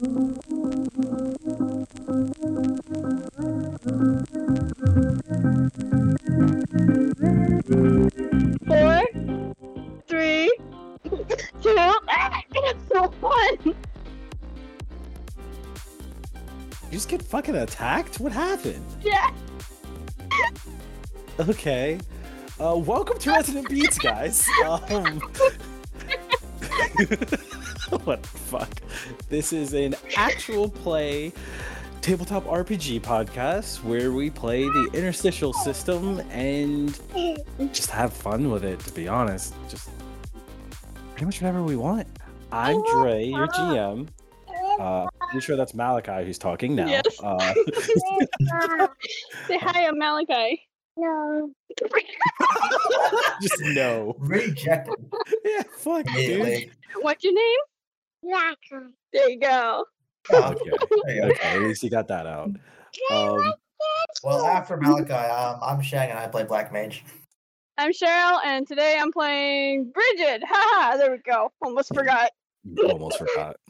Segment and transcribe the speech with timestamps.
[0.00, 0.06] Four,
[10.08, 10.50] three,
[11.60, 12.40] two, ah,
[13.20, 13.58] one.
[13.64, 13.74] You
[16.90, 18.20] just get fucking attacked?
[18.20, 18.86] What happened?
[19.02, 19.30] Yeah.
[21.38, 21.98] Okay.
[22.58, 24.46] Uh, welcome to Resident Beats, guys.
[24.64, 25.20] Um,
[28.04, 28.70] what the fuck?
[29.30, 31.32] This is an actual play
[32.00, 36.98] tabletop RPG podcast where we play the interstitial system and
[37.72, 39.54] just have fun with it, to be honest.
[39.68, 39.88] Just
[41.12, 42.08] pretty much whatever we want.
[42.50, 44.08] I'm Dre, your GM.
[44.80, 46.88] Uh, pretty sure that's Malachi who's talking now.
[46.88, 47.04] Yes.
[47.22, 47.38] Uh,
[49.46, 50.60] Say hi, I'm Malachi.
[50.96, 51.52] No.
[53.40, 54.16] just no.
[54.18, 54.96] Rejected
[55.44, 56.72] Yeah, fuck, dude.
[57.00, 57.58] What's your name?
[58.22, 58.92] Malachi.
[59.12, 59.84] There you go.
[60.32, 60.70] Okay,
[61.06, 61.28] there you go.
[61.28, 62.50] okay, at least you got that out.
[63.10, 63.52] Um,
[64.22, 67.04] Well, after Malachi, um, I'm Shang and I play Black Mage.
[67.78, 70.42] I'm Cheryl, and today I'm playing Bridget.
[70.46, 71.50] Haha, there we go.
[71.62, 72.30] Almost forgot.
[72.84, 73.56] almost forgot.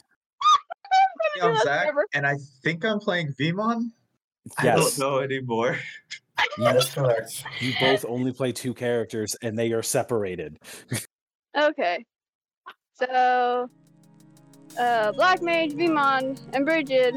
[1.36, 3.90] Yeah, I'm Zach, never- and I think I'm playing Vimon.
[4.58, 5.78] I don't know anymore.
[6.58, 7.44] That is correct.
[7.60, 10.58] you both only play two characters and they are separated.
[11.56, 12.04] Okay.
[12.94, 13.70] So,
[14.78, 17.14] uh, Black Mage, Vimon, and Bridget,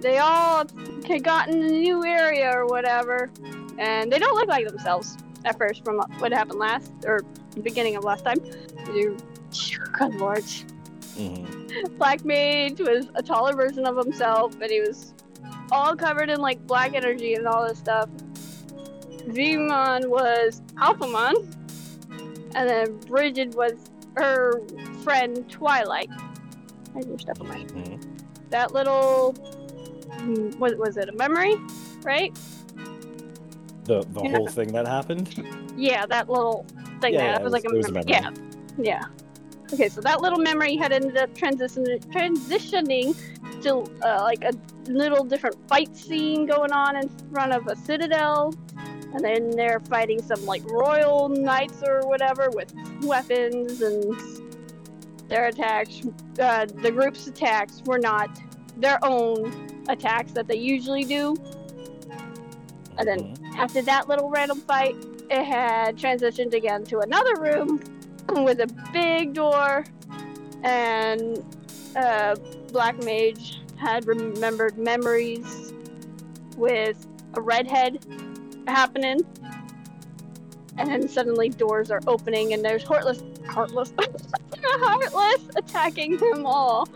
[0.00, 0.64] they all
[1.06, 3.30] had gotten a new area or whatever,
[3.78, 7.96] and they don't look like themselves at first from what happened last, or the beginning
[7.96, 8.38] of last time.
[8.94, 9.16] You,
[9.92, 10.44] good lord.
[11.16, 11.96] Mhm.
[11.98, 15.14] Black Mage was a taller version of himself, and he was
[15.70, 18.08] all covered in like black energy and all this stuff.
[19.28, 21.34] Vimon was Alphamon,
[22.54, 23.72] and then Bridget was
[24.16, 24.60] her
[25.02, 26.10] friend Twilight.
[26.96, 28.00] I do stuff on my Mhm.
[28.50, 29.32] that little
[30.18, 31.56] hmm, what was it a memory,
[32.02, 32.34] right?
[33.84, 34.30] The the Yeah.
[34.36, 35.28] whole thing that happened.
[35.76, 36.64] Yeah, that little
[37.00, 37.14] thing.
[37.14, 38.10] Yeah, that yeah, was it was- like it was a memory.
[38.12, 38.30] Yeah,
[38.78, 39.04] yeah.
[39.72, 43.16] Okay, so that little memory had ended up transition- transitioning
[43.62, 44.52] to uh, like a
[44.90, 48.52] little different fight scene going on in front of a citadel,
[49.14, 54.14] and then they're fighting some like royal knights or whatever with weapons, and
[55.32, 56.02] their attacks,
[56.40, 58.28] uh, the group's attacks were not
[58.76, 59.50] their own
[59.88, 61.34] attacks that they usually do.
[62.98, 64.94] And then after that little random fight,
[65.30, 67.82] it had transitioned again to another room
[68.28, 69.86] with a big door,
[70.64, 71.42] and
[71.96, 72.36] uh,
[72.70, 75.72] Black Mage had remembered memories
[76.58, 78.04] with a redhead
[78.68, 79.20] happening,
[80.76, 83.94] and then suddenly doors are opening, and there's Heartless, Heartless,
[84.80, 86.88] Heartless attacking them all.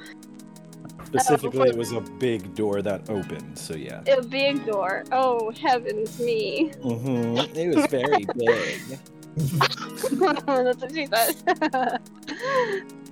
[1.05, 3.59] Specifically, it was a big door that opened.
[3.59, 4.03] So yeah.
[4.07, 5.05] A big door.
[5.13, 6.73] Oh heavens me!
[6.83, 8.99] hmm It was very big.
[10.47, 11.35] That's what she said.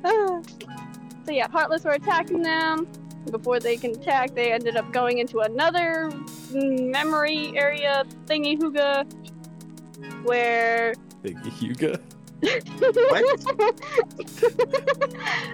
[0.05, 0.43] so
[1.29, 2.87] yeah, Heartless were attacking them.
[3.31, 6.11] Before they can attack, they ended up going into another
[6.53, 9.07] memory area thingy hooga
[10.25, 11.39] where Big
[12.45, 13.73] Huga.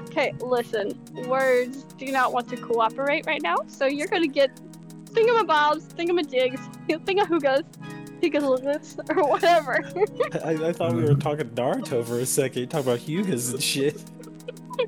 [0.08, 0.98] okay, listen.
[1.28, 4.60] Words do not want to cooperate right now, so you're gonna get
[5.06, 7.64] thingamabobs, thingamajigs, thingahoogas,
[8.20, 9.84] higalugas, or whatever.
[10.44, 12.60] I, I thought we were talking Naruto for a second.
[12.60, 14.02] You Talking about Hugas and shit.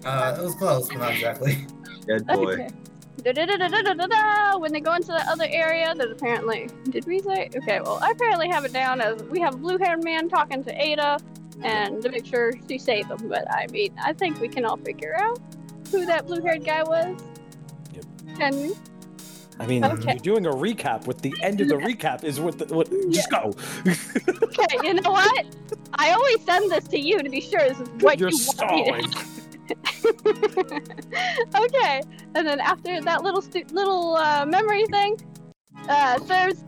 [0.04, 1.66] Uh, it was close, but not exactly.
[2.06, 2.52] Dead boy.
[2.52, 2.68] Okay.
[3.22, 4.58] Da-da-da-da-da-da-da.
[4.58, 6.68] When they go into that other area, there's apparently.
[6.90, 7.50] Did we say?
[7.54, 10.64] Okay, well, I apparently have it down as we have a blue haired man talking
[10.64, 11.18] to Ada
[11.62, 13.28] and to make sure she saved them.
[13.28, 15.38] But I mean, I think we can all figure out
[15.90, 17.20] who that blue haired guy was.
[17.94, 18.04] Yep.
[18.38, 18.74] Can we?
[19.60, 20.12] I mean, Okay.
[20.12, 21.06] you're doing a recap.
[21.06, 22.58] With the end of the recap is what.
[22.58, 23.52] The, what just go.
[24.52, 25.46] Okay, you know what?
[25.94, 28.70] I always send this to you to be sure this is what you're you want
[28.74, 29.72] me to
[31.64, 32.02] okay,
[32.34, 35.18] and then after that little stu- little uh, memory thing,
[35.88, 36.62] uh, Serves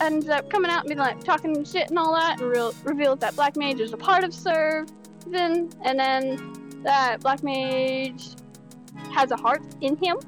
[0.00, 3.18] ends up coming out and being like talking shit and all that, and real reveals
[3.20, 4.88] that Black Mage is a part of Serve,
[5.26, 8.30] then and then that Black Mage
[9.12, 10.18] has a heart in him.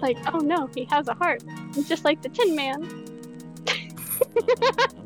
[0.00, 1.42] Like, oh no, he has a heart,
[1.76, 3.04] It's just like the Tin Man.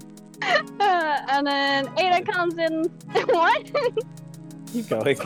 [0.81, 2.83] Uh, and then Ada comes in.
[3.27, 3.65] what?
[4.73, 5.17] Keep going.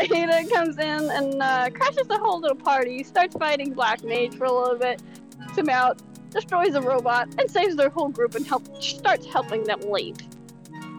[0.00, 4.44] Ada comes in and uh, crashes the whole little party, starts fighting Black Mage for
[4.44, 5.02] a little bit,
[5.54, 6.00] to out,
[6.30, 10.16] destroys a robot, and saves their whole group and help starts helping them leave.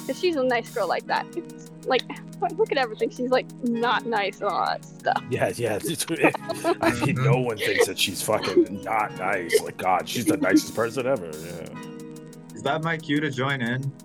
[0.05, 1.25] Cause she's a nice girl like that.
[1.35, 2.03] It's like
[2.57, 3.09] look at everything.
[3.09, 5.23] She's like not nice and all that stuff.
[5.29, 5.79] Yeah, yeah.
[6.81, 9.59] I mean, no one thinks that she's fucking not nice.
[9.61, 11.25] Like, God, she's the nicest person ever.
[11.27, 12.55] Yeah.
[12.55, 13.91] Is that my cue to join in?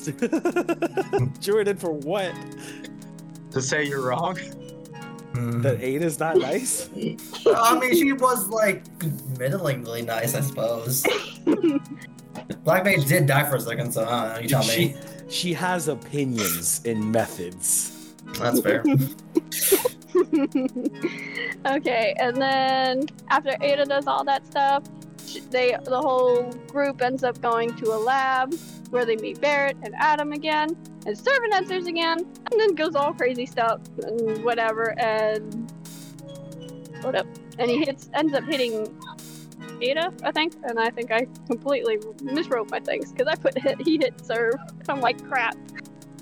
[0.00, 1.60] Yeah.
[1.60, 2.34] in for what?
[3.50, 4.38] To say you're wrong?
[5.32, 5.62] Hmm.
[5.62, 6.90] That is not nice?
[7.46, 8.82] I mean, she was like
[9.38, 11.06] middlingly nice, I suppose.
[12.64, 14.40] Black Mage did die for a second, so I.
[14.40, 14.96] You tell She, me.
[15.28, 18.12] she has opinions and methods.
[18.38, 18.84] That's fair.
[21.66, 24.84] okay, and then after Ada does all that stuff,
[25.50, 28.54] they the whole group ends up going to a lab
[28.90, 30.76] where they meet Barrett and Adam again,
[31.06, 35.72] and Servant enters again, and then goes all crazy stuff and whatever, and
[37.02, 37.26] what up?
[37.58, 38.94] And he hits ends up hitting
[39.80, 43.80] Ada, I think, and I think I completely miswrote my things because I put hit,
[43.82, 44.54] he hit serve.
[44.88, 45.56] I'm like crap.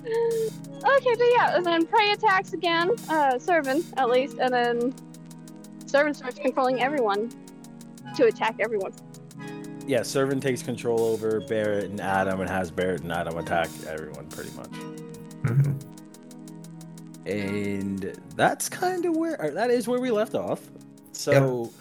[0.01, 4.93] Okay, but yeah, and then Prey attacks again, uh, Servant at least, and then
[5.85, 7.31] Servant starts controlling everyone
[8.15, 8.93] to attack everyone.
[9.89, 14.27] Yeah, Servant takes control over Barrett and Adam and has Barrett and Adam attack everyone
[14.27, 14.69] pretty much.
[15.41, 15.81] Mhm.
[17.25, 20.61] and that's kind of where that is where we left off
[21.11, 21.71] so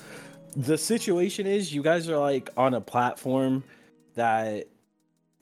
[0.56, 3.62] the situation is you guys are like on a platform
[4.14, 4.68] that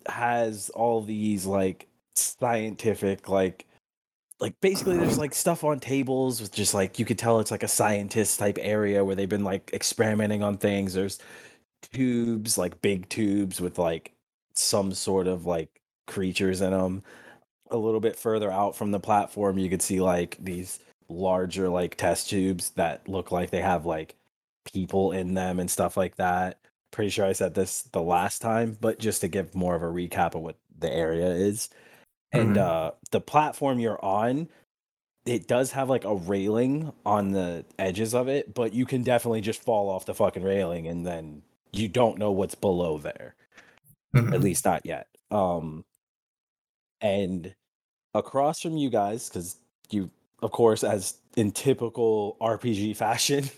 [0.08, 3.66] has all these like scientific like
[4.40, 7.62] like basically there's like stuff on tables with just like you could tell it's like
[7.62, 11.18] a scientist type area where they've been like experimenting on things there's
[11.92, 14.12] tubes like big tubes with like
[14.54, 17.02] some sort of like creatures in them
[17.70, 21.96] a little bit further out from the platform you could see like these larger like
[21.96, 24.16] test tubes that look like they have like
[24.72, 26.58] people in them and stuff like that
[26.92, 29.86] pretty sure i said this the last time but just to give more of a
[29.86, 31.68] recap of what the area is
[32.32, 32.58] and Mhm.
[32.58, 34.48] uh the platform you're on
[35.26, 39.40] it does have like a railing on the edges of it but you can definitely
[39.40, 41.42] just fall off the fucking railing and then
[41.78, 43.34] you don't know what's below there
[44.14, 44.42] at Mhm.
[44.42, 45.08] least not yet.
[45.30, 45.84] Um,
[47.00, 47.54] and
[48.14, 49.56] across from you guys, because
[49.90, 50.10] you,
[50.42, 53.50] of course, as in typical RPG fashion,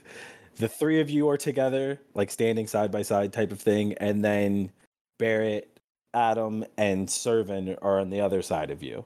[0.57, 4.25] the three of you are together, like standing side by side type of thing, and
[4.25, 4.73] then
[5.19, 5.79] Barrett,
[6.15, 9.05] Adam, and Servant are on the other side of you.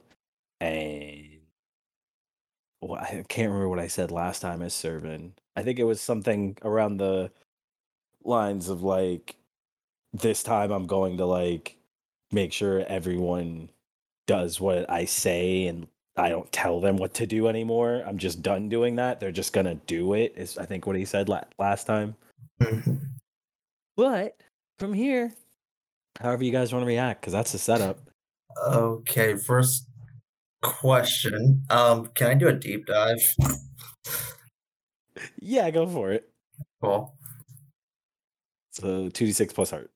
[0.59, 1.41] And
[2.81, 5.39] well, I can't remember what I said last time as Servant.
[5.55, 7.31] I think it was something around the
[8.25, 9.35] lines of like
[10.13, 11.75] this time I'm going to like
[12.31, 13.69] make sure everyone
[14.27, 18.03] does what I say and I don't tell them what to do anymore.
[18.05, 19.19] I'm just done doing that.
[19.19, 20.33] They're just gonna do it.
[20.37, 22.15] Is I think what he said la- last time.
[22.61, 22.99] Mhm.
[23.97, 24.37] But
[24.77, 25.33] from here,
[26.19, 27.99] however you guys want to react, because that's the setup.
[28.67, 29.87] Okay, first
[30.61, 31.63] question.
[31.71, 33.19] Um, can I do a deep dive?
[35.39, 36.29] Yeah, go for it.
[36.81, 37.13] Cool.
[38.73, 39.91] So two d six plus heart.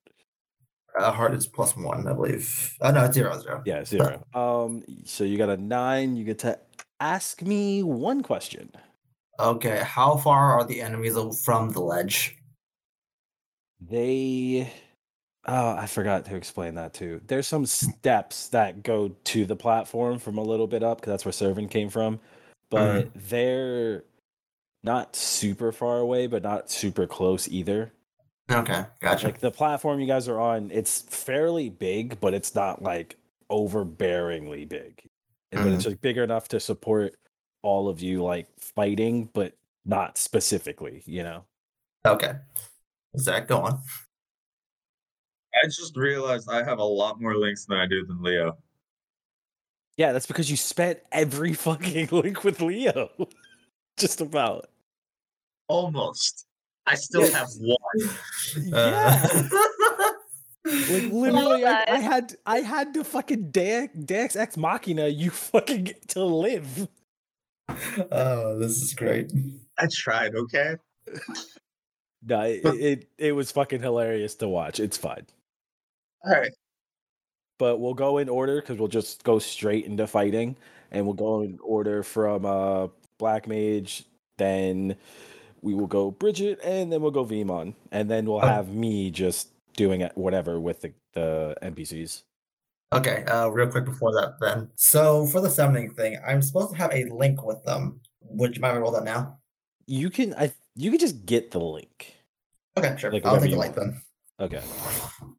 [0.98, 2.76] Uh, heart is plus one, I believe.
[2.80, 3.62] Oh no, it's zero zero.
[3.66, 4.24] Yeah, zero.
[4.34, 6.16] Um, so you got a nine.
[6.16, 6.58] You get to
[7.00, 8.70] ask me one question.
[9.40, 12.36] Okay, how far are the enemies from the ledge?
[13.80, 14.72] They
[15.46, 17.20] oh, I forgot to explain that too.
[17.26, 21.24] There's some steps that go to the platform from a little bit up because that's
[21.24, 22.20] where Servant came from.
[22.70, 24.04] But they're
[24.84, 27.92] not super far away, but not super close either.
[28.50, 29.26] Okay, gotcha.
[29.26, 33.16] Like the platform you guys are on, it's fairly big, but it's not like
[33.50, 35.08] overbearingly big.
[35.52, 35.90] And- But it's mm-hmm.
[35.90, 37.14] like bigger enough to support
[37.62, 41.44] all of you like fighting, but not specifically, you know.
[42.06, 42.32] Okay.
[43.18, 43.80] Zach, go on.
[45.54, 48.58] I just realized I have a lot more links than I do than Leo.
[49.96, 53.10] Yeah, that's because you spent every fucking link with Leo.
[53.98, 54.70] Just about.
[55.66, 56.46] Almost.
[56.88, 57.38] I still Yeah.
[57.38, 58.16] have one.
[58.64, 59.26] Yeah.
[59.32, 60.12] Uh,
[60.64, 65.84] Like literally, I, I had I had to fucking Dex, Dex Ex Machina you fucking
[65.84, 66.88] get to live.
[68.12, 69.32] oh, this is great.
[69.78, 70.76] I tried, okay?
[72.22, 74.78] No, it, it it was fucking hilarious to watch.
[74.78, 75.26] It's fine.
[76.26, 76.52] Alright.
[77.58, 80.54] But we'll go in order because we'll just go straight into fighting,
[80.90, 84.04] and we'll go in order from uh Black Mage,
[84.36, 84.96] then
[85.62, 88.46] we will go Bridget, and then we'll go Vimon, and then we'll Oh.
[88.46, 92.22] have me just doing it whatever with the the NPCs.
[92.92, 94.70] Okay, uh, real quick before that, then.
[94.76, 98.00] So for the summoning thing, I'm supposed to have a link with them.
[98.22, 99.38] Would you mind me roll that now?
[99.86, 102.14] You can I you can just get the link.
[102.76, 103.10] Okay, sure.
[103.12, 104.00] Like I'll take the link then.
[104.40, 104.62] Okay.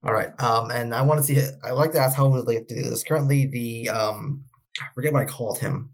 [0.04, 0.32] All right.
[0.42, 1.36] Um, and I want to see.
[1.36, 1.54] it.
[1.64, 3.04] I'd like to ask how would like to do this.
[3.04, 4.44] Currently, the um
[4.82, 5.90] I forget what I called him.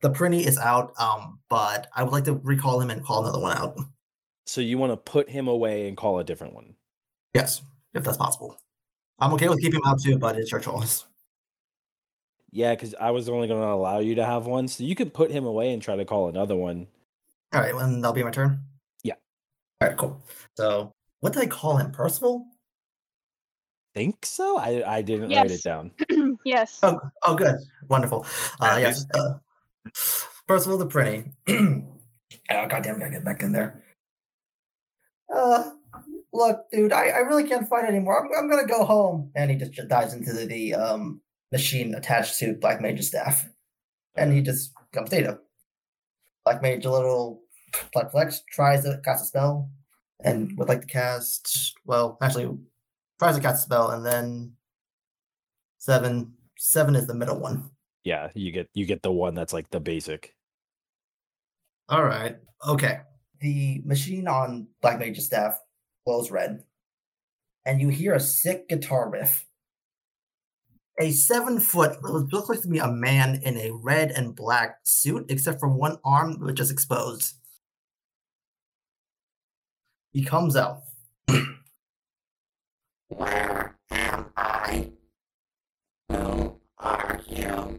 [0.00, 3.40] The Prinny is out, um, but I would like to recall him and call another
[3.40, 3.78] one out.
[4.46, 6.74] So you want to put him away and call a different one.
[7.34, 7.62] Yes,
[7.94, 8.56] if that's possible.
[9.18, 11.04] I'm okay with keeping him out too, but it's your choice.
[12.50, 15.12] Yeah, because I was only going to allow you to have one, so you could
[15.12, 16.86] put him away and try to call another one.
[17.52, 18.60] All right, and that'll be my turn.
[19.02, 19.14] Yeah.
[19.80, 20.22] All right, cool.
[20.56, 21.90] So, what did I call him?
[21.90, 22.46] Percival?
[23.94, 24.58] Think so?
[24.58, 25.90] I I didn't write it down.
[26.44, 26.78] yes.
[26.82, 27.56] Oh, oh, good,
[27.88, 28.24] wonderful.
[28.60, 29.04] Uh, At yes,
[29.84, 31.32] least- of all, the Prinny.
[32.50, 33.82] oh, goddamn, I gotta get back in there.
[35.34, 35.70] Uh,
[36.32, 38.18] look, dude, I, I really can't fight anymore.
[38.24, 39.30] I'm, I'm gonna go home.
[39.34, 41.20] And he just dives into the, the um
[41.52, 43.46] machine attached to Black Mage's staff,
[44.16, 45.38] and he just comes data.
[46.44, 47.42] Black Mage, a little
[47.94, 49.70] like flex, tries to cast a spell,
[50.24, 51.74] and would like to cast.
[51.84, 52.56] Well, actually,
[53.18, 54.52] tries to cast a spell, and then
[55.78, 56.32] seven.
[56.60, 57.70] Seven is the middle one.
[58.04, 60.34] Yeah, you get you get the one that's like the basic.
[61.88, 62.36] All right.
[62.66, 63.00] Okay.
[63.40, 65.58] The machine on Black Mage's staff
[66.04, 66.64] glows red,
[67.64, 69.46] and you hear a sick guitar riff.
[71.00, 75.26] A seven foot, looks like to be a man in a red and black suit,
[75.28, 77.34] except for one arm which is exposed.
[80.12, 80.80] He comes out.
[83.08, 84.90] Where am I?
[86.10, 87.78] Who are you?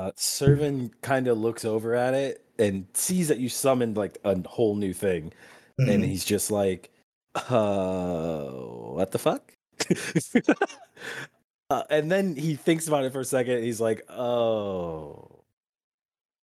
[0.00, 4.48] Uh, Servant kind of looks over at it and sees that you summoned like a
[4.48, 5.30] whole new thing,
[5.78, 6.06] and Mhm.
[6.06, 6.90] he's just like,
[7.34, 9.54] "Uh, what the fuck?"
[11.70, 13.56] uh, and then he thinks about it for a second.
[13.56, 15.44] And he's like, "Oh,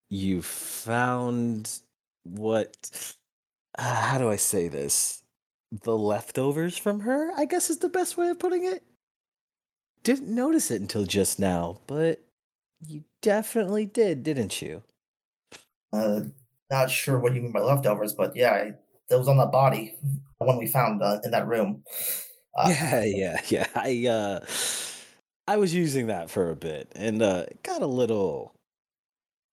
[0.09, 1.79] you found
[2.23, 2.75] what?
[3.77, 5.23] Uh, how do I say this?
[5.71, 7.31] The leftovers from her?
[7.37, 8.83] I guess is the best way of putting it.
[10.03, 12.21] Didn't notice it until just now, but."
[12.85, 14.83] You definitely did, didn't you?
[15.91, 16.21] Uh,
[16.69, 18.73] not sure what you mean by leftovers, but yeah, I-
[19.09, 21.83] that was on the body, the one we found uh, in that room.
[22.57, 23.67] Uh, yeah, yeah, yeah.
[23.75, 24.45] I uh
[25.47, 28.55] I was using that for a bit and uh it got a little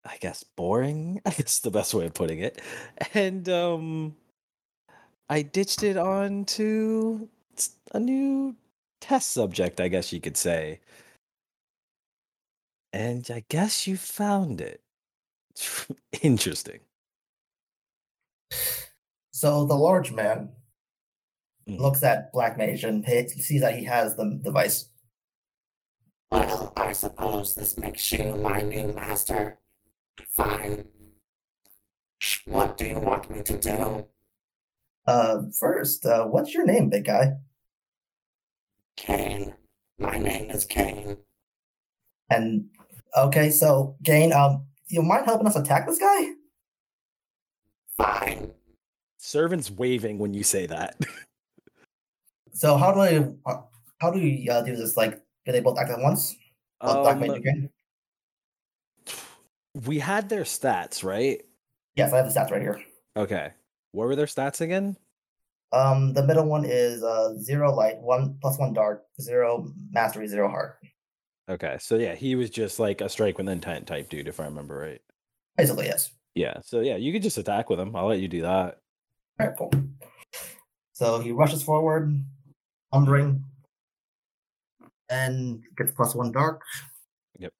[0.05, 1.21] I guess boring.
[1.26, 2.61] I guess the best way of putting it.
[3.14, 4.17] And um
[5.29, 7.29] I ditched it on to
[7.93, 8.57] a new
[9.00, 10.81] test subject, I guess you could say.
[12.92, 14.82] And I guess you found it.
[16.22, 16.80] Interesting.
[19.32, 20.50] So the large man
[21.68, 21.78] Mm.
[21.78, 24.88] looks at Black Mage and pa- sees that he has the device.
[26.32, 29.61] Well, I suppose this makes you my new master.
[30.28, 30.88] Fine.
[32.46, 34.06] What do you want me to do?
[35.06, 37.34] Uh, first, uh, what's your name, big guy?
[38.96, 39.54] Kane.
[39.99, 41.16] My name is Kane.
[42.28, 42.70] And
[43.16, 46.26] okay, so Kane, um, you mind helping us attack this guy?
[47.97, 48.52] Fine.
[49.19, 50.97] Servant's waving when you say that.
[52.52, 53.62] So how do I, uh,
[53.99, 54.97] how do we uh, do this?
[54.97, 56.37] Like, do they both act at once?
[56.81, 57.71] Both Black Um,
[59.87, 61.42] we had their stats, right?
[61.97, 62.81] Yes, I have the stats right here.
[63.16, 63.52] Okay.
[63.92, 64.97] What were their stats again?
[65.73, 70.49] Um, the middle one is uh zero light, one plus one dark, zero mastery, zero
[70.50, 70.78] heart.
[71.49, 71.76] Okay.
[71.80, 74.78] So yeah, he was just like a strike with intent type dude, if I remember
[74.78, 75.00] right.
[75.56, 76.11] Basically, yes.
[76.34, 76.61] Yeah.
[76.62, 77.94] So yeah, you could just attack with him.
[77.94, 78.78] I'll let you do that.
[79.40, 79.72] All right, cool.
[80.92, 82.14] So he rushes forward,
[82.92, 83.44] umbering,
[85.11, 86.62] and gets plus one dark.
[87.38, 87.52] Yep.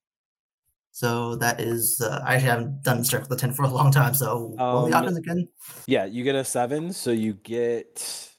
[0.93, 4.15] So that is, uh, I actually haven't done Strike with intent for a long time.
[4.15, 5.49] So what were the Um, options again?
[5.87, 8.31] Yeah, you get a seven, so you get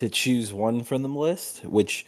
[0.00, 2.06] to choose one from the list, which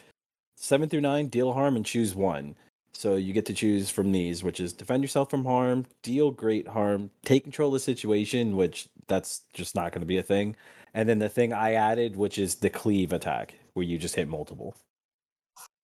[0.56, 2.56] seven through nine deal harm and choose one.
[2.96, 6.66] So you get to choose from these, which is defend yourself from harm, deal great
[6.66, 10.56] harm, take control of the situation, which that's just not going to be a thing.
[10.94, 14.28] And then the thing I added, which is the cleave attack, where you just hit
[14.28, 14.74] multiple.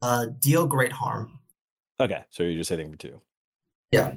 [0.00, 1.38] Uh, deal great harm.
[2.00, 3.20] Okay, so you're just hitting for two.
[3.90, 4.14] Yeah.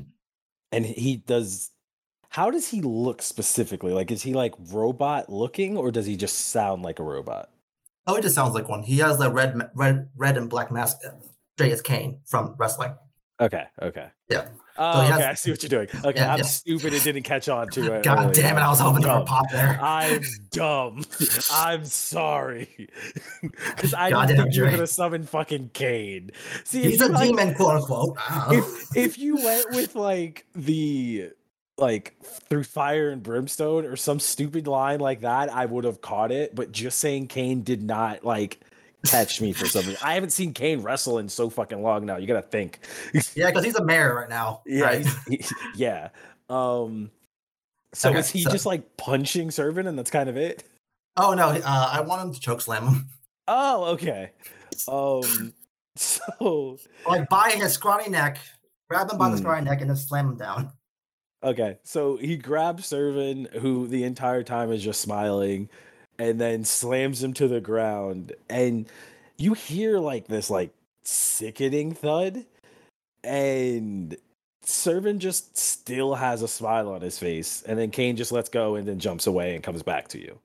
[0.72, 1.72] And he does.
[2.30, 3.92] How does he look specifically?
[3.92, 7.50] Like, is he like robot looking, or does he just sound like a robot?
[8.08, 8.84] Oh, it just sounds like one.
[8.84, 11.00] He has the red, red, red and black mask.
[11.60, 12.94] As Kane from wrestling.
[13.40, 14.08] Okay, okay.
[14.30, 14.48] Yeah.
[14.78, 15.88] Oh, has- okay, I see what you're doing.
[16.06, 16.44] Okay, Yeah, I'm yeah.
[16.46, 18.04] stupid and didn't catch on to it.
[18.04, 18.62] God damn it!
[18.62, 19.78] I was hoping for a pop there.
[19.82, 20.22] I'm
[20.52, 21.04] dumb.
[21.52, 22.90] I'm sorry.
[23.42, 26.32] Because I Goddamn, didn't think you were gonna summon fucking Kane.
[26.64, 28.18] See, He's a like, demon, quote unquote.
[28.30, 28.66] I don't know.
[28.68, 31.32] if if you went with like the
[31.78, 32.16] like
[32.50, 36.56] through fire and brimstone or some stupid line like that, I would have caught it.
[36.56, 38.62] But just saying Kane did not like
[39.06, 39.96] catch me for something.
[40.04, 42.18] I haven't seen Kane wrestle in so fucking long now.
[42.18, 42.80] You gotta think.
[43.36, 44.62] Yeah, because he's a mayor right now.
[44.66, 45.08] Yeah, right?
[45.30, 45.46] he-
[45.76, 46.10] yeah.
[46.50, 47.12] Um,
[47.94, 50.64] so Okay, is he so- just like punching Servant, and that's kind of it?
[51.18, 53.08] Oh no, uh, I want him to choke slam him.
[53.48, 54.32] Oh, okay.
[54.88, 55.54] Um,
[55.96, 58.38] so Like by his scrawny neck,
[58.90, 59.42] grab him by the Hmm.
[59.42, 60.72] scrawny neck and then slam him down.
[61.44, 65.70] okay, so he grabs Servant, who the entire time is just smiling,
[66.20, 68.88] and then slams him to the ground, and
[69.38, 70.72] you hear like this like
[71.04, 72.46] sickening thud,
[73.24, 74.16] and
[74.64, 78.76] Servant just still has a smile on his face, and then Kane just lets go
[78.76, 80.40] and then jumps away and comes back to you.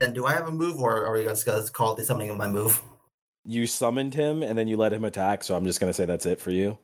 [0.00, 2.36] Then do I have a move or are you guys gonna call the summoning of
[2.36, 2.82] my move?
[3.44, 6.26] You summoned him and then you let him attack, so I'm just gonna say that's
[6.26, 6.78] it for you.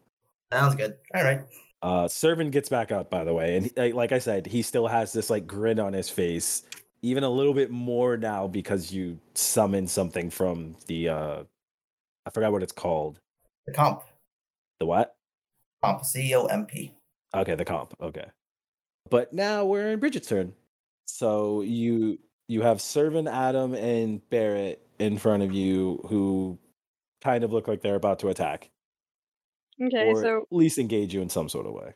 [0.52, 0.96] Sounds good.
[1.14, 1.40] All right.
[1.82, 4.62] Uh, Servant gets back up, by the way, and he- like, like I said, he
[4.62, 6.62] still has this like grin on his face,
[7.02, 11.42] even a little bit more now because you summoned something from the uh,
[12.26, 13.18] I forgot what it's called.
[13.66, 14.02] The comp.
[14.78, 15.14] The what?
[15.82, 16.04] Comp.
[16.04, 16.92] C O M P.
[17.34, 17.94] Okay, the comp.
[18.00, 18.26] Okay,
[19.08, 20.52] but now we're in Bridget's turn.
[21.06, 26.58] So you you have Servant, Adam, and Barrett in front of you, who
[27.22, 28.70] kind of look like they're about to attack.
[29.82, 31.94] Okay, or so at least engage you in some sort of way.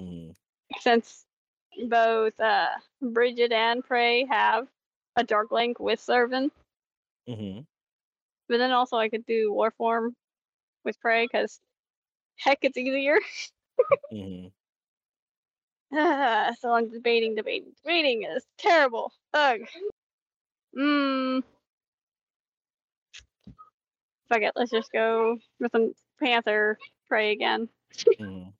[0.00, 0.34] Mhm.
[0.80, 1.24] since
[1.88, 2.68] both uh,
[3.00, 4.66] Bridget and Prey have
[5.16, 6.52] a dark link with Servant,
[7.28, 7.66] Mhm.
[8.48, 10.14] but then also I could do Warform
[10.84, 11.60] with Prey because
[12.36, 13.18] heck, it's easier.
[14.10, 14.52] Mhm.
[15.92, 18.22] Ah, so I'm debating, debating, debating.
[18.24, 19.12] It's terrible.
[19.32, 19.60] Ugh.
[20.76, 21.42] Mmm.
[24.28, 24.52] Fuck it.
[24.56, 26.78] Let's just go with some Panther
[27.08, 27.68] Prey again.
[28.18, 28.52] Mhm.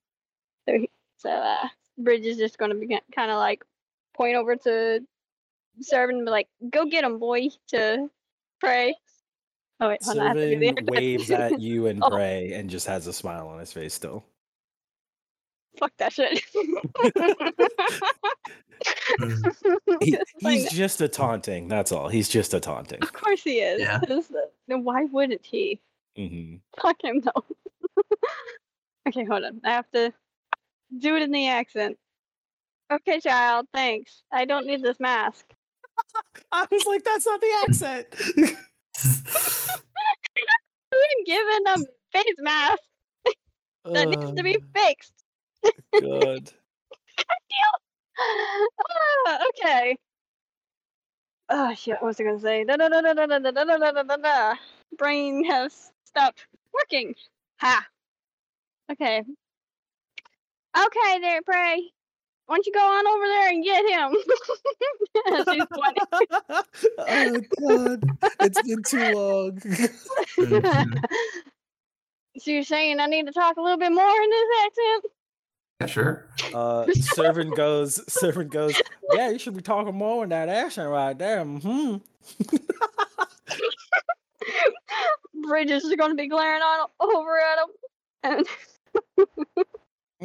[1.17, 1.67] So uh,
[1.97, 3.63] Bridget is just going to be kind of like
[4.15, 5.01] point over to
[5.81, 8.09] Servant and be like, "Go get him, boy!" To
[8.59, 8.95] Prey.
[9.79, 10.23] Oh wait, hold on.
[10.23, 12.09] I have to do the Servant waves at you and Oh.
[12.09, 14.23] Prey and just has a smile on his face still.
[15.77, 16.41] Fuck that shit.
[20.01, 21.67] He, Just like he's just a taunting.
[21.67, 22.09] That's all.
[22.09, 23.01] He's just a taunting.
[23.01, 23.79] Of course he is.
[23.81, 23.99] Yeah.
[23.99, 24.31] 'cause,
[24.67, 25.79] Then why wouldn't he?
[26.17, 27.45] hmm Fuck him though.
[29.07, 29.61] okay, hold on.
[29.63, 30.13] I have to
[30.99, 31.97] do it in the accent.
[32.91, 33.67] Okay, child.
[33.73, 34.23] Thanks.
[34.31, 35.45] I don't need this mask.
[36.51, 38.07] I was like, that's not the accent.
[40.91, 41.77] I've been given a
[42.11, 42.83] face mask
[43.85, 45.13] that needs to be fixed.
[45.65, 46.51] Uh, good.
[48.17, 49.97] Ah, okay.
[51.49, 51.95] Oh shit!
[52.01, 52.63] What was I gonna say?
[52.63, 54.55] Da, da, da, da, da, da, da, da, da, da, da, da.
[54.97, 57.15] Brain has stopped working.
[57.59, 57.85] Ha.
[58.91, 59.23] Okay.
[60.77, 61.91] Okay, there, Prey.
[62.47, 64.15] Why don't you go on over there and get him?
[65.53, 66.03] She's pointing.
[67.59, 68.03] oh god,
[68.41, 70.91] it's been too long.
[72.37, 75.05] So you're saying I need to talk a little bit more in this accent?
[75.79, 76.27] Yeah, sure.
[76.53, 78.01] Uh, servant goes.
[78.11, 78.79] Servant goes.
[79.13, 81.45] Yeah, you should be talking more in that accent right there.
[81.45, 81.95] Hmm.
[85.47, 87.69] Bridges is going to be glaring on over at him.
[88.23, 88.45] And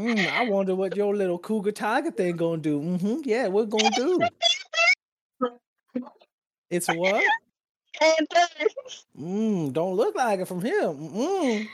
[0.01, 2.81] Mm, I wonder what your little cougar tiger thing gonna do.
[2.81, 4.19] Mm-hmm, Yeah, we're gonna do?
[6.71, 7.23] It's what?
[8.01, 8.27] and
[9.19, 10.85] Mm, don't look like it from here.
[10.85, 11.69] Mm.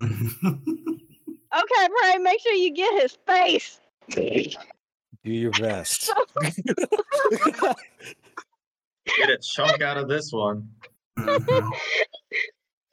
[0.02, 3.80] okay, Bray, make sure you get his face.
[4.10, 4.30] Do
[5.24, 6.12] your best.
[9.16, 10.68] Get a chunk out of this one.
[11.18, 11.70] Mhm.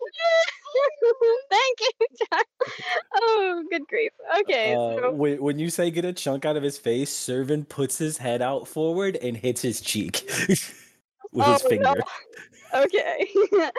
[1.49, 2.07] Thank you.
[2.31, 2.43] John.
[3.15, 4.11] Oh, good grief.
[4.41, 7.97] Okay, Uh, so when, you say get a chunk out of his face, Servant puts
[7.97, 11.93] his head out forward and hits his cheek with his Oh, finger.
[12.73, 12.81] no.
[12.83, 13.27] okay.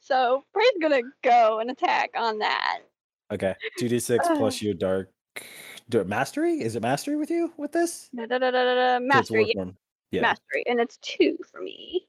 [0.00, 2.80] so Bray's gonna go and attack on that.
[3.30, 5.10] Okay, two d six plus your dark.
[6.06, 6.60] Mastery?
[6.62, 8.08] Is it mastery with you with this?
[8.14, 9.64] Da, da, da, Mastery, yeah,
[10.10, 10.20] Yeah.
[10.22, 12.06] mastery, and it's two for me.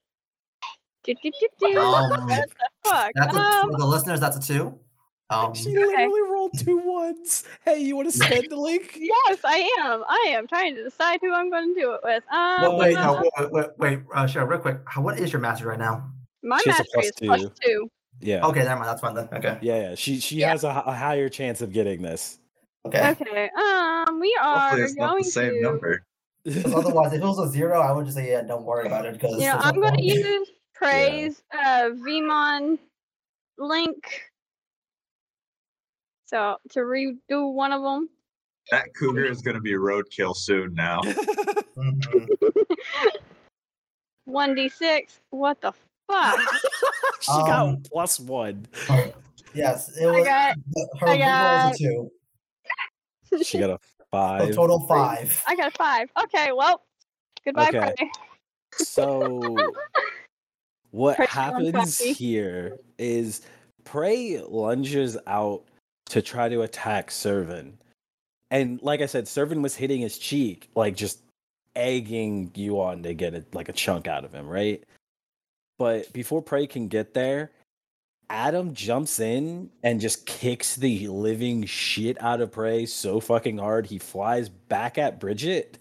[1.05, 1.79] Do, do, do, do.
[1.79, 2.47] Um, what the
[2.83, 3.11] fuck?
[3.15, 4.19] That's a, Um, for the listeners.
[4.19, 4.79] That's a two.
[5.29, 7.45] Um, She literally rolled two ones.
[7.63, 8.95] Hey, you want to spend the link?
[8.99, 10.03] yes, I am.
[10.07, 12.23] I am trying to decide who I'm going to do it with.
[12.31, 14.77] Um, well, wait, uh, no, wait, wait, wait, uh, Cheryl, real quick.
[14.85, 16.11] How, what is your master right now?
[16.43, 17.69] my She has a mastery plus is plus two.
[17.69, 17.91] two.
[18.21, 18.45] Yeah.
[18.45, 18.89] Okay, never mind.
[18.89, 19.27] That's fine then.
[19.33, 19.57] Okay.
[19.61, 19.95] Yeah, yeah.
[19.95, 20.51] She she Yeah.
[20.51, 22.37] has a, hi- a higher chance of getting this.
[22.85, 23.09] Okay.
[23.11, 23.49] Okay.
[23.57, 25.61] Um, we are Hopefully, it's not going the same to.
[25.61, 26.03] number.
[26.45, 29.05] 'Cause otherwise, if it was a zero, I would just say, yeah, don't worry about
[29.07, 29.13] it.
[29.13, 30.05] Because You know, there's I'm no going to point.
[30.05, 32.77] use praise uh Vimon
[33.57, 34.23] link.
[36.25, 38.09] So to redo one of them.
[38.71, 40.99] That cougar is going to be roadkill soon now.
[41.01, 42.27] Mhm.
[44.25, 45.19] One d six.
[45.29, 45.71] What the
[46.07, 46.39] Fuck.
[47.21, 48.65] she got Um, plus one.
[49.53, 50.55] Yes, it I got-
[50.99, 53.43] her I got- was a two.
[53.43, 54.55] She got a So five.
[54.55, 55.43] total five.
[55.47, 56.09] I got a five.
[56.25, 56.81] Okay, well,
[57.43, 57.93] goodbye, Okay.
[57.97, 58.09] Prey.
[58.77, 59.39] So
[60.95, 63.41] what happens here is
[63.83, 65.65] Prey lunges out
[66.05, 67.81] to try to attack Servant.
[68.49, 71.19] And like I said, Servant was hitting his cheek, like just
[71.75, 74.81] egging you on to get a, like a chunk out of him, right?
[75.77, 77.51] But before Prey can get there,
[78.29, 83.85] Adam jumps in and just kicks the living shit out of Prey so fucking hard
[83.85, 85.77] he flies back at Bridget,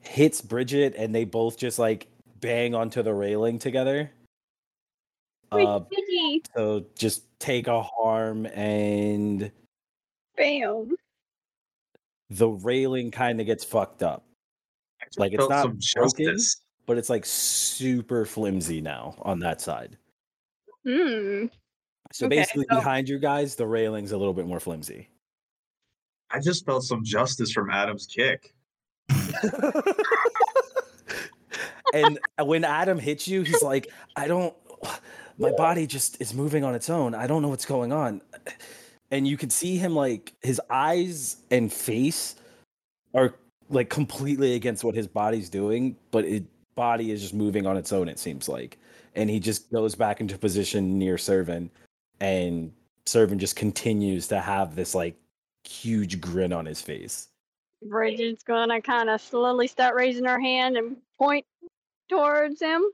[0.00, 2.06] hits Bridget, and they both just like
[2.40, 4.08] bang onto the railing together.
[5.52, 5.80] Uh,
[6.56, 9.50] so just take a harm, and
[10.36, 10.96] Bam.
[12.30, 14.24] the railing kind of gets fucked up,
[15.16, 15.80] Like, it's not some broken?
[15.80, 16.62] justice.
[16.86, 19.96] but it's like super flimsy now on that side.
[20.86, 21.46] Hmm.
[22.12, 25.08] So Okay, basically, so- behind you guys, the railing's a little bit more flimsy.
[26.30, 28.54] I just felt some justice from Adam's kick.
[31.92, 34.54] and when Adam hits you, he's like, I don't,
[35.40, 37.14] my body just is moving on its own.
[37.14, 38.20] I don't know what's going on.
[39.10, 42.36] And you can see him like his eyes and face
[43.14, 43.34] are
[43.70, 46.42] like completely against what his body's doing, but his
[46.74, 48.78] body is just moving on its own, it seems like.
[49.16, 51.72] And he just goes back into position near Servant,
[52.20, 52.72] and
[53.06, 55.16] Servant just continues to have this like
[55.64, 57.28] huge grin on his face.
[57.82, 61.44] Bridget's gonna kind of slowly start raising her hand and point
[62.08, 62.84] towards him.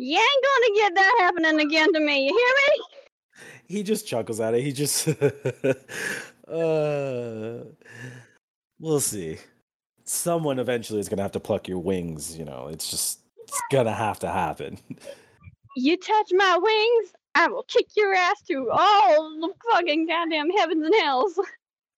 [0.00, 2.28] You ain't gonna get that happening again to me.
[2.28, 2.84] You hear me?
[3.66, 4.62] he just chuckles at it.
[4.62, 5.08] He just
[6.48, 7.64] uh
[8.78, 9.38] we'll see.
[10.04, 12.68] Someone eventually is gonna have to pluck your wings, you know.
[12.68, 14.78] It's just it's gonna have to happen.
[15.76, 20.86] You touch my wings, I will kick your ass to all the fucking goddamn heavens
[20.86, 21.38] and hells.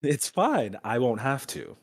[0.03, 0.79] It's fine.
[0.85, 1.77] I won't have to.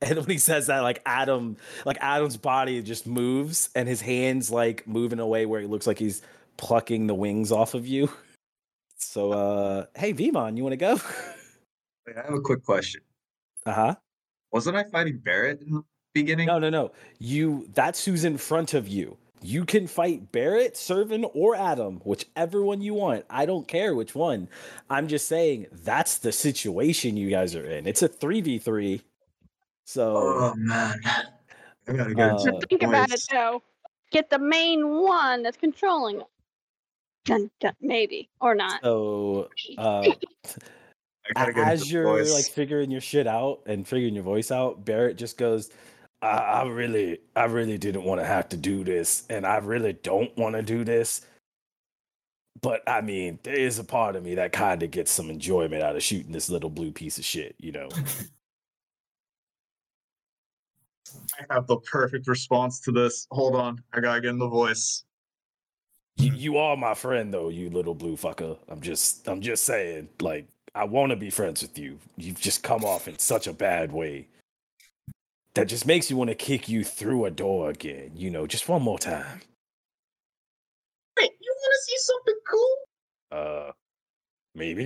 [0.02, 4.48] And when he says that, like Adam, like Adam's body just moves and his hands
[4.50, 6.22] like moving away where it looks like he's
[6.56, 8.08] plucking the wings off of you.
[9.00, 10.94] So uh hey Vimon, you wanna go?
[12.06, 13.00] Wait, I have a quick question.
[13.64, 13.94] uh-huh.
[14.50, 15.82] Wasn't I fighting Barrett in the
[16.14, 16.46] beginning?
[16.46, 16.90] No, no, no.
[17.20, 19.16] You that's who's in front of you.
[19.40, 23.24] You can fight Barrett, Servant, or Adam, whichever one you want.
[23.30, 24.48] I don't care which one.
[24.90, 27.86] I'm just saying that's the situation you guys are in.
[27.86, 29.00] It's a 3v3.
[29.88, 33.26] So Oh man, I gotta get Uh, into Think about it voice.
[33.32, 33.62] though.
[34.10, 36.26] Get the main one that's controlling it.
[37.24, 38.82] Dun, dun, maybe or not.
[38.82, 39.48] so
[39.78, 40.04] uh
[41.36, 42.34] I gotta as you're voice.
[42.34, 45.70] like figuring your shit out and figuring your voice out, Barrett just goes,
[46.20, 49.94] I, I really, I really didn't want to have to do this, and I really
[49.94, 51.22] don't want to do this.
[52.60, 55.82] But I mean, there is a part of me that kind of gets some enjoyment
[55.82, 57.88] out of shooting this little blue piece of shit, you know.
[61.50, 63.26] I have the perfect response to this.
[63.30, 65.04] Hold on, I gotta get in the voice.
[66.16, 68.56] you, you are my friend, though, you little blue fucker.
[68.68, 71.98] I'm just, I'm just saying, like, I want to be friends with you.
[72.16, 74.28] You've just come off in such a bad way.
[75.54, 78.68] That just makes you want to kick you through a door again, you know, just
[78.68, 79.40] one more time.
[81.18, 82.76] Wait, you want to see something cool?
[83.32, 83.72] Uh,
[84.54, 84.84] maybe.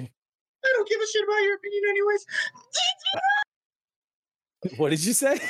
[0.64, 2.26] I don't give a shit about your opinion, anyways.
[4.76, 5.40] What did you say?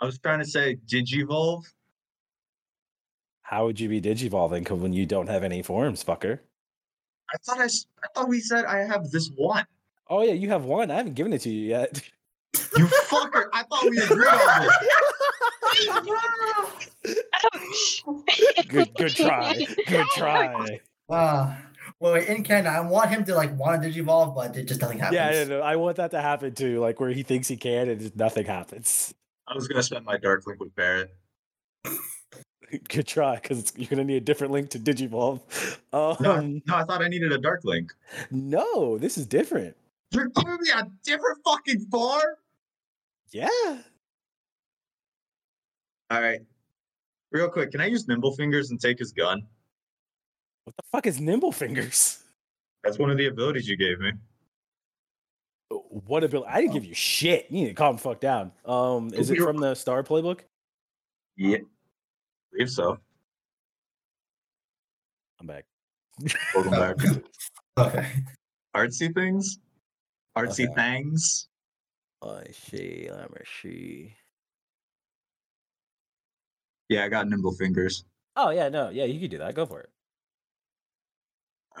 [0.00, 1.64] I was trying to say Digivolve.
[3.42, 6.40] How would you be digivolving 'cause when you don't have any forms, fucker?
[7.32, 7.68] I thought I
[8.14, 9.64] thought we said I have this one.
[10.08, 10.90] Oh yeah, you have one.
[10.90, 12.02] I haven't given it to you yet.
[12.76, 13.48] You fucker!
[13.52, 14.76] I thought we agreed on this.
[18.68, 19.54] good, good try.
[19.86, 20.80] Good try.
[21.08, 21.54] Uh,
[22.00, 24.98] well, in Canada, I want him to like want to digivolve, but it just nothing
[24.98, 25.16] happens.
[25.16, 26.80] Yeah, yeah, no, I want that to happen too.
[26.80, 29.14] Like where he thinks he can and just nothing happens.
[29.48, 31.14] I was gonna spend my dark link with Barrett.
[32.88, 35.40] Good try, because you're gonna need a different link to digivolve.
[35.92, 37.92] No, Um, no, I thought I needed a dark link.
[38.30, 39.74] no, this is different.
[40.10, 42.34] You're giving me a different fucking farm?
[43.30, 43.48] Yeah.
[46.10, 46.40] All right.
[47.32, 49.42] Real quick, can I use Nimble Fingers and take his gun?
[50.64, 52.22] What the fuck is nimble fingers?
[52.84, 54.12] That's one of the abilities you gave me.
[55.90, 56.48] What ability?
[56.50, 57.46] I didn't give you shit.
[57.50, 58.52] You need to calm the fuck down.
[58.64, 60.40] Um, is it from the Star Playbook?
[61.36, 61.58] Yeah.
[62.52, 62.98] believe so.
[65.40, 65.64] I'm back.
[66.54, 66.96] Welcome back.
[67.78, 68.08] Okay.
[68.74, 69.60] Artsy things?
[70.36, 70.74] Artsy Okay.
[70.74, 71.46] things?
[72.20, 73.08] I see.
[73.08, 74.14] Let me see.
[76.88, 78.04] Yeah, I got Nimble Fingers.
[78.34, 79.54] Oh yeah, no, yeah, you could do that.
[79.54, 79.90] Go for it.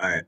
[0.00, 0.22] All right.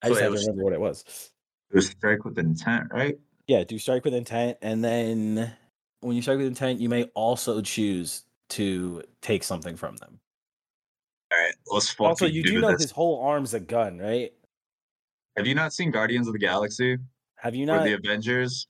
[0.00, 1.30] I just So it had to remember what it was.
[1.74, 3.18] Was strike with intent, right?
[3.48, 5.52] Yeah, do strike with intent, and then
[6.00, 10.20] when you strike with intent, you may also choose to take something from them.
[11.32, 11.54] All right.
[11.72, 12.82] Let's also, you do do know this.
[12.82, 14.32] his whole arm's a gun, right?
[15.36, 16.96] Have you not seen Guardians of the Galaxy
[17.36, 17.84] Have you or not?
[17.84, 18.68] the Avengers?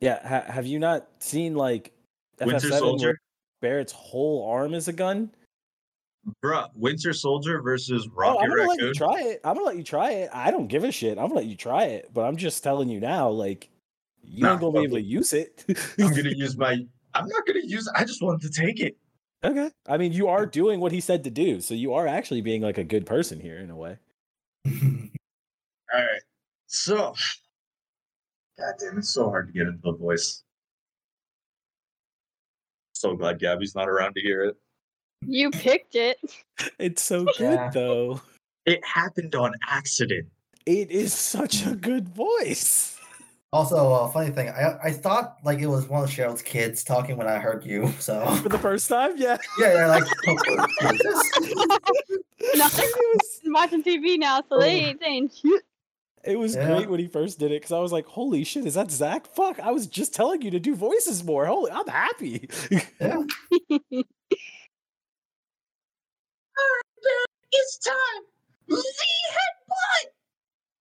[0.00, 1.92] yeah, ha- have you not seen like
[2.40, 3.20] Winter FF7 where Soldier?
[3.62, 5.30] Barrett's whole arm is a gun?
[6.42, 9.40] Bruh, Winter Soldier versus Oh, Rocket I'm gonna let you try it.
[9.44, 10.30] I'm gonna let you try it.
[10.32, 11.18] I don't give a shit.
[11.18, 13.68] I'm gonna let you try it, but I'm just telling you now, like
[14.22, 15.64] you Nah, ain't gonna be able to use it.
[15.98, 16.84] I'm gonna use my.
[17.14, 17.88] I'm not gonna use.
[17.94, 18.96] I just wanted to take it.
[19.44, 19.70] okay.
[19.88, 22.62] I mean, you are doing what he said to do, so you are actually being
[22.62, 23.98] like a good person here in a way.
[24.68, 24.70] All
[25.94, 26.22] right.
[26.66, 27.14] So,
[28.58, 30.42] God damn, it's so hard to get into the voice.
[32.92, 34.56] So glad Gabby's not around to hear it.
[35.26, 36.18] You picked it.
[36.78, 38.20] It's so good though.
[38.66, 40.26] It happened on accident.
[40.66, 42.98] It is such a good voice.
[43.52, 47.16] Also, uh, funny thing, I I thought like it was one of Cheryl's kids talking
[47.16, 47.92] when I heard you.
[47.98, 49.38] So For the first time, yeah.
[49.58, 51.30] yeah, yeah, like who is this?
[52.56, 55.62] No, It watching TV now, so they ain't saying shit.
[56.24, 56.66] it was Yeah.
[56.66, 59.26] great when he first did it because I was like, "Holy shit, is that Zach?
[59.34, 59.58] Fuck!
[59.60, 61.46] I was just telling you to do voices more.
[61.46, 62.48] Holy, I'm happy."
[63.00, 63.22] yeah.
[67.60, 68.22] It's time.
[68.68, 70.10] The headbutt.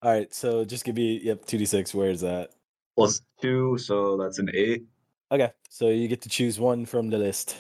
[0.03, 1.95] All right, so just give me yep two d six.
[1.95, 2.51] Where is that?
[2.95, 4.85] Plus two, so that's an eight.
[5.31, 7.57] Okay, so you get to choose one from the list.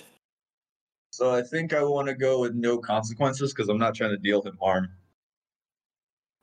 [1.11, 4.17] So I think I want to go with no consequences because I'm not trying to
[4.17, 4.89] deal him harm.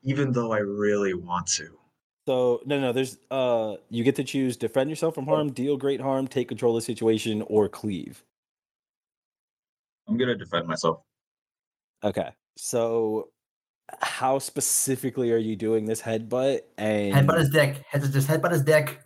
[0.02, 1.78] Even though I really want to.
[2.26, 6.00] So no, no, there's uh, you get to choose defend yourself from harm, deal great
[6.00, 8.24] harm, take control of the situation, or cleave.
[10.08, 11.02] I'm gonna defend myself.
[12.02, 13.30] Okay, so
[14.00, 16.60] how specifically are you doing this headbutt?
[16.78, 17.82] And Headbutt his dick.
[17.88, 19.00] Head just headbutt his dick.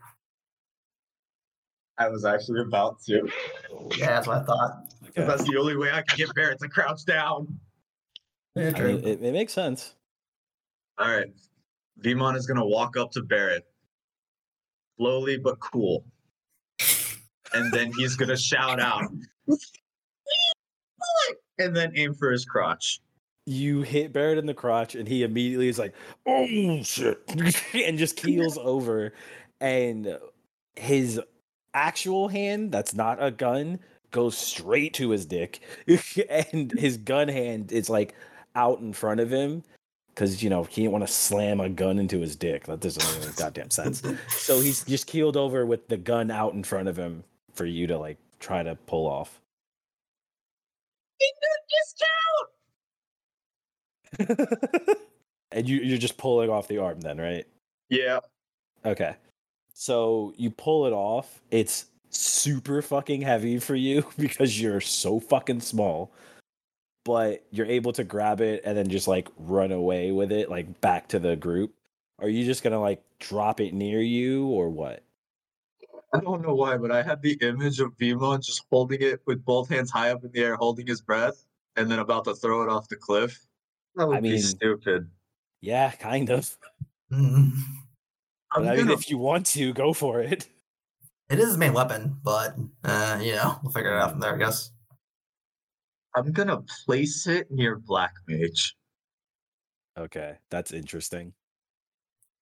[1.98, 3.28] I was actually about to.
[3.96, 4.94] Yeah, that's what I thought.
[5.08, 5.26] Okay.
[5.26, 7.58] That's the only way I can get Barrett to crouch down.
[8.54, 9.94] Yeah, I mean, it, it makes sense.
[10.98, 11.32] All right.
[12.00, 13.66] Vimon is gonna walk up to Barrett.
[14.96, 16.04] Slowly but cool.
[17.54, 19.04] And then he's gonna shout out.
[21.60, 23.00] And then aim for his crotch.
[23.48, 25.94] You hit Barrett in the crotch, and he immediately is like,
[26.26, 27.18] "Oh shit!"
[27.72, 29.14] and just keels over,
[29.58, 30.18] and
[30.76, 31.18] his
[31.72, 33.78] actual hand, that's not a gun,
[34.10, 35.60] goes straight to his dick,
[36.28, 38.14] and his gun hand is like
[38.54, 39.62] out in front of him
[40.14, 42.64] because you know he didn't want to slam a gun into his dick.
[42.66, 44.02] That doesn't make any goddamn sense.
[44.28, 47.86] So he's just keeled over with the gun out in front of him for you
[47.86, 49.40] to like try to pull off.
[55.52, 57.46] and you, you're just pulling off the arm then, right?
[57.88, 58.20] Yeah.
[58.84, 59.14] Okay.
[59.74, 61.40] So you pull it off.
[61.50, 66.12] It's super fucking heavy for you because you're so fucking small.
[67.04, 70.80] But you're able to grab it and then just like run away with it, like
[70.80, 71.72] back to the group.
[72.18, 75.02] Are you just gonna like drop it near you or what?
[76.12, 79.44] I don't know why, but I had the image of Vimon just holding it with
[79.44, 81.44] both hands high up in the air, holding his breath,
[81.76, 83.46] and then about to throw it off the cliff.
[83.98, 85.10] That would I mean, be stupid.
[85.60, 86.56] Yeah, kind of.
[87.12, 87.52] Mhm.
[88.52, 90.46] I'm But I mean, gonna- if you want to, go for it.
[91.30, 94.34] It is his main weapon, but uh, you know, we'll figure it out from there,
[94.34, 94.70] I guess.
[96.16, 98.76] I'm gonna place it near Black Mage.
[99.98, 101.32] Okay, that's interesting.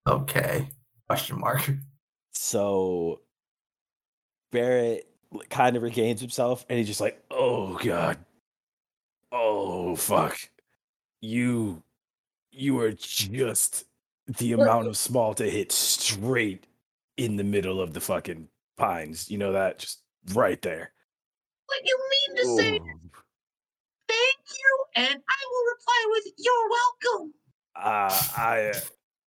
[0.07, 0.69] Okay.
[1.09, 1.69] Question mark.
[2.33, 3.21] So
[4.53, 5.09] Barrett
[5.49, 8.19] kind of regains himself and he's just like, "Oh god.
[9.33, 10.37] Oh fuck.
[11.27, 11.83] You
[12.53, 13.85] you are just
[14.39, 16.67] the amount of small to hit straight
[17.17, 19.31] in the middle of the fucking pines.
[19.31, 20.93] You know that just right there."
[21.67, 22.81] What you mean to say
[24.09, 27.35] thank you, and I will reply with you're welcome.
[27.75, 28.73] Uh, I,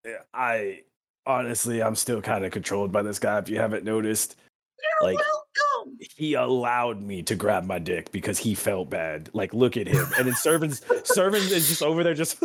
[0.05, 0.81] uh, I
[1.25, 3.37] honestly, I'm still kind of controlled by this guy.
[3.39, 4.37] If you haven't noticed,
[4.81, 5.97] You're Like- welcome.
[6.15, 9.29] he allowed me to grab my dick because he felt bad.
[9.33, 10.05] Like, look at him.
[10.17, 12.37] And then Servant's servants is just over there, just,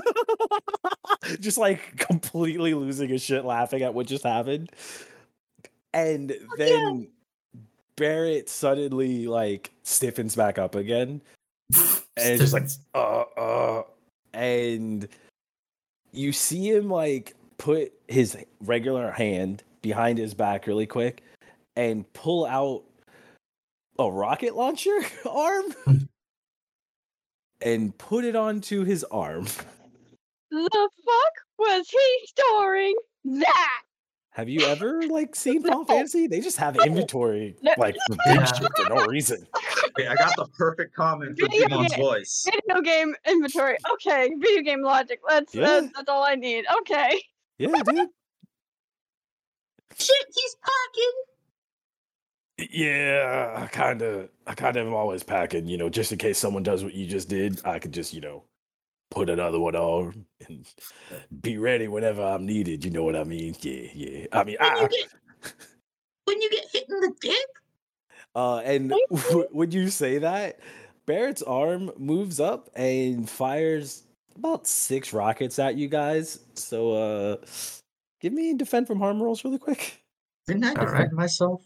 [1.41, 4.71] just like completely losing his shit, laughing at what just happened.
[5.93, 7.09] And then
[7.97, 11.21] Barrett suddenly like stiffens back up again.
[12.17, 13.83] And just like, uh, uh,
[14.33, 15.09] and
[16.13, 21.23] you see him like put his regular hand behind his back really quick
[21.77, 22.85] and pull out
[23.99, 24.97] a rocket launcher
[25.31, 25.75] arm
[27.61, 29.47] and put it onto his arm.
[30.51, 30.71] The
[31.05, 33.81] fuck was he storing that?
[34.33, 35.85] Have you ever like seen Final No.
[35.85, 36.27] Fantasy?
[36.27, 37.73] They just have inventory No.
[37.79, 38.45] like for big Yeah.
[38.47, 39.47] shit for no reason.
[39.97, 42.01] Okay, I got the perfect comment for Video Demon's game.
[42.05, 42.45] voice.
[42.51, 43.77] Video game inventory.
[43.93, 45.21] Okay, video game logic.
[45.29, 45.63] That's Yeah.
[45.81, 46.65] that's, that's all I need.
[46.81, 47.21] Okay.
[47.59, 48.09] Yeah, dude.
[49.97, 51.13] Shit, he's packing.
[52.59, 56.39] Yeah, I kind of, I kind of am always packing, you know, just in case
[56.39, 57.61] someone does what you just did.
[57.67, 58.45] I could just, you know,
[59.11, 60.65] put another one on and
[61.41, 62.85] be ready whenever I'm needed.
[62.85, 63.57] You know what I mean?
[63.61, 64.27] Yeah, yeah.
[64.33, 65.55] I mean, When you I, get
[66.25, 67.37] when you get hit in the dick.
[68.37, 70.61] uh, and Thank w- when you say that,
[71.07, 74.05] Barrett's arm moves up and fires
[74.37, 76.39] about six rockets at you guys.
[76.55, 77.37] So, uh,
[78.21, 80.03] give me defend from harm rolls really quick.
[80.47, 81.13] Didn't I defend right.
[81.13, 81.63] myself?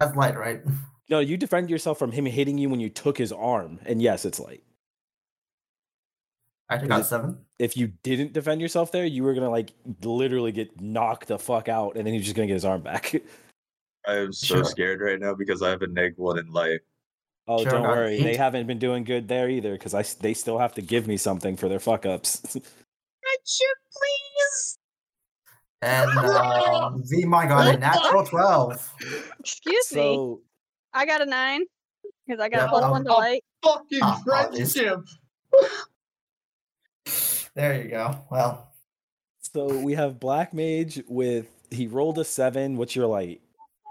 [0.00, 0.60] That's light, right?
[1.10, 4.26] No, you defend yourself from him hitting you when you took his arm, and yes,
[4.26, 4.62] it's light.
[6.68, 7.38] I just got seven.
[7.58, 11.66] if you didn't defend yourself there, you were gonna like literally get knocked the fuck
[11.70, 13.14] out, and then he's just gonna get his arm back.
[14.06, 14.64] I am so Sure.
[14.64, 16.80] scared right now because I have a neg one in life.
[17.46, 20.34] oh, Sure, don't got worry, they haven't been doing good there either because I they
[20.34, 22.40] still have to give me something for their fuck ups.
[22.42, 24.77] Friendship, please.
[25.82, 28.92] And uh, Vimon got a natural twelve.
[29.40, 30.36] Excuse me.
[30.92, 31.64] I got a nine
[32.26, 33.44] because I got Yeah, a plus um, one to light.
[33.62, 34.72] Fucking apologies.
[34.74, 35.00] friendship.
[37.54, 38.24] There you go.
[38.30, 38.70] Well,
[39.40, 42.76] so we have Black Mage with he rolled a seven.
[42.76, 43.40] What's your light?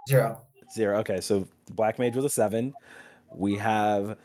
[0.07, 0.39] zero.
[0.73, 0.99] Zero.
[0.99, 2.73] Okay, so Black Mage with a seven.
[3.35, 4.17] We have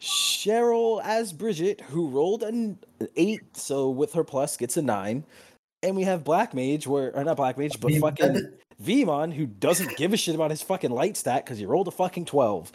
[0.00, 2.78] Cheryl as Bridget, who rolled an
[3.16, 5.24] eight, so with her plus gets a nine.
[5.82, 9.96] And we have Black Mage, where or not Black Mage, but fucking Vimon, who doesn't
[9.96, 12.72] give a shit about his fucking light stat because he rolled a fucking twelve.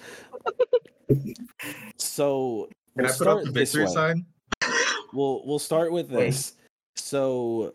[1.98, 4.26] so Can we'll I put up start the this victory sign?
[5.14, 6.28] We'll we'll start with Wait.
[6.28, 6.54] this.
[6.96, 7.74] So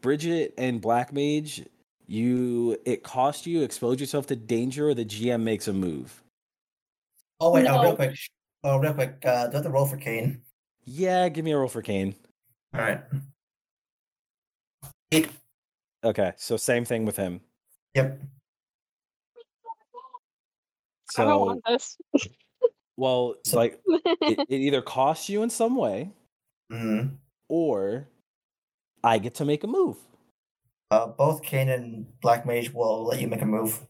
[0.00, 1.64] Bridget and Black Mage,
[2.06, 6.22] you it cost you expose yourself to danger or the GM makes a move.
[7.40, 7.82] Oh wait, no, No.
[7.82, 8.16] real quick.
[8.64, 9.18] Oh, real quick.
[9.24, 10.42] Uh, do I have to roll for Kane?
[10.84, 12.14] Yeah, give me a roll for Kane.
[12.74, 13.00] All right.
[15.12, 15.30] Eight.
[16.04, 17.40] Okay, so same thing with him.
[17.94, 18.20] Yep.
[21.18, 21.96] I don't So want this.
[22.96, 26.10] well, it's So- like it, it either costs you in some way
[26.72, 27.16] Mm.
[27.48, 28.08] or
[29.04, 29.96] I get to make a move.
[30.90, 33.86] Uh, both Kane and Black Mage will let you make a move.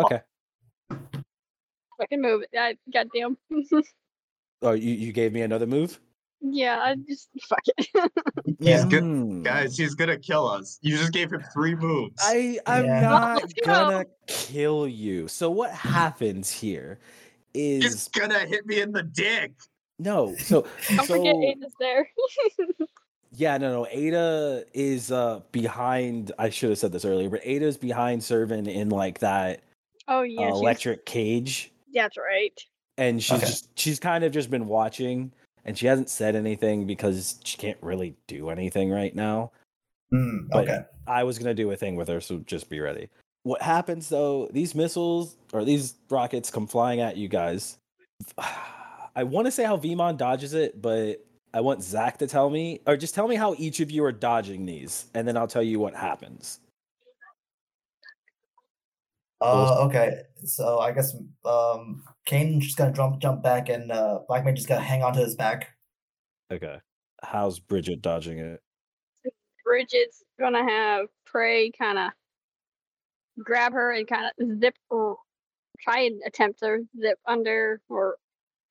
[0.00, 0.20] Okay.
[0.90, 2.48] I can move it.
[2.58, 3.36] I, goddamn.
[4.64, 5.98] Oh, you, you gave me another move?
[6.42, 7.88] Yeah, I just fuck it.
[8.60, 9.02] He's good.
[9.02, 9.42] Hmm.
[9.42, 10.78] Guys, he's gonna kill us.
[10.82, 12.20] You just gave him three moves.
[12.20, 13.00] I I'm Yeah.
[13.00, 13.66] not go.
[13.66, 15.28] gonna kill you.
[15.28, 16.98] So what happens here
[17.54, 19.52] is He's gonna hit me in the dick.
[19.98, 20.34] no.
[20.36, 20.62] So
[20.96, 22.08] Don't so forget Ada's there.
[23.34, 23.86] yeah, no, no.
[23.90, 26.32] Ada is uh behind.
[26.38, 29.62] I should have said this earlier, but Ada's behind Servant in like that
[30.08, 32.58] oh uh, yeah, she's, electric cage, that's right.
[32.98, 33.46] and she's Okay.
[33.46, 35.32] just she's kind of just been watching,
[35.64, 39.52] and she hasn't said anything because she can't really do anything right now.
[40.12, 43.08] Mm, But- I was gonna do a thing with her, so just be ready.
[43.42, 44.48] What happens though?
[44.52, 47.78] These missiles or these rockets come flying at you guys.
[48.38, 52.80] I want to say how Vimon dodges it, but I want Zach to tell me,
[52.86, 55.62] or just tell me how each of you are dodging these, and then I'll tell
[55.62, 56.60] you what happens.
[59.42, 60.22] Uh, okay.
[60.44, 64.68] So I guess um, Kane's just gonna jump jump back, and uh, Black Mage just
[64.68, 65.68] gonna hang onto his back.
[66.52, 66.78] Okay.
[67.22, 68.60] How's Bridget dodging it?
[69.64, 72.10] Bridget's gonna have Prey kind of
[73.42, 75.16] grab her and kind of zip or
[75.80, 78.16] try and attempt to zip under or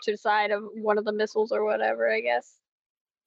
[0.03, 2.09] to the side of one of the missiles or whatever.
[2.09, 2.55] I guess.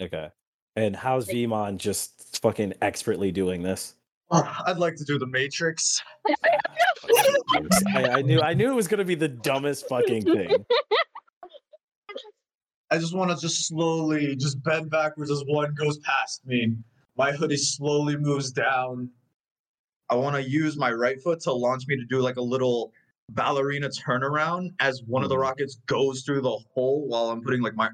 [0.01, 0.29] Okay.
[0.77, 3.95] And how's Vimon just fucking expertly doing this?
[4.31, 6.03] I'd like to do the Matrix.
[7.95, 10.49] I, I knew I knew it was gonna be the dumbest fucking thing.
[12.91, 16.77] I just want to just slowly just bend backwards as one goes past me.
[17.17, 19.11] My hoodie slowly moves down.
[20.11, 22.93] I want to use my right foot to launch me to do like a little
[23.31, 25.41] ballerina turnaround as one of the Mhm.
[25.41, 27.89] rockets goes through the hole while I'm putting like my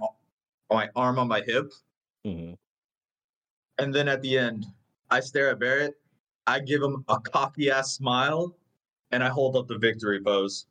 [0.71, 1.73] my arm on my hip.
[2.27, 2.57] Mhm.
[3.79, 4.67] And then at the end,
[5.11, 5.95] I stare at Barrett.
[6.47, 8.57] I give him a cocky ass smile,
[9.13, 10.67] and I hold up the victory pose.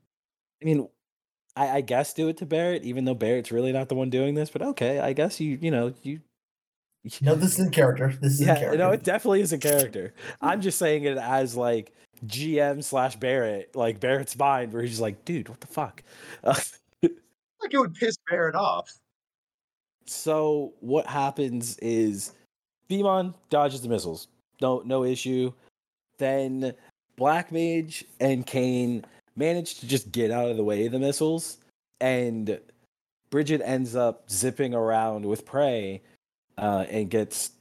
[0.61, 0.87] I mean,
[1.55, 4.35] I, I guess do it to Barrett, even though Barrett's really not the one doing
[4.35, 4.49] this.
[4.49, 6.21] But okay, I guess you you know you.
[7.21, 8.13] No, this is in character.
[8.21, 8.77] This is in Yeah, character.
[8.77, 10.13] no, it definitely is a character.
[10.41, 11.93] I'm just saying it as like
[12.27, 16.03] GM slash Barrett, like Barrett's mind, where he's like, dude, what the fuck?
[16.43, 16.59] Uh,
[17.61, 18.89] Like it would piss Barrett off.
[20.05, 22.33] So what happens is
[22.89, 24.27] Vimon dodges the missiles.
[24.61, 25.53] No no issue.
[26.17, 26.73] Then
[27.19, 29.05] Black Mage and Kane
[29.35, 31.57] manage to just get out of the way of the missiles
[32.01, 32.59] and
[33.29, 36.01] Bridget ends up zipping around with Prey
[36.57, 37.51] uh, and gets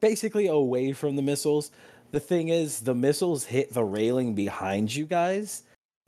[0.00, 1.70] basically away from the missiles.
[2.12, 5.64] The thing is, the missiles hit the railing behind you guys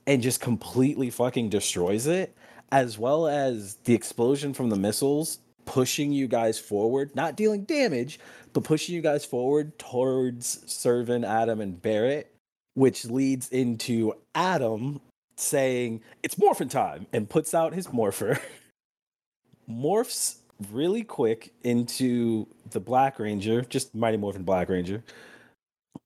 [0.07, 2.35] and just completely fucking destroys it,
[2.73, 8.19] as well as the explosion from the missiles pushing you guys forward, not dealing damage,
[8.53, 12.35] but pushing you guys forward towards Servant, Adam, and Barrett,
[12.75, 15.01] which leads into Adam
[15.37, 18.39] saying, It's morphin' time, and puts out his morpher.
[19.71, 20.37] Morphs
[20.71, 25.03] really quick into the Black Ranger, just Mighty Morphin Black Ranger,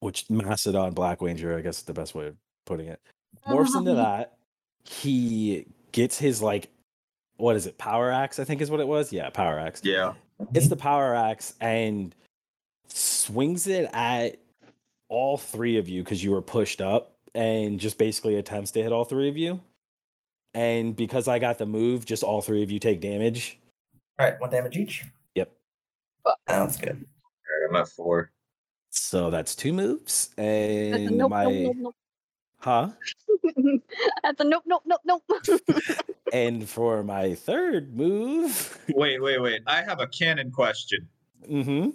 [0.00, 2.36] which Mastodon Black Ranger, I guess is the best way of
[2.66, 3.00] putting it.
[3.48, 3.96] Morphs into um.
[3.96, 4.34] that.
[4.84, 6.68] He gets his like
[7.36, 9.12] what is it, power axe, I think is what it was.
[9.12, 9.80] Yeah, power axe.
[9.84, 10.14] Yeah.
[10.52, 12.14] It's the power axe and
[12.88, 14.36] swings it at
[15.14, 18.92] all three of you because you were pushed up and just basically attempts to hit
[18.92, 19.60] all three of you.
[20.54, 23.58] And because I got the move, just all three of you take damage.
[24.18, 25.04] All right, one damage each.
[25.34, 25.52] Yep.
[26.48, 26.90] Sounds good.
[26.90, 28.30] Alright, I'm at four.
[28.90, 30.30] So that's two moves.
[30.38, 31.94] And nope, my nope, nope,
[32.58, 32.90] huh?
[34.22, 35.22] That's a nope, nope, nope, nope.
[36.32, 39.62] And for my third move, Wait, wait, wait.
[39.66, 41.08] I have a canon question.
[41.48, 41.90] Mm hmm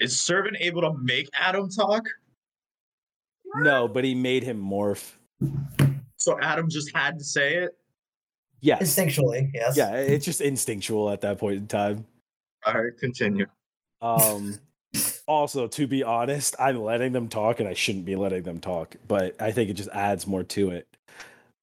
[0.00, 2.08] Is Servant able to make Adam talk?
[3.56, 5.12] No, but he made him morph.
[6.16, 7.76] So Adam just had to say it?
[8.60, 8.78] Yeah.
[8.78, 9.76] Instinctually, yes.
[9.76, 12.06] Yeah, it's just instinctual at that point in time.
[12.64, 13.46] All right, continue.
[14.00, 14.58] Um
[15.26, 18.94] also to be honest, I'm letting them talk and I shouldn't be letting them talk,
[19.08, 20.86] but I think it just adds more to it.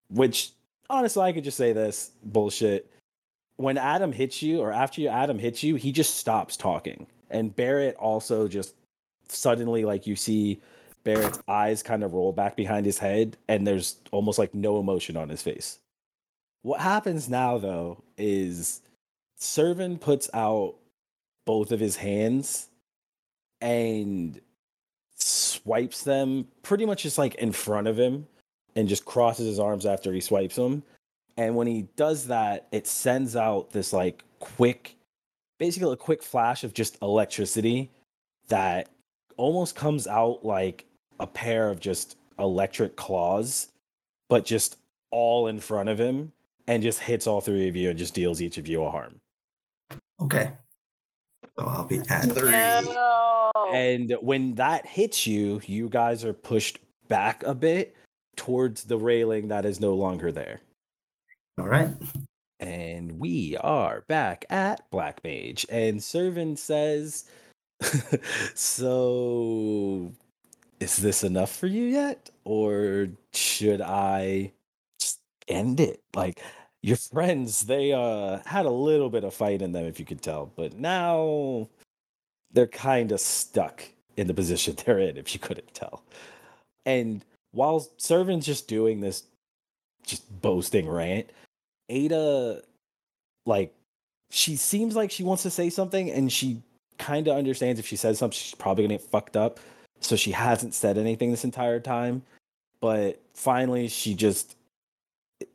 [0.10, 0.52] Which
[0.90, 2.92] honestly I could just say this bullshit.
[3.56, 7.08] When Adam hits you or after you Adam hits you, he just stops talking.
[7.30, 8.74] And Barrett also just
[9.30, 10.60] suddenly like you see
[11.10, 15.18] Barrett's eyes kind of roll back behind his head and there's almost like no emotion
[15.18, 15.80] on his face.
[16.62, 18.82] What happens now though is
[19.36, 20.76] Servant puts out
[21.48, 22.68] both of his hands
[23.60, 24.40] and
[25.16, 28.28] swipes them pretty much just like in front of him
[28.76, 30.84] and just crosses his arms after he swipes them.
[31.38, 34.96] And when he does that, it sends out this like quick,
[35.58, 37.90] basically a quick flash of just electricity
[38.50, 38.90] that
[39.38, 40.86] almost comes out like
[41.20, 43.68] a pair of just electric claws,
[44.30, 44.78] but just
[45.12, 46.32] all in front of him
[46.68, 49.20] and just hits all three of you and just deals each of you a harm.
[50.22, 50.52] Okay.
[51.58, 52.52] So I'll be at three.
[52.52, 53.52] No.
[53.74, 57.96] And when that hits you, you guys are pushed back a bit
[58.36, 60.62] towards the railing that is no longer there.
[61.60, 61.90] All right.
[62.60, 65.66] And we are back at Black Mage.
[65.70, 67.26] And Servant says,
[68.54, 70.12] So,
[70.80, 72.30] is this enough for you yet?
[72.44, 74.54] Or should I
[75.00, 76.02] just end it?
[76.16, 76.42] Like,
[76.82, 80.22] your friends, they uh had a little bit of fight in them, if you could
[80.22, 81.68] tell, but now
[82.52, 83.84] they're kind of stuck
[84.18, 86.04] in the position they're in, if you couldn't tell.
[86.86, 89.24] And while Servant's just doing this,
[90.06, 91.30] just boasting rant,
[91.90, 92.62] Ada,
[93.46, 93.74] like,
[94.32, 96.62] she seems like she wants to say something, and she
[96.98, 99.60] kind of understands if she says something, she's probably gonna get fucked up.
[100.02, 102.24] So she hasn't said anything this entire time.
[102.82, 104.56] But finally, she just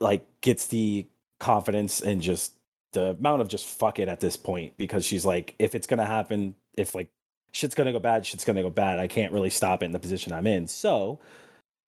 [0.01, 1.07] like gets the
[1.41, 2.53] confidence and just
[2.93, 6.05] the amount of just fuck it at this point because she's like, if it's gonna
[6.05, 7.09] happen, if like
[7.53, 8.99] shit's gonna go bad, shit's gonna go bad.
[8.99, 10.69] I can't really stop it in the position I'm in.
[10.69, 11.19] So,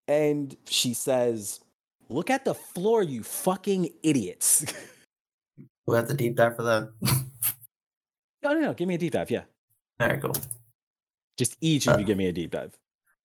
[0.08, 1.60] and she says,
[2.08, 4.64] Look at the floor, you fucking idiots.
[5.86, 6.90] We have the deep dive for that.
[7.00, 7.10] no,
[8.44, 8.74] oh, no, no.
[8.74, 9.30] Give me a deep dive.
[9.30, 9.42] Yeah.
[10.00, 10.34] All right, cool.
[11.36, 12.76] Just each of you give me a deep dive.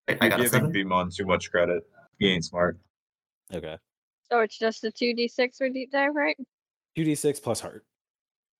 [0.08, 0.72] Wait, I You're got giving.
[0.72, 1.82] Vimon too much credit.
[2.18, 2.78] He ain't smart.
[3.54, 3.76] Okay.
[4.30, 6.36] So it's just a 2d6 for deep dive, right?
[6.96, 7.84] 2d6 plus heart.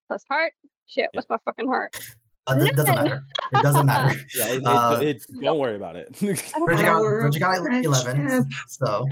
[0.09, 0.53] Plus heart?
[0.86, 1.96] Shit, what's my fucking heart?
[2.46, 3.22] Uh, it doesn't matter.
[3.53, 4.18] It doesn't matter.
[4.34, 6.09] Yeah, it, it- Uh, it- don't worry about it.
[6.22, 6.26] I
[6.59, 8.51] don't Bridget got, Bridget got eleven.
[8.68, 9.07] So,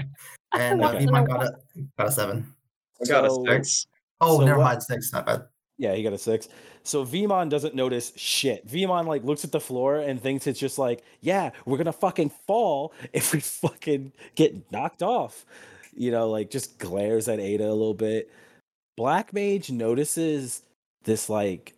[0.53, 1.05] and uh, Okay.
[1.05, 1.51] Vimon got a
[1.97, 2.53] got a seven.
[3.01, 3.85] I got a six.
[4.19, 4.83] Oh, So never what- mind.
[4.83, 5.13] Six.
[5.13, 5.43] Not bad.
[5.79, 6.49] Yeah, he got a six.
[6.83, 8.67] So Vimon doesn't notice shit.
[8.67, 12.31] Vimon like looks at the floor and thinks it's just like, yeah, we're gonna fucking
[12.45, 15.45] fall if we fucking get knocked off.
[15.95, 18.29] You know, like just glares at Ada a little bit.
[18.97, 20.63] Black Mage notices
[21.05, 21.73] this like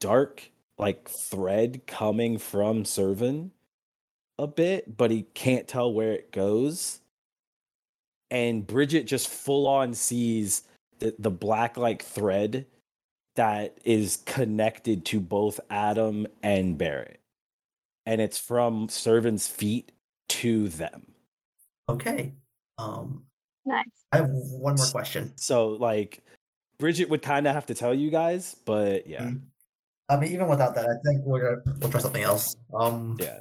[0.00, 3.52] dark like thread coming from Servant
[4.40, 7.00] a bit, but he can't tell where it goes.
[8.32, 10.62] And Bridget just full on sees
[10.98, 12.66] the, the black like thread
[13.36, 17.20] that is connected to both Adam and Barrett.
[18.06, 19.92] And it's from servants' feet
[20.30, 21.06] to them.
[21.88, 22.32] Okay.
[22.78, 23.24] Um,
[23.66, 23.86] Nice.
[24.12, 25.32] I have one more question.
[25.36, 26.22] So like
[26.78, 29.22] Bridget would kind of have to tell you guys, but yeah.
[29.22, 29.40] Mm.
[30.10, 32.56] I mean, even without that, I think we're gonna we'll try something else.
[32.74, 33.40] Um, Yeah.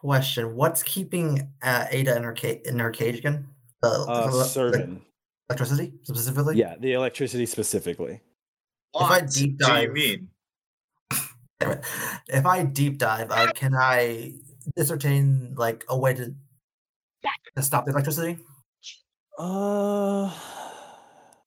[0.00, 2.62] Question: What's keeping uh, Ada in her cage?
[2.64, 3.46] In her cage again?
[3.82, 5.02] The, Uh the- the servant.
[5.50, 6.56] electricity specifically.
[6.56, 8.20] Yeah, the electricity specifically.
[8.94, 10.28] If I What deep do you dive- mean?
[12.28, 14.34] If I deep dive, uh, can I
[14.76, 16.34] discertain like a way to
[17.56, 18.38] to stop the electricity?
[19.38, 20.32] Uh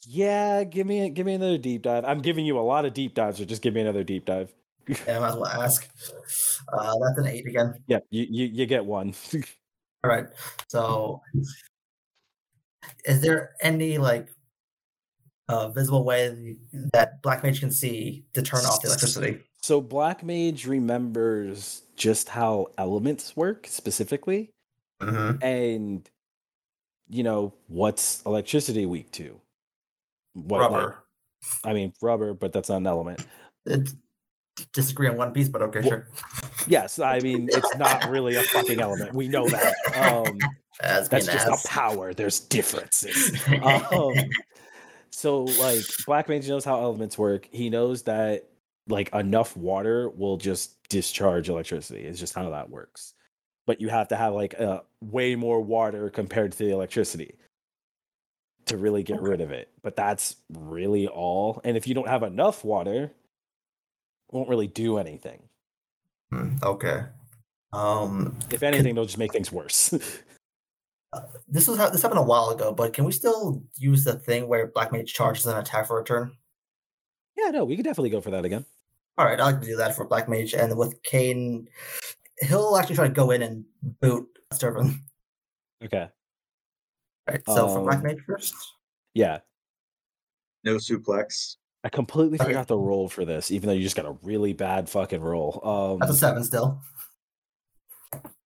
[0.07, 2.05] yeah, give me give me another deep dive.
[2.05, 4.53] I'm giving you a lot of deep dives, so just give me another deep dive.
[4.87, 5.89] Yeah, I might as well ask.
[6.71, 7.73] Uh, that's an eight again.
[7.87, 9.13] Yeah, you you, you get one.
[10.03, 10.27] All right.
[10.69, 11.21] So,
[13.05, 14.29] is there any like
[15.49, 16.55] uh, visible way
[16.93, 19.39] that Black Mage can see to turn off the electricity?
[19.61, 24.51] so Black Mage remembers just how elements work specifically,
[25.01, 25.43] Mm-hmm.
[25.43, 26.09] and
[27.09, 29.39] you know what's electricity weak to.
[30.33, 31.03] What, like- Rubber.
[31.63, 33.25] I mean rubber, but that's not an element.
[33.65, 33.93] It's
[34.73, 36.07] disagree on one piece, but okay, Wha- sure.
[36.65, 39.13] Yes, I mean it's not really a fucking element.
[39.13, 39.73] We know that.
[39.95, 40.39] Um,
[40.81, 41.65] As that's just asked.
[41.65, 42.13] a power.
[42.13, 43.37] There's differences.
[43.63, 44.13] um,
[45.15, 47.47] so like black mage knows how elements work.
[47.51, 48.49] He knows that
[48.87, 52.01] like enough water will just discharge electricity.
[52.01, 53.13] It's just how that works.
[53.65, 57.37] But you have to have like uh, way more water compared to the electricity
[58.65, 59.69] to really get rid of it.
[59.81, 61.61] But that's really all.
[61.63, 65.43] And if you don't have enough water it won't really do anything.
[66.29, 67.03] Hmm, okay.
[67.71, 69.93] Um, if anything they'll just make things worse
[71.47, 74.67] this was this happened a while ago, but can we still use the thing where
[74.67, 76.35] Black Mage charges an attack for a turn?
[77.37, 78.65] yeah no we could definitely go for that again
[79.17, 81.67] All right, I like to do that for Black Mage, and with Kane,
[82.41, 83.65] he'll actually try to go in and
[84.01, 84.95] boot Servant.
[85.83, 86.07] okay
[87.27, 87.41] Right.
[87.47, 88.53] So for Black Um, Mage first.
[89.13, 89.39] yeah
[90.63, 91.55] No suplex.
[91.83, 92.45] I completely Okay.
[92.47, 95.97] forgot the roll for this, even though you just got a really bad fucking roll.
[95.99, 96.81] That's a Um, seven still.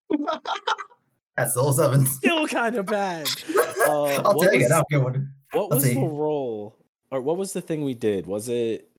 [1.39, 2.05] That's seven.
[2.05, 3.27] still kind of bad.
[3.87, 4.71] Uh, I'll take it.
[4.71, 5.33] I'll one.
[5.53, 5.99] What Let's was the see.
[5.99, 6.77] roll,
[7.11, 8.27] or what was the thing we did?
[8.27, 8.89] Was it?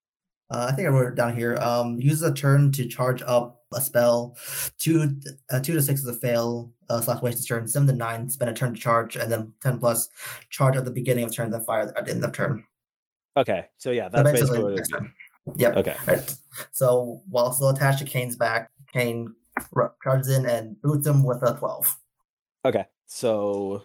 [0.51, 1.57] Uh, I think I wrote it down here.
[1.59, 4.36] Um, use a turn to charge up a spell.
[4.78, 5.20] Two,
[5.51, 6.72] uh, two to six is a fail.
[6.88, 7.68] Uh, slash waste a turn.
[7.68, 10.09] Seven to nine, spend a turn to charge, and then ten plus
[10.49, 12.64] charge at the beginning of turn, then fire at the end of turn.
[13.36, 14.93] Okay, so yeah, So that's basically basically what it next is.
[14.93, 15.12] turn.
[15.57, 15.76] Yep.
[15.76, 16.36] Okay, Right.
[16.72, 19.32] So while still attached to Kane's back, Kane
[20.03, 21.97] charges in and boots him with a twelve.
[22.65, 22.87] Okay.
[23.07, 23.83] So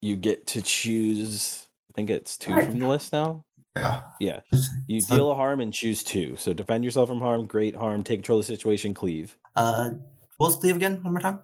[0.00, 1.66] you get to choose.
[1.90, 3.44] I think it's two from the list now.
[3.76, 4.02] Yeah.
[4.18, 4.40] Yeah,
[4.88, 6.36] you deal a harm and choose two.
[6.36, 9.36] So defend yourself from harm, great harm, take control of the situation, cleave.
[9.54, 9.90] Uh,
[10.38, 11.02] what's cleave again?
[11.02, 11.40] One more time.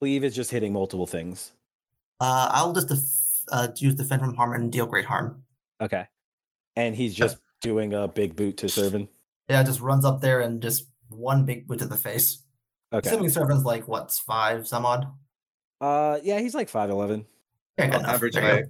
[0.00, 1.52] Cleave is just hitting multiple things.
[2.20, 5.44] Uh, I'll just def- uh, use defend from harm and deal great harm.
[5.80, 6.06] Okay,
[6.74, 9.08] and he's just doing a big boot to Servant.
[9.48, 12.42] Yeah, just runs up there and just one big boot to the face.
[12.92, 13.08] Okay.
[13.08, 15.06] Assuming Servant's like what's five some odd.
[15.80, 17.26] Uh, yeah, he's like five eleven.
[17.78, 18.64] Yeah, good average height.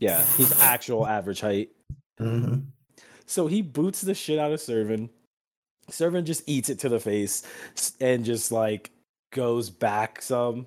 [0.00, 1.70] Yeah, he's actual average height.
[2.18, 2.24] go.
[2.24, 2.64] Mhm.
[3.26, 5.10] So he boots the shit out of Servant.
[5.88, 7.42] Servant just eats it to the face
[8.00, 8.90] and just like
[9.32, 10.66] goes back some.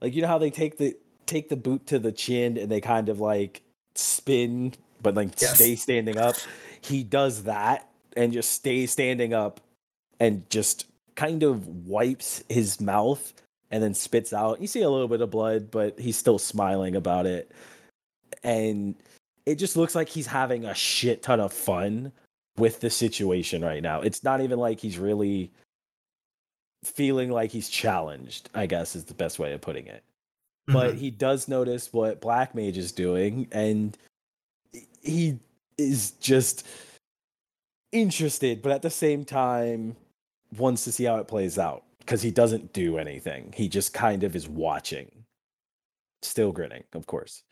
[0.00, 0.96] Like you know how they take the
[1.26, 3.62] take the boot to the chin and they kind of like
[3.94, 5.54] spin but like Yes.
[5.56, 6.36] stay standing up.
[6.80, 9.60] He does that and just stays standing up
[10.18, 10.86] and just
[11.16, 13.32] kind of wipes his mouth
[13.70, 14.60] and then spits out.
[14.60, 17.52] You see a little bit of blood, but he's still smiling about it.
[18.42, 18.94] And
[19.46, 22.12] it just looks like he's having a shit ton of fun
[22.56, 24.00] with the situation right now.
[24.00, 25.50] It's not even like he's really
[26.84, 30.02] feeling like he's challenged, I guess is the best way of putting it.
[30.66, 30.98] But Mhm.
[30.98, 33.96] he does notice what Black Mage is doing and
[35.02, 35.38] he
[35.78, 36.66] is just
[37.92, 39.96] interested, but at the same time
[40.56, 43.52] wants to see how it plays out because he doesn't do anything.
[43.56, 45.10] He just kind of is watching.
[46.22, 47.44] Still grinning, of course.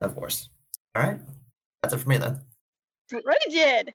[0.00, 0.50] of course.
[0.94, 1.18] All right,
[1.82, 2.40] that's it for me then.
[3.08, 3.94] Bridget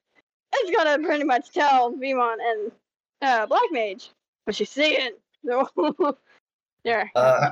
[0.64, 2.72] is gonna pretty much tell Vimon and
[3.22, 4.10] uh, Black Mage
[4.44, 5.10] what she's seeing.
[5.46, 6.16] So,
[6.84, 7.10] there.
[7.14, 7.50] Uh,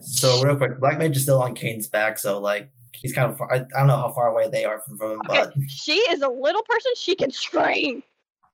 [0.00, 3.36] so real quick, Black Mage is still on Kane's back, so like he's kind of
[3.36, 3.52] far.
[3.52, 5.92] I, I don't know how far away they are from, from him, Okay, but she
[6.10, 6.92] is a little person.
[6.96, 8.02] She can scream.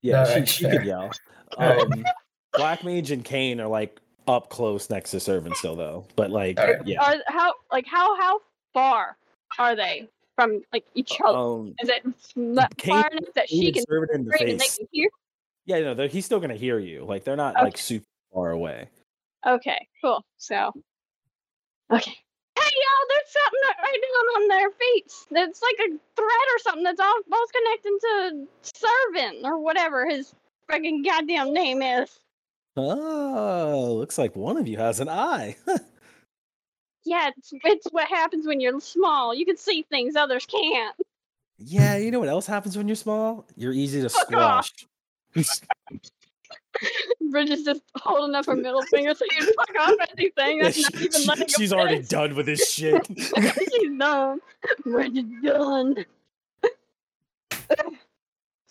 [0.03, 0.79] Yeah, Alright, she, she fair.
[0.79, 1.11] could yell.
[1.59, 2.05] Um,
[2.55, 3.99] Black Mage and Kane are like
[4.29, 6.07] up close next to Servant still though.
[6.17, 7.03] But like yeah.
[7.03, 8.41] Are how like how how
[8.73, 9.17] far
[9.59, 11.39] are they from like each other?
[11.39, 12.03] Um, Is it
[12.77, 13.85] Kate- far enough that she can
[14.15, 15.09] in the and they can hear?
[15.65, 17.05] Yeah, no, he's still gonna hear you.
[17.05, 18.89] Like they're not like super far away.
[19.47, 20.25] Okay, cool.
[20.39, 20.73] So,
[21.93, 22.17] okay.
[22.55, 25.05] Hey, y'all, there's something that- right down on their feet.
[25.31, 30.35] It's like a thread or something that's all both connecting to Servant or whatever his
[30.71, 32.19] freaking goddamn name is.
[32.77, 35.57] Oh, looks like one of you has an eye.
[37.05, 39.35] Yeah, it's, it's what happens when you're small.
[39.35, 40.95] You can see things others can't.
[41.59, 43.45] yeah, you know what else happens when you're small?
[43.57, 44.73] You're easy to Fuck squash.
[47.33, 50.59] Bridget's just holding up her middle finger so you fuck off anything.
[50.59, 52.09] Yeah, That's not even letting him she's already finish.
[52.09, 53.05] done with this shit.
[53.19, 54.41] She's done.
[54.85, 56.05] Bridget's done.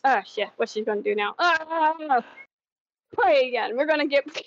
[0.05, 1.35] oh shit, what's she gonna do now?
[1.37, 2.23] Ah,
[3.13, 3.75] Prey again.
[3.77, 4.25] We're gonna get.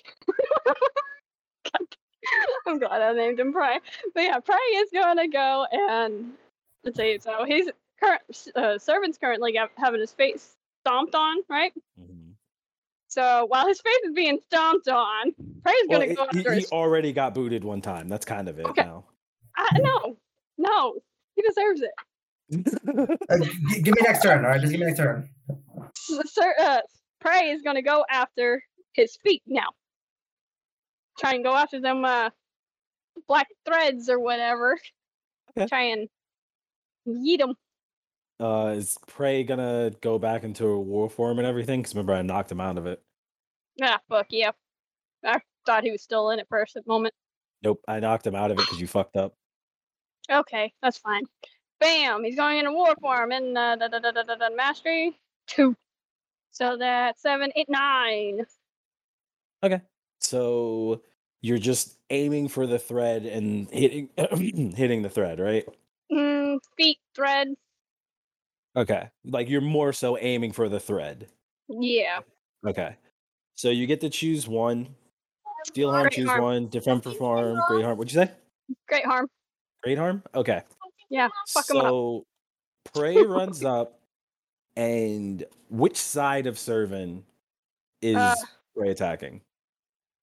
[2.67, 3.79] I'm glad I named him Prey.
[4.13, 6.31] But yeah, Prey is gonna go and
[6.83, 7.19] let's see.
[7.21, 7.69] So he's
[8.03, 8.21] current
[8.55, 11.71] uh, servant's currently having his face stomped on, right?
[11.99, 12.33] Mhm.
[13.07, 15.31] So while his face is being stomped on,
[15.63, 16.71] Prey's Well, gonna go he, after he his.
[16.71, 18.07] already got booted one time.
[18.09, 18.83] That's kind of it Okay.
[18.83, 19.05] now.
[19.55, 20.17] I, no,
[20.57, 20.95] no,
[21.35, 21.91] he deserves it.
[23.29, 23.37] Uh,
[23.71, 24.43] g- give me next turn.
[24.43, 25.29] All right, just give me next turn.
[25.97, 26.79] S- Sir, uh,
[27.25, 28.61] Prey is gonna go after
[28.93, 29.69] his feet now.
[31.17, 32.29] Try and go after them uh,
[33.27, 34.77] black threads or whatever.
[35.57, 35.67] Okay.
[35.67, 36.07] Try and
[37.07, 37.55] yeet them.
[38.39, 41.81] Uh, is Prey gonna go back into a war form and everything?
[41.81, 43.01] Because remember, I knocked him out of it.
[43.81, 44.51] Ah, fuck yeah.
[45.23, 47.13] I thought he was still in it for a moment.
[47.63, 49.33] Nope, I knocked him out of it because you fucked up.
[50.29, 51.23] Okay, that's fine.
[51.79, 52.23] Bam!
[52.23, 55.17] He's going into war form in uh, da, da, da, da, da, mastery
[55.47, 55.75] two.
[56.55, 58.45] So that's seven, eight, nine.
[59.61, 59.81] Okay.
[60.19, 61.01] So
[61.41, 64.09] you're just aiming for the thread and hitting
[64.75, 65.65] hitting the thread, right?
[66.09, 67.49] Mm, feet thread.
[68.77, 71.27] Okay, like you're more so aiming for the thread.
[71.67, 72.19] Yeah.
[72.65, 72.95] Okay,
[73.55, 74.87] so you get to choose one.
[75.65, 76.41] Steel harm, Great choose harm.
[76.41, 76.67] one.
[76.69, 77.59] Defend, perform.
[77.67, 77.97] Great harm.
[77.97, 78.31] What'd you say?
[78.87, 79.27] Great harm.
[79.83, 80.23] Great harm.
[80.33, 80.61] Okay.
[81.09, 81.27] Yeah.
[81.49, 81.83] Fuck him up.
[81.83, 82.25] so
[82.93, 83.99] prey runs up,
[84.75, 87.23] and which side of Servant
[88.01, 88.35] is Uh,
[88.75, 89.41] prey attacking?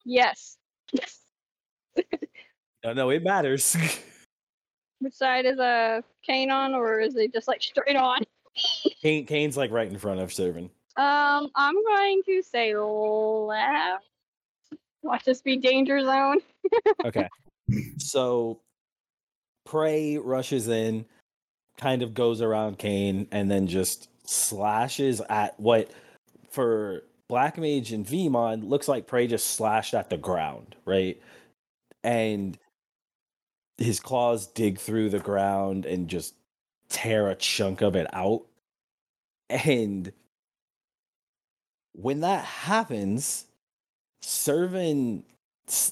[0.05, 0.57] Yes.
[2.85, 3.77] No, no, it matters.
[4.99, 8.23] Which side is a Kane on, or is it just like straight on?
[9.01, 10.71] Kane, Kane's like right in front of Servant.
[10.97, 14.05] Um, I'm going to say left.
[15.03, 16.39] Watch this be danger zone.
[17.05, 17.29] Okay.
[17.99, 18.61] so
[19.65, 21.05] Prey rushes in,
[21.79, 25.91] kind of goes around Kane, and then just slashes at what
[26.51, 31.21] for Black Mage and Vimon looks like Prey just slashed at the ground, right?
[32.05, 32.59] And
[33.79, 36.35] his claws dig through the ground and just
[36.89, 38.43] tear a chunk of it out.
[39.49, 40.13] And
[41.93, 43.47] when that happens,
[44.21, 45.25] Servant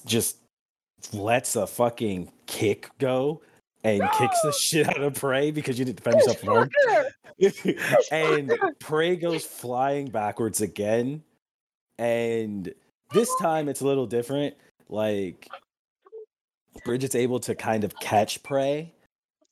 [0.05, 0.37] just
[1.11, 3.41] lets a fucking kick go
[3.83, 6.69] and kicks the shit out of Prey because you didn't defend yourself from harm.
[8.11, 8.53] And!
[8.79, 11.23] Prey goes flying backwards again.
[11.97, 12.73] And
[13.13, 14.55] this time it's a little different.
[14.89, 15.47] Like
[16.85, 18.93] Bridget's able to kind of catch Prey,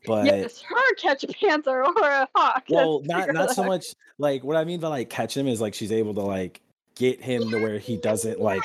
[0.05, 2.63] but yes, her catch a panther or a hawk.
[2.67, 5.47] that's well, not bigger not so much like what I mean by like catch him
[5.47, 6.61] is like she's able to like
[6.95, 8.61] get him to where he doesn't like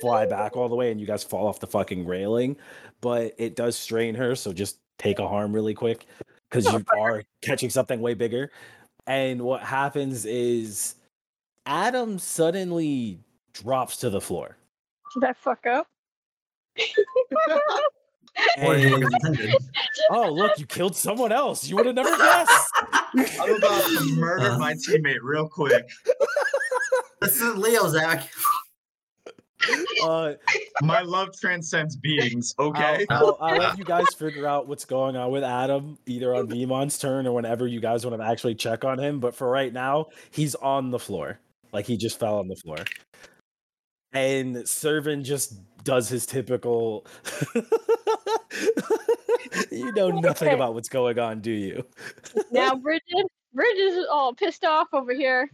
[0.00, 2.56] fly back all the way and you guys fall off the fucking railing,
[3.00, 6.06] but it does strain her, so just take a harm really quick
[6.48, 8.50] because you are catching something way bigger.
[9.06, 10.96] And what happens is
[11.64, 13.20] Adam suddenly
[13.52, 14.56] drops to the floor.
[15.14, 15.86] Did I fuck up?
[18.58, 19.02] And,
[20.10, 21.66] oh look, you killed someone else.
[21.66, 22.72] You would have never guessed.
[23.40, 25.88] I'm about to murder my teammate real quick.
[27.20, 28.28] This is Leo, Zach.
[30.02, 30.34] Uh,
[30.82, 33.06] My love transcends beings, okay?
[33.10, 36.46] I'll, I'll, I'll let you guys figure out what's going on with Adam, either on
[36.48, 39.18] Vimon's turn or whenever you guys want to actually check on him.
[39.18, 41.40] But for right now, he's on the floor.
[41.72, 42.76] Like he just fell on the floor.
[44.12, 47.06] And Servant just does his typical.
[49.72, 50.54] you know nothing Okay.
[50.54, 51.84] about what's going on, do you?
[52.50, 55.50] now Bridget, Bridget is all pissed off over here,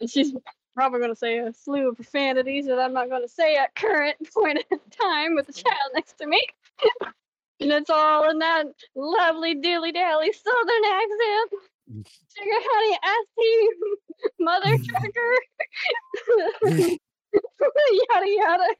[0.00, 0.32] and she's
[0.74, 3.74] probably going to say a slew of profanities that I'm not going to say at
[3.74, 6.40] current point in time with the child next to me.
[7.60, 11.50] and it's all in that lovely dilly dally southern accent.
[12.36, 13.70] Sugar honey, ass tea,
[14.38, 15.34] mother trucker,
[18.12, 18.74] yada yada.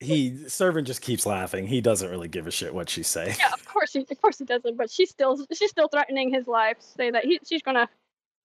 [0.00, 1.66] he servant just keeps laughing.
[1.66, 3.36] He doesn't really give a shit what she's saying.
[3.38, 4.78] Yeah, of course he, of course he doesn't.
[4.78, 7.86] But she's still, she's still threatening his life, say that he, she's gonna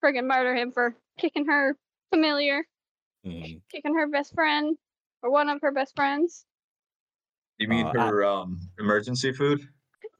[0.03, 1.75] friggin' murder him for kicking her
[2.13, 2.65] familiar,
[3.25, 3.61] Mm.
[3.71, 4.77] kicking her best friend,
[5.21, 6.45] or one of her best friends.
[7.57, 9.67] You mean Uh, I- her um emergency food?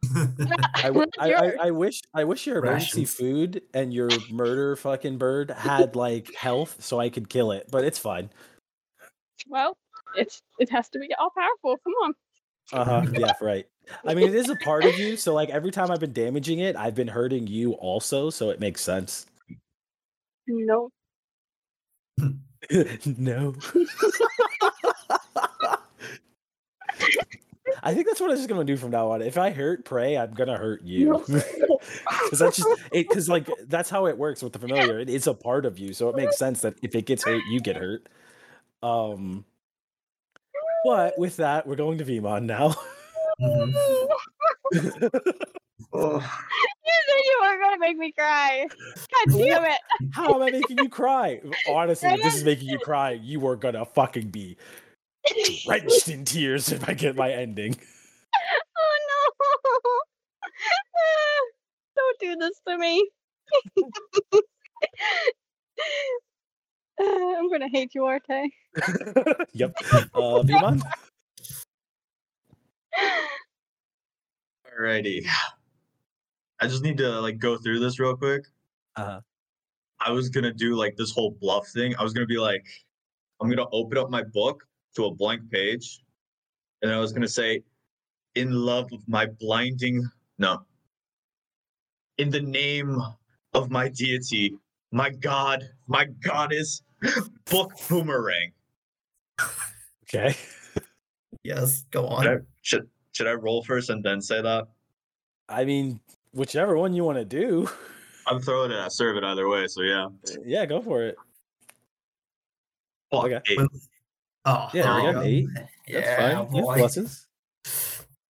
[0.16, 1.54] I, w- That's I, I.
[1.68, 3.14] I wish I wish your emergency Rations.
[3.14, 7.84] food and your murder fucking bird had like health so I could kill it, but
[7.86, 8.30] it's fine.
[9.48, 9.78] Well,
[10.16, 11.78] it's it has to be all powerful.
[11.84, 12.14] Come on.
[12.72, 13.06] Uh huh.
[13.18, 13.66] yeah, right.
[14.06, 16.60] I mean, it is a part of you, so like every time I've been damaging
[16.60, 19.26] it, I've been hurting you also, so it makes sense.
[20.50, 20.90] No.
[23.06, 23.56] no.
[27.82, 29.22] I think that's what I'm just gonna do from now on.
[29.22, 31.24] If I hurt prey, I'm gonna hurt you.
[31.28, 33.08] Because that's just it.
[33.08, 35.00] Because like that's how it works with the familiar.
[35.00, 37.42] It is a part of you, so it makes sense that if it gets hurt,
[37.50, 38.10] you get hurt.
[38.84, 39.46] Um.
[40.84, 42.76] But with that, we're going to Vimon now.
[43.42, 43.74] Mhm.
[45.92, 48.68] Oh, You said you were gonna make me cry.
[48.70, 49.80] God damn it.
[50.12, 51.42] How am I making you cry?
[51.68, 54.56] Honestly, if this is making you cry, you are gonna fucking be
[55.66, 57.76] drenched in tears if I get my ending.
[58.78, 60.00] Oh no.
[61.96, 63.10] Don't do this to me.
[67.02, 68.52] I'm gonna hate you, Arte.
[69.54, 69.74] yep.
[70.14, 70.84] Uh, Vimon?
[74.80, 75.26] Alrighty.
[76.60, 78.44] I just need to like go through this real quick.
[78.96, 79.22] Uh-huh.
[80.00, 81.96] I was gonna do like this whole bluff thing.
[81.98, 82.66] I was gonna be like,
[83.42, 84.64] I'm gonna open up my book
[84.96, 86.00] to a blank page,
[86.82, 87.64] and I was gonna say,
[88.36, 90.66] "In love of my blinding no."
[92.18, 93.02] In the name
[93.54, 94.58] of my deity,
[94.92, 96.82] my god, my goddess,
[97.46, 98.52] book boomerang.
[100.12, 100.36] Okay.
[101.50, 102.46] Yes, go Should I, on.
[102.62, 104.68] should should I roll first and then say that?
[105.50, 106.00] I mean,
[106.32, 107.68] whichever one you want to do.
[108.28, 110.10] I'm throwing it at servant either way, so yeah.
[110.46, 111.16] Yeah, go for it.
[113.12, 113.42] Fuck, Okay.
[113.50, 113.60] eight.
[114.46, 115.22] Oh, Yeah, there we we got go.
[115.24, 115.48] eight.
[115.88, 116.56] Yeah, That's fine.
[116.56, 117.26] You have pluses.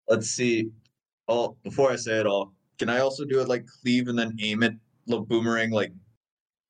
[0.08, 0.70] Let's see.
[1.26, 4.36] Oh, before I say it all, can I also do it like cleave and then
[4.40, 4.74] aim it,
[5.08, 5.72] little boomerang?
[5.72, 5.92] Like,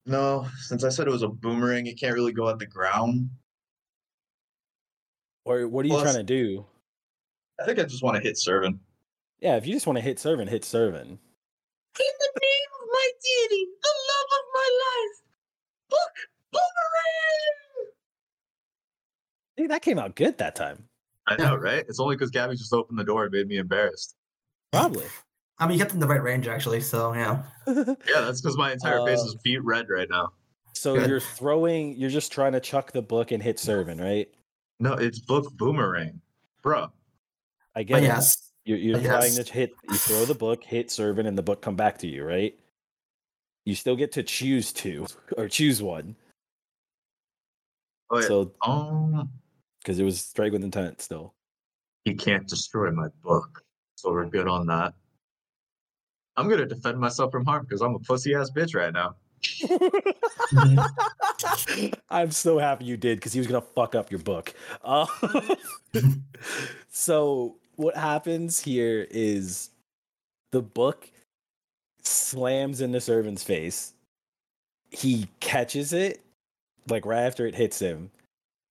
[0.07, 3.29] no, since I said it was a boomerang, it can't really go at the ground.
[5.49, 6.63] Or what are you Plus- trying to do?
[7.59, 8.77] I think I just want to hit servant.
[9.41, 11.07] Yeah, if you just want to hit servant, hit servant.
[11.09, 11.17] In
[11.97, 15.21] the name of my deity, the love of my life,
[15.89, 16.15] book
[16.51, 17.91] boomerang.
[19.57, 20.83] Hey, that came out good that time.
[21.27, 21.83] I know, right?
[21.89, 24.15] It's only because Gabby just opened the door and made me embarrassed.
[24.71, 25.05] Probably.
[25.57, 27.41] I mean, you kept in the right range actually, so yeah.
[27.67, 30.29] Yeah, that's because my entire face Uh, is beat red right now.
[30.73, 31.09] so Good.
[31.09, 34.29] you're throwing, you're just trying to chuck the book and hit servant, right?
[34.79, 36.21] No, it's book boomerang,
[36.63, 36.91] bro.
[37.75, 38.51] I But get yes.
[38.65, 41.61] You're, you're I trying to hit, you throw the book, hit servant, and the book
[41.61, 42.57] come back to you, right?
[43.65, 45.07] You still get to choose two
[45.37, 46.15] or choose one.
[48.11, 48.27] Oh, yeah.
[48.27, 49.29] So, um,
[49.81, 51.33] because it was strike with intent still.
[52.05, 53.63] You can't destroy my book,
[53.95, 54.93] so we're good on that.
[56.37, 59.15] I'm gonna defend myself from harm because I'm a pussy ass bitch right now.
[62.09, 64.53] I'm so happy you did because he was gonna fuck up your book.
[64.83, 65.05] Uh,
[66.89, 69.69] so what happens here is
[70.51, 71.09] the book
[72.03, 73.93] slams in the servant's face.
[74.91, 76.21] He catches it
[76.89, 78.09] like right after it hits him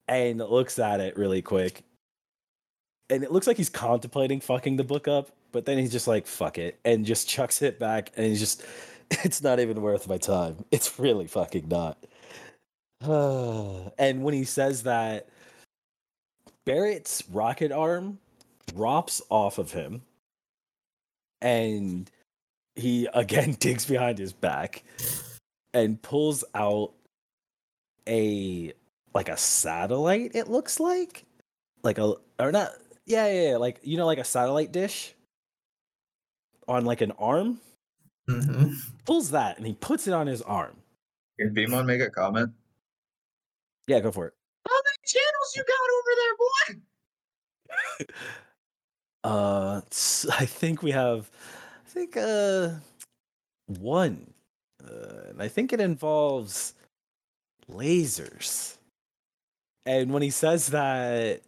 [0.08, 1.84] and looks at it really quick.
[3.10, 6.26] And it looks like he's contemplating fucking the book up, but then he's just like,
[6.26, 8.64] fuck it, and just chucks it back and he's just
[9.24, 10.64] it's not even worth my time.
[10.70, 11.98] It's really fucking not.
[13.98, 15.28] and when he says that,
[16.66, 18.18] Barrett's rocket arm
[18.66, 20.02] drops off of him,
[21.40, 22.10] and
[22.76, 24.82] he again digs behind his back
[25.72, 26.92] and pulls out
[28.08, 28.72] a
[29.14, 30.32] like a satellite.
[30.34, 31.24] It looks like
[31.82, 32.72] like a or not.
[33.06, 35.14] Yeah, yeah, yeah, like you know, like a satellite dish
[36.66, 37.60] on like an arm.
[38.28, 38.74] Hmm
[39.04, 40.76] Pulls that and he puts it on his arm.
[41.38, 42.50] Can Vimon make a comment?
[43.86, 44.34] Yeah, go for it.
[44.68, 48.14] How many channels you got over there, boy?
[49.24, 51.28] Uh, s- I think we have,
[51.84, 52.70] I think uh,
[53.66, 54.32] one,
[54.82, 56.74] uh, and I think it involves
[57.70, 58.76] lasers.
[59.86, 61.42] And when he says that,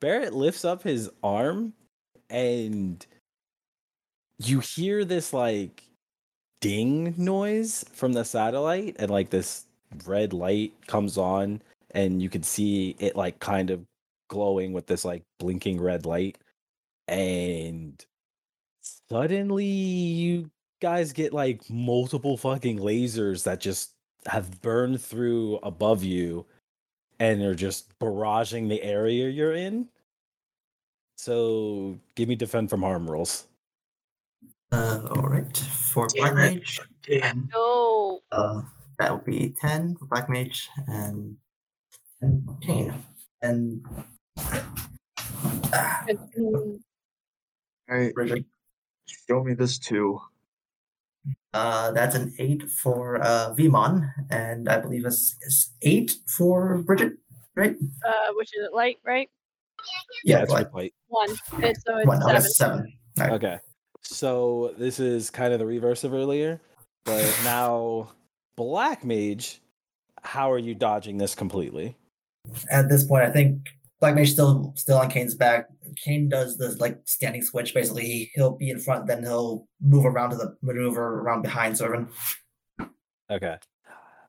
[0.00, 1.72] Barrett lifts up his arm,
[2.28, 3.04] and
[4.38, 5.82] you hear this like
[6.60, 9.66] ding noise from the satellite, and like this
[10.06, 13.84] red light comes on, and you can see it like kind of
[14.28, 16.38] glowing with this like blinking red light,
[17.08, 18.04] and
[19.08, 20.50] suddenly you
[20.80, 23.90] guys get like multiple fucking lasers that just
[24.26, 26.46] have burned through above you
[27.18, 29.88] and are just barraging the area you're in.
[31.16, 33.47] So give me defend from harm rolls.
[34.72, 35.56] Uh, all right.
[35.56, 36.54] For Black Damn it.
[36.54, 37.48] Mage, Damn.
[37.52, 38.20] No.
[38.32, 38.62] uh,
[38.98, 41.36] that would be 10 for Black Mage and
[42.20, 42.94] 10 for Kane.
[43.42, 43.84] And.
[45.72, 46.04] Ah,
[47.90, 48.44] Alright, Bridget.
[49.06, 50.20] show me this too.
[51.54, 57.14] Uh, that's an 8 for uh, Vimon, and I believe it's, it's 8 for Bridget,
[57.54, 57.74] right?
[58.06, 59.30] Uh, which is it light, right?
[60.24, 60.92] Yeah, it's like, right.
[61.06, 61.30] One.
[61.30, 62.50] It's, so it's one, okay, seven.
[62.50, 62.92] 7.
[63.20, 63.32] Alright.
[63.44, 63.58] Okay.
[64.02, 66.60] So this is kind of the reverse of earlier,
[67.04, 68.10] but now
[68.56, 69.60] Black Mage,
[70.22, 71.96] how are you dodging this completely?
[72.70, 73.68] At this point, I think
[74.00, 75.68] Black Mage still still on Kane's back.
[75.96, 77.74] Kane does this like standing switch.
[77.74, 81.76] Basically, he, he'll be in front, then he'll move around to the maneuver around behind
[81.76, 82.08] Servant.
[83.30, 83.56] Okay.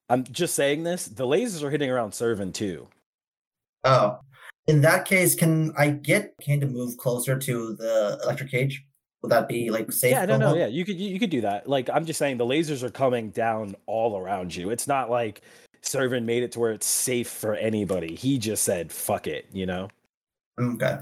[0.09, 1.05] I'm just saying this.
[1.05, 2.87] The lasers are hitting around Servant too.
[3.83, 4.17] Oh,
[4.67, 8.85] in that case, can I get Kane to move closer to the electric cage?
[9.21, 10.11] Would that be like safe?
[10.11, 10.59] Yeah, no, no, Momo?
[10.59, 10.67] yeah.
[10.67, 11.67] You could you, you could do that.
[11.67, 14.69] Like I'm just saying the lasers are coming down all around you.
[14.69, 15.41] It's not like
[15.81, 18.15] Servant made it to where it's safe for anybody.
[18.15, 19.89] He just said fuck it, you know?
[20.59, 20.99] Mm, okay.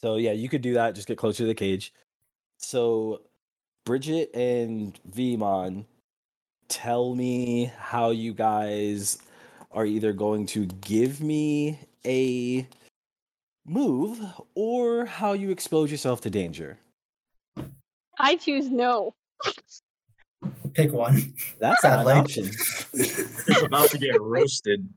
[0.00, 0.94] So yeah, you could do that.
[0.94, 1.92] Just get closer to the cage.
[2.58, 3.22] So
[3.84, 5.84] Bridget and Vimon,
[6.68, 9.18] tell me how you guys
[9.70, 12.66] are either going to give me a
[13.64, 14.20] move
[14.54, 16.78] or how you expose yourself to danger.
[18.18, 19.14] I choose no.
[20.74, 21.34] Pick one.
[21.58, 22.50] That's not an option.
[22.92, 24.88] It's about to get roasted.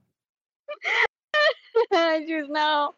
[1.93, 2.93] I choose no.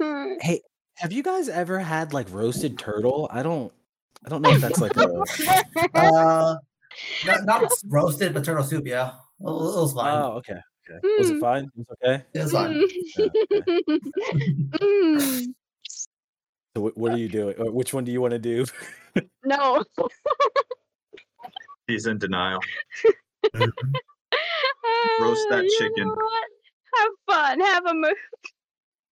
[0.40, 0.60] Hey,
[0.96, 3.28] have you guys ever had like roasted turtle?
[3.32, 3.72] I don't
[4.24, 5.08] I don't know if that's like a
[5.94, 6.56] Uh,
[7.26, 8.86] not, not roasted, but turtle soup.
[8.86, 10.14] Yeah, it was fine.
[10.22, 10.58] Oh, okay.
[10.90, 10.98] Okay.
[11.18, 11.40] Was it Mm.
[11.40, 11.64] fine?
[11.64, 12.24] It was okay.
[12.34, 12.84] it was fine.
[14.78, 15.54] Mm.
[16.76, 17.54] So wh- what are you doing?
[17.58, 18.64] Which one do you want to do?
[19.44, 19.82] no.
[21.86, 22.60] He's in denial.
[25.20, 26.08] Roast that You chicken.
[26.96, 27.60] Have fun.
[27.60, 28.12] Have a move.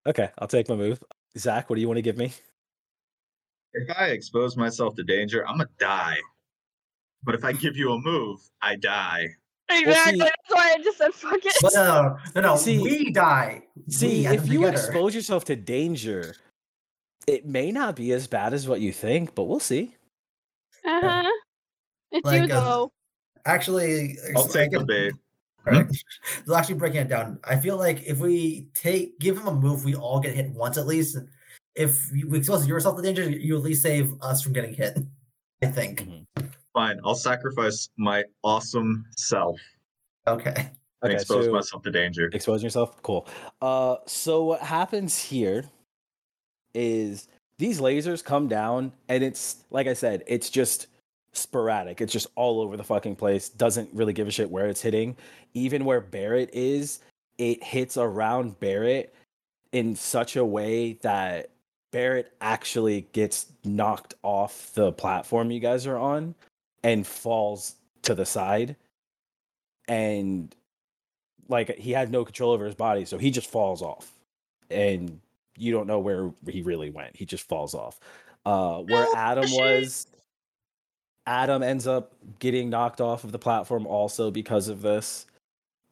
[0.06, 1.02] Okay, I'll take my move.
[1.36, 2.32] Zach, what do you want to give me?
[3.74, 6.16] If I expose myself to danger, I'm gonna die.
[7.22, 9.26] But if I give you a move, I die.
[9.70, 10.12] Exactly.
[10.14, 11.54] see- That's why I just said fuck it.
[11.62, 13.62] But no, no, no, See- we die.
[13.88, 14.72] See, We if up you together.
[14.72, 16.34] expose yourself to danger,
[17.30, 19.94] it may not be as bad as what you think, but we'll see.
[20.84, 21.30] Uh huh.
[22.10, 22.92] It's Like, you uh, though.
[23.46, 25.12] actually, I'll I take the can- bait.
[25.66, 25.86] All right.
[26.46, 29.84] So actually breaking it down, I feel like if we take give him a move,
[29.84, 31.18] we all get hit once at least.
[31.76, 34.98] If you expose yourself to danger, you at least save us from getting hit.
[35.62, 36.02] I think.
[36.08, 36.26] Mhm.
[36.72, 39.60] Fine, I'll sacrifice my awesome self
[40.26, 40.54] Okay.
[40.56, 40.70] and
[41.04, 42.30] Okay, expose so myself to danger.
[42.32, 43.26] exposing yourself, cool.
[43.60, 45.64] Uh, so what happens here
[46.74, 50.86] is these lasers come down, and it's like I said, it's just
[51.32, 52.00] sporadic.
[52.00, 53.48] It's just all over the fucking place.
[53.48, 55.16] Doesn't really give a shit where it's hitting.
[55.54, 57.00] Even where Barrett is,
[57.38, 59.14] it hits around Barrett
[59.72, 61.50] in such a way that
[61.92, 66.34] Barrett actually gets knocked off the platform you guys are on
[66.82, 68.76] and falls to the side.
[69.88, 70.54] And
[71.48, 74.12] like he had no control over his body, so he just falls off.
[74.70, 75.20] And
[75.60, 77.16] you don't know where he really went.
[77.16, 78.00] He just falls off.
[78.46, 80.06] Uh where No, Adam was
[81.26, 85.26] Adam ends up getting knocked off of the platform also because of this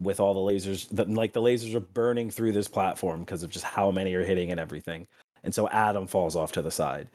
[0.01, 3.51] with all the lasers the, like the lasers are burning through this platform because of
[3.51, 5.07] just how many are hitting and everything
[5.43, 7.09] and so adam falls off to the side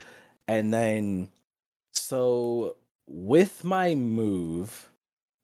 [0.47, 1.29] and then
[1.93, 2.75] so
[3.07, 4.89] with my move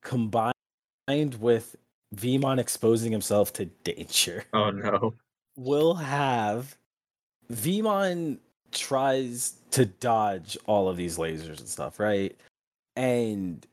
[0.04, 0.54] combined
[1.40, 1.76] with
[2.16, 5.14] Vimon exposing himself to danger Oh no.
[5.56, 6.76] we'll have
[7.52, 8.38] Vimon
[8.72, 12.36] tries to dodge all of these lasers and stuff, right?
[12.96, 13.66] And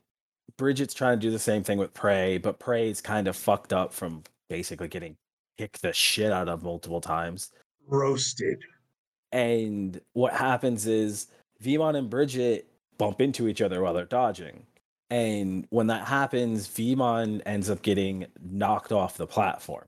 [0.57, 3.93] Bridget's trying to do the same thing with Prey, but Prey's kind of fucked up
[3.93, 5.15] from basically getting
[5.57, 7.51] kicked the shit out of multiple times.
[7.87, 8.59] Roasted.
[9.31, 11.27] And what happens is
[11.63, 12.67] Vimon and Bridget
[12.97, 14.65] bump into each other while they're dodging.
[15.09, 19.85] And when that happens, Vimon ends up getting knocked off the platform.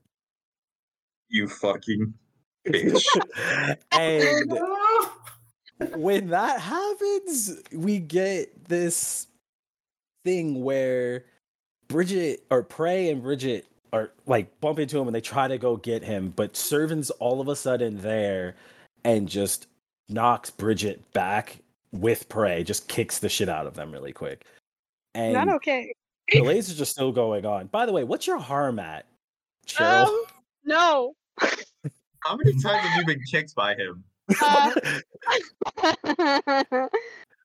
[1.28, 2.14] You fucking.
[3.92, 4.58] and
[5.94, 9.26] when that happens, we get this
[10.24, 11.24] thing where
[11.88, 15.76] Bridget or Prey and Bridget are like bump into him and they try to go
[15.76, 18.54] get him, but Servant's all of a sudden there
[19.04, 19.66] and just
[20.08, 21.58] knocks Bridget back
[21.92, 24.44] with prey, just kicks the shit out of them really quick.
[25.14, 25.92] And Not okay.
[26.30, 27.66] the lasers are still going on.
[27.66, 29.06] By the way, what's your harm at,
[29.66, 30.06] Cheryl?
[30.06, 30.24] Um,
[30.64, 31.14] no.
[32.20, 34.04] How many times have you been kicked by him?
[34.42, 34.70] Uh,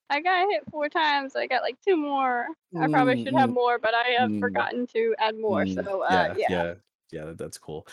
[0.10, 1.36] I got hit four times.
[1.36, 2.48] I got like two more.
[2.80, 5.64] I probably should have Mm, more, but I have mm, forgotten to add more.
[5.66, 6.50] Mm, So uh, yeah.
[6.50, 6.74] yeah,
[7.12, 7.88] yeah, that- that's cool.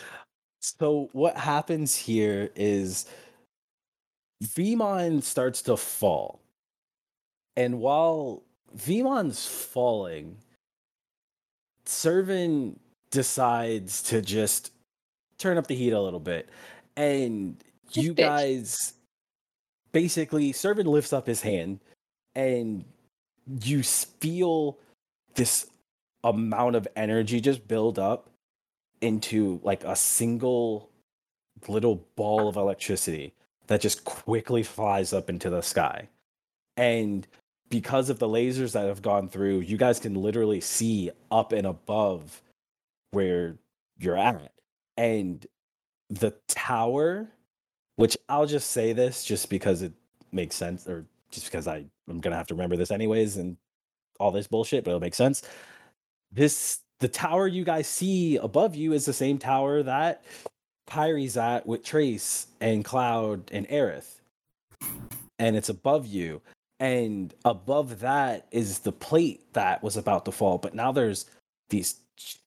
[0.59, 3.05] So what happens here is
[4.43, 6.41] Vimon starts to fall.
[7.55, 8.43] And while
[8.75, 10.37] Vimon's falling,
[11.85, 12.79] Servant
[13.11, 14.71] decides to just
[15.37, 16.49] turn up the heat a little bit.
[16.95, 18.17] And Just you bitch.
[18.17, 18.93] guys
[19.91, 21.79] basically Servant lifts up his hand
[22.35, 22.83] and
[23.63, 24.77] you feel
[25.35, 25.67] this
[26.23, 28.29] amount of energy just build up
[29.01, 30.89] into like a single
[31.67, 33.33] little ball of electricity
[33.67, 36.07] that just quickly flies up into the sky.
[36.77, 37.27] And
[37.69, 41.67] because of the lasers that have gone through, you guys can literally see up and
[41.67, 42.41] above
[43.11, 43.55] where
[43.99, 44.51] you're at.
[44.97, 45.45] And
[46.19, 47.29] the tower,
[47.95, 49.93] which I'll just say this just because it
[50.31, 53.57] makes sense, or just because I, I'm gonna have to remember this anyways, and
[54.19, 55.43] all this bullshit, but it'll make sense.
[56.31, 60.23] This the tower you guys see above you is the same tower that
[60.87, 64.19] Kyrie's at with Trace and Cloud and Aerith.
[65.39, 66.41] And it's above you.
[66.79, 70.57] And above that is the plate that was about to fall.
[70.57, 71.25] But now there's
[71.69, 71.95] these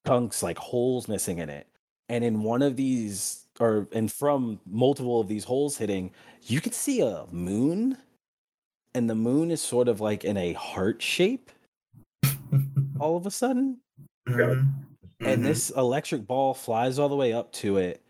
[0.07, 1.67] chunks like holes missing in it.
[2.09, 6.73] And in one of these, or and from multiple of these holes hitting, you can
[6.73, 7.99] see a moon.
[8.95, 11.51] And the moon is sort of like in a heart shape
[13.01, 13.79] all of a sudden
[14.27, 14.73] Mhm.
[15.21, 15.45] and Mhm.
[15.45, 18.03] this electric ball flies all the way up to it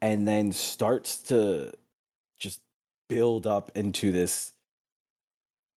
[0.00, 1.72] and then starts to
[2.38, 2.60] just
[3.08, 4.52] build up into this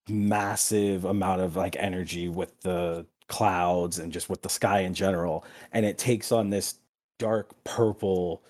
[0.09, 5.45] massive amount of like energy with the clouds and just with the sky in general
[5.71, 6.75] and it takes on this
[7.19, 8.43] dark purple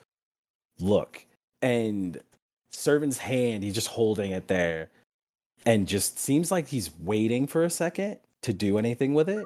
[0.83, 1.25] look
[1.61, 2.19] and
[2.71, 4.89] servant's hand he's just holding it there
[5.65, 9.45] and just seems like he's waiting for a second to do anything with it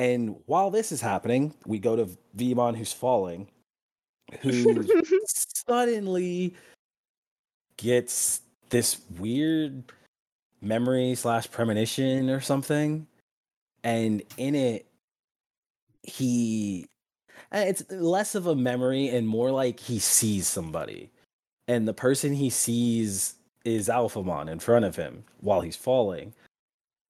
[0.00, 3.48] and while this is happening, we go to Vimon who's falling,
[4.40, 4.82] who
[5.26, 6.54] suddenly
[7.76, 8.40] gets
[8.70, 9.92] this weird
[10.62, 13.06] memory slash premonition or something.
[13.84, 14.86] And in it,
[16.02, 16.86] he
[17.52, 21.10] Uh, it's less of a memory and more like he sees somebody.
[21.68, 23.34] And the person he sees
[23.64, 26.32] is Alphamon in front of him while he's falling.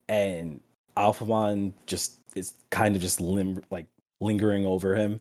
[0.08, 0.60] And
[0.96, 3.86] Alphamon just is kind of just lim- like
[4.20, 5.20] lingering over him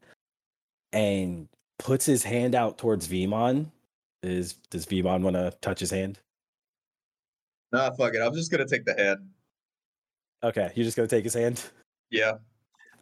[0.93, 1.47] and
[1.77, 3.67] puts his hand out towards Vimon.
[4.21, 6.19] Is does Vimon want to touch his hand?
[7.71, 8.21] Nah, fuck it.
[8.21, 9.29] I'm just gonna take the hand.
[10.43, 11.63] Okay, you're just gonna take his hand.
[12.09, 12.33] Yeah.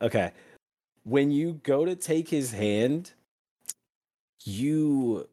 [0.02, 0.32] Okay.
[1.08, 3.14] When you go to take his hand,
[4.44, 5.30] you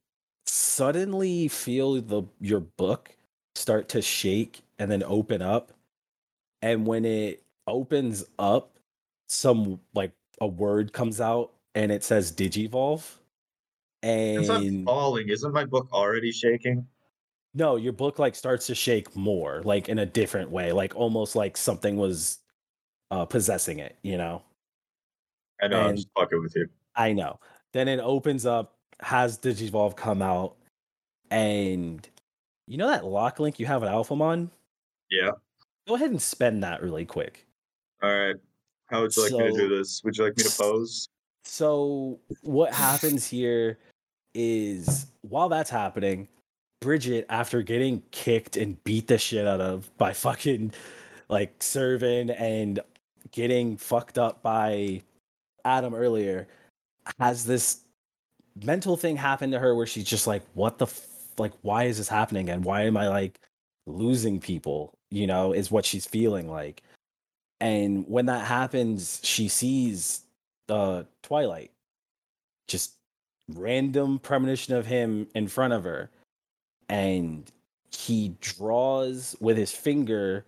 [0.46, 3.16] suddenly feel the your book
[3.56, 5.72] start to shake and then open up.
[6.62, 8.78] And when it opens up,
[9.28, 13.18] some like a word comes out and it says Digivolve.
[14.36, 16.86] Since I'm And falling, isn't my book already shaking?
[17.54, 21.36] no, your book like starts to shake more, like in a different way, like almost
[21.36, 22.40] like something was
[23.10, 24.42] uh possessing it, you know?
[25.62, 26.68] I know, I'm just fucking with you.
[26.96, 27.38] I know.
[27.72, 30.56] Then it opens up, has Digivolve come out,
[31.30, 32.08] and
[32.66, 34.50] you know that lock link you have at Alphamon?
[35.10, 35.32] Yeah.
[35.86, 37.46] Go ahead and spend that really quick.
[38.02, 38.36] All right.
[38.86, 40.02] How would you like me to do this?
[40.04, 41.08] Would you like me to pose?
[41.44, 43.78] So what happens here
[44.34, 46.28] is while that's happening,
[46.80, 50.72] Bridget, after getting kicked and beat the shit out of by fucking
[51.28, 52.80] like serving and
[53.30, 55.02] getting fucked up by
[55.64, 56.46] Adam earlier,
[57.18, 57.80] has this
[58.62, 61.06] mental thing happen to her where she's just like, what the f-
[61.38, 62.48] like, why is this happening?
[62.48, 63.40] And why am I like
[63.86, 64.94] losing people?
[65.10, 66.82] You know, is what she's feeling like.
[67.60, 70.22] And when that happens, she sees
[70.68, 71.70] uh Twilight.
[72.68, 72.94] Just
[73.52, 76.10] random premonition of him in front of her.
[76.88, 77.50] And
[77.90, 80.44] he draws with his finger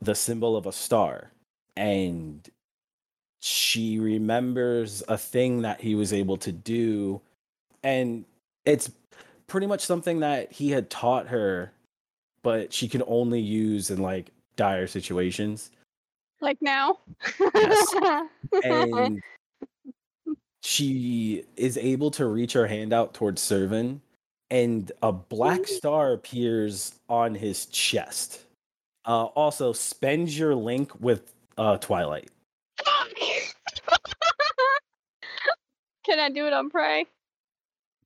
[0.00, 1.30] the symbol of a star.
[1.76, 2.48] And
[3.46, 7.20] she remembers a thing that he was able to do.
[7.84, 8.24] And
[8.64, 8.90] it's
[9.46, 11.70] pretty much something that he had taught her,
[12.42, 15.70] but she can only use in like dire situations.
[16.40, 16.98] like now.
[17.54, 17.94] Yes.
[18.64, 19.22] and
[20.64, 24.00] she is able to reach her hand out towards Servant,
[24.50, 28.40] and a black star appears on his chest.
[29.04, 32.30] Uh, also, spend your link with uh, Twilight.
[33.88, 34.08] Fuck!
[36.04, 37.06] Can I do it on Prey?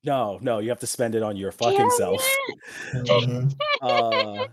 [0.03, 2.37] No, no, you have to spend it on your fucking Damn self.
[2.49, 3.07] it.
[3.07, 3.55] Mhm.
[3.83, 4.47] Uh,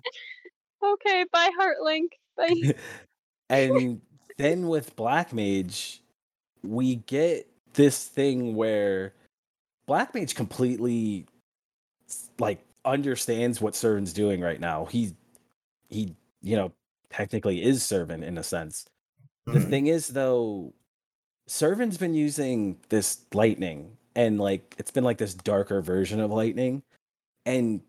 [0.83, 2.09] Okay, bye Heartlink.
[2.37, 2.73] Bye.
[3.49, 3.99] and
[4.37, 6.01] then with Black Mage,
[6.63, 9.13] we get this thing where
[9.85, 11.25] Black Mage completely
[12.39, 14.85] like understands what Servant's doing right now.
[14.85, 15.13] He
[15.89, 16.71] he, you know,
[17.09, 18.85] technically is Servant in a sense.
[19.45, 19.69] The Mhm.
[19.69, 20.73] thing is though,
[21.47, 26.83] Servant's been using this lightning and like it's been like this darker version of lightning.
[27.45, 27.81] And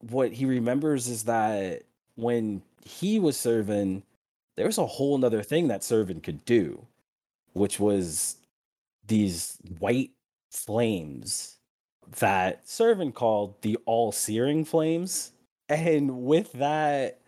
[0.00, 1.82] what he remembers is that
[2.16, 4.04] when he was Servant,
[4.56, 6.86] there was a whole nother thing that Servant could do,
[7.52, 8.36] which was
[9.06, 10.10] these white
[10.50, 11.56] flames
[12.18, 15.32] that Servant called the all searing flames.
[15.68, 17.20] And with that,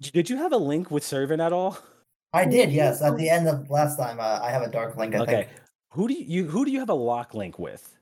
[0.00, 1.78] did you have a link with Servant at all?
[2.34, 3.00] I did, yes.
[3.00, 5.14] At the end of last time, uh, I have a dark link.
[5.14, 5.32] I Okay.
[5.32, 5.48] think.
[5.92, 7.96] Who do you, who do you have a lock link with?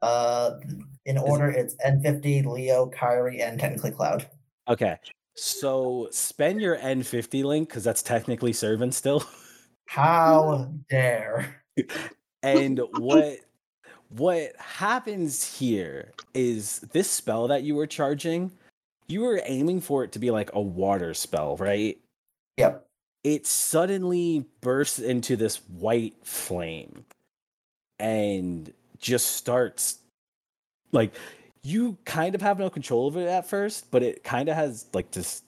[0.00, 0.58] Uh,
[1.04, 4.26] in order, it's N50, Leo, Kyrie, and technically Cloud.
[4.68, 4.98] Okay.
[5.36, 9.24] So spend your N50 link because that's technically servant still.
[9.86, 11.62] How dare!
[12.42, 13.38] and what
[14.08, 18.52] what happens here is this spell that you were charging,
[19.08, 21.98] you were aiming for it to be like a water spell, right?
[22.56, 22.86] Yep.
[23.24, 27.04] It suddenly bursts into this white flame
[27.98, 29.98] and just starts
[30.92, 31.14] like
[31.62, 34.86] you kind of have no control of it at first, but it kind of has
[34.92, 35.42] like this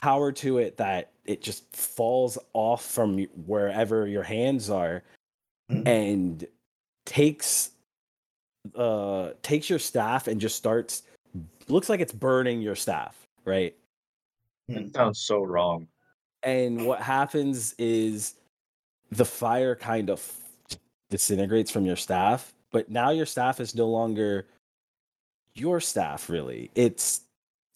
[0.00, 5.02] power to it that it just falls off from wherever your hands are
[5.70, 5.88] Mhm.
[5.88, 6.46] and
[7.06, 7.70] takes
[8.76, 11.02] uh takes your staff and just starts
[11.68, 13.74] looks like it's burning your staff, right?
[14.68, 15.88] That sounds so wrong.
[16.44, 18.34] And what happens is
[19.10, 20.22] the fire kind of
[21.10, 24.46] disintegrates from your staff, but now your staff is no longer
[25.54, 26.70] your staff, really.
[26.74, 27.22] It's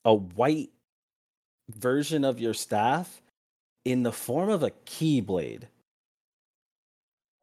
[0.05, 0.71] a white
[1.71, 3.23] version of your staff
[3.85, 5.63] in the form of a keyblade.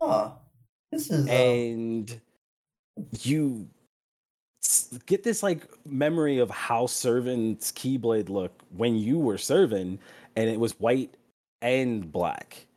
[0.01, 0.31] Huh.
[0.91, 1.27] This is.
[1.27, 2.21] Uh, and
[3.21, 3.67] you
[5.05, 9.99] get this like memory of how servant's keyblade look when you were servant
[10.35, 11.15] and it was white
[11.61, 12.67] and black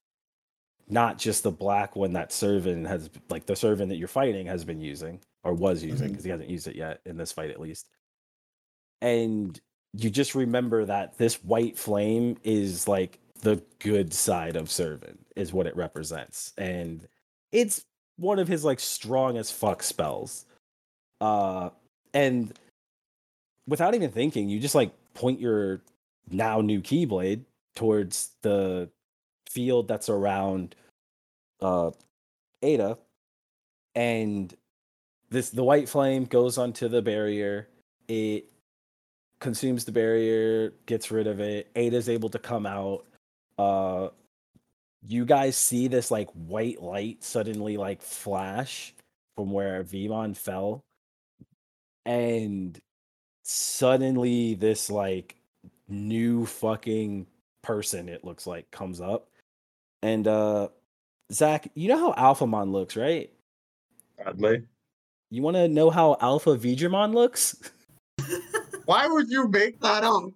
[0.91, 4.65] not just the black one that servant has like the servant that you're fighting has
[4.65, 7.61] been using or was using because he hasn't used it yet in this fight at
[7.61, 7.89] least.
[9.01, 9.59] And
[9.93, 15.53] you just remember that this white flame is like the good side of servant is
[15.53, 16.53] what it represents.
[16.59, 17.07] And
[17.53, 17.85] it's
[18.17, 20.47] one of his like strongest fuck spells.
[21.21, 21.71] Uh
[22.15, 22.59] and
[23.67, 25.83] without even thinking you just like point your
[26.31, 27.45] now new keyblade
[27.79, 28.91] towards the
[29.49, 30.75] field that's around
[31.63, 31.91] uh
[32.63, 32.99] ada
[33.95, 34.55] and
[35.31, 37.69] this the white flame goes onto the barrier.
[38.09, 38.47] It
[39.41, 41.71] consumes the barrier gets rid of it.
[41.77, 43.05] Ada's able to come out.
[43.59, 44.09] Uh
[45.07, 48.95] you guys see this like white light suddenly like flash
[49.37, 50.81] from where Vimon fell.
[52.05, 52.77] And
[53.45, 55.37] suddenly this like
[55.89, 57.27] new fucking
[57.69, 59.29] person it looks like comes up
[60.03, 60.69] and uh
[61.31, 63.31] Zach, you know how Alphamon looks, right?
[64.25, 64.63] Sadly.
[65.31, 67.55] You want to know how Alpha Vidramon looks?
[68.87, 70.31] Why would you make that up?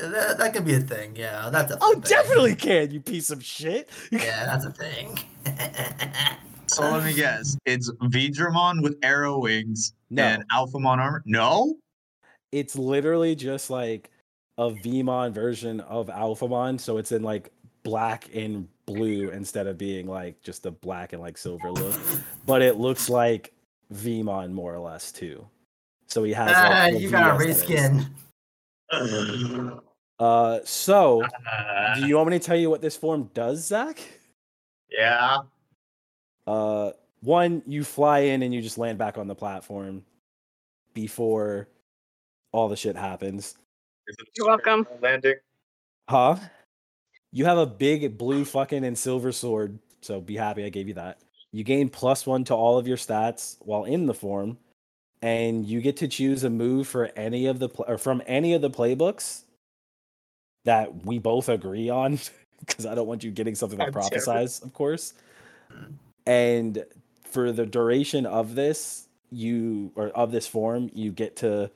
[0.00, 1.14] that, that could be a thing.
[1.14, 1.78] Yeah, that's a.
[1.80, 2.00] Oh, thing.
[2.00, 3.88] definitely can, you piece of shit.
[4.10, 5.16] Yeah, that's a thing.
[6.66, 7.56] So let me guess.
[7.66, 10.24] It's Vidramon with arrow wings No.
[10.24, 11.22] and Alphamon armor.
[11.24, 11.76] No?
[12.50, 14.10] it's literally just like
[14.58, 17.50] a Vimon version of Alphamon, so it's in like
[17.82, 21.98] black and blue instead of being like just a black and like silver look.
[22.46, 23.52] But it looks like
[23.92, 25.46] Vimon more or less too.
[26.06, 28.06] So he has Ah, like, the you got a aesthetics.
[28.92, 29.80] reskin.
[30.20, 33.98] Uh so Uh, do you want me to tell you what this form does, Zach?
[34.90, 35.38] yeah.
[36.46, 40.04] Uh one, you fly in and you just land back on the platform
[40.92, 41.68] before
[42.52, 43.56] all the shit happens.
[44.06, 44.86] Is it a You're welcome.
[45.00, 45.36] Landing.
[46.08, 46.36] Huh?
[47.32, 50.94] You have a big blue fucking and silver sword, so be happy I gave you
[50.94, 51.18] that.
[51.52, 54.58] You gain plus one to all of your stats while in the form,
[55.22, 58.54] and you get to choose a move for any of the pl- or from any
[58.54, 59.42] of the playbooks
[60.64, 62.18] that we both agree on
[62.60, 64.24] because I don't want you getting something that God damn it.
[64.24, 65.14] prophesies, of course.
[66.26, 66.84] And
[67.24, 71.70] for the duration of this, you or of this form, you get to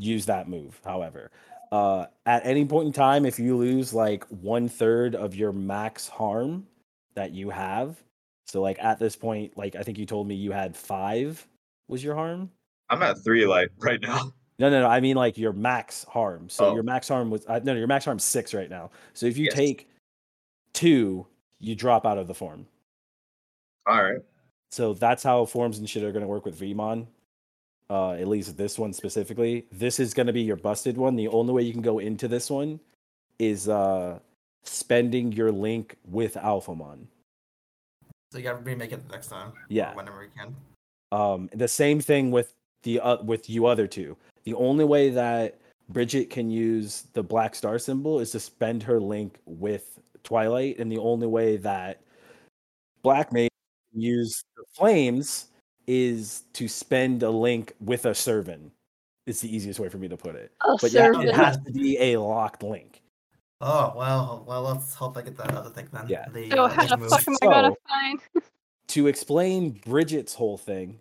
[0.00, 0.80] use that move.
[0.84, 1.30] However,
[1.70, 6.08] uh, at any point in time, if you lose like one third of your max
[6.08, 6.66] harm
[7.14, 8.02] that you have,
[8.46, 11.46] so like at this point, like I think you told me you had five
[11.88, 12.50] was your harm.
[12.88, 14.32] I'm at three light right now.
[14.58, 14.88] No, no, no.
[14.88, 16.48] I mean like your max harm.
[16.48, 16.74] So Oh.
[16.74, 18.90] your max harm was uh, no, no, your max harm's six right now.
[19.14, 19.54] So if you Yes.
[19.54, 19.88] take
[20.72, 21.26] two,
[21.60, 22.66] you drop out of the form.
[23.86, 24.20] All right.
[24.70, 27.06] So that's how forms and shit are going to work with Vimon.
[27.90, 29.66] Uh, at least this one specifically.
[29.72, 31.16] This is going to be your busted one.
[31.16, 32.78] The only way you can go into this one
[33.40, 34.20] is uh,
[34.62, 37.06] spending your link with Alphamon.
[38.30, 39.52] So you gotta remake it next time.
[39.68, 39.92] Yeah.
[39.94, 40.54] Whenever you can.
[41.10, 42.54] Um, the same thing with
[42.84, 44.16] the uh, with you other two.
[44.44, 45.58] The only way that
[45.88, 50.92] Bridget can use the black star symbol is to spend her link with Twilight, and
[50.92, 52.00] the only way that
[53.02, 53.50] Black Mage
[53.90, 55.46] can use the flames
[55.90, 58.70] is to spend a link with a servant.
[59.26, 60.52] It's the easiest way for me to put it.
[60.64, 63.02] A But yeah, it has to be a locked link.
[63.60, 66.06] Oh well, well let's hope I get that other thing then.
[66.08, 66.26] Yeah.
[66.32, 67.10] The, So uh, how the move.
[67.10, 68.20] fuck am I gonna So- find?
[68.88, 70.98] to explain Bridget's whole thing,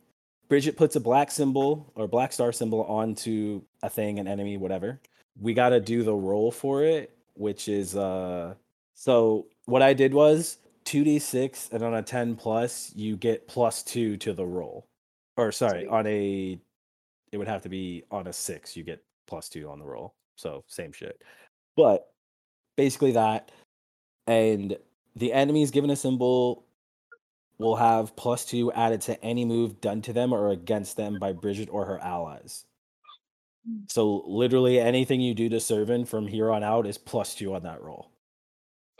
[0.48, 5.00] Bridget puts a black symbol or black star symbol onto a thing, an enemy, whatever.
[5.40, 8.56] We got to do the roll for it, which is uh
[8.96, 10.58] so what I did was
[10.90, 14.88] 2d6 and on a 10 plus you get plus 2 to the roll.
[15.38, 15.90] Or sorry, Sweet.
[15.90, 16.60] on a
[17.32, 20.16] it would have to be on a 6 you get plus 2 on the roll.
[20.36, 21.22] So same shit.
[21.78, 22.12] But
[22.76, 23.52] basically that
[24.26, 24.78] and
[25.16, 26.66] the enemies given a symbol
[27.60, 31.34] will have plus two added to any move done to them or against them by
[31.34, 32.66] Bridget or her allies.
[33.70, 33.92] Mm.
[33.92, 37.64] So literally anything you do to Servant from here on out is plus two on
[37.64, 38.10] that roll.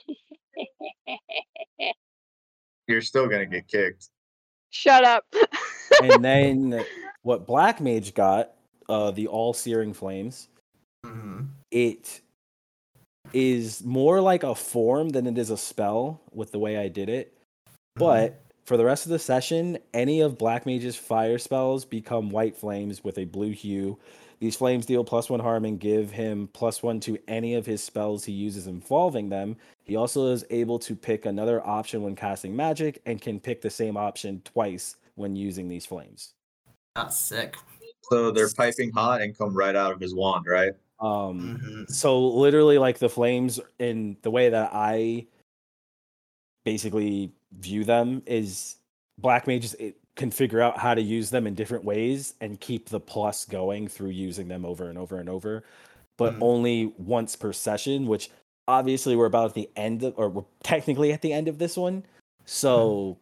[2.90, 4.10] You're still gonna get kicked.
[4.72, 5.24] Shut up.
[6.02, 6.84] And then
[7.22, 8.52] what Black Mage got,
[8.90, 10.50] uh, the all searing flames,
[11.06, 11.50] Mhm.
[11.72, 12.22] it
[13.32, 17.10] is more like a form than it is a spell with the way I did
[17.10, 17.38] it.
[17.96, 22.56] But for the rest of the session, any of Black Mage's fire spells become white
[22.58, 24.00] flames with a blue hue.
[24.40, 27.84] These flames deal plus one harm and give him plus one to any of his
[27.84, 29.58] spells he uses involving them.
[29.84, 33.70] He also is able to pick another option when casting magic and can pick the
[33.70, 36.34] same option twice when using these flames.
[36.96, 37.58] That's sick.
[38.04, 40.74] So they're piping hot and come right out of his wand, right?
[41.02, 41.90] Um, Mhm.
[41.90, 45.26] so literally like the flames in the way that i
[46.66, 48.76] basically view them is
[49.18, 52.90] black mages it, can figure out how to use them in different ways and keep
[52.90, 55.64] the plus going through using them over and over and over
[56.18, 56.42] but Mhm.
[56.42, 58.30] only once per session which
[58.68, 61.78] obviously we're about at the end of or we're technically at the end of this
[61.78, 62.04] one
[62.44, 63.18] so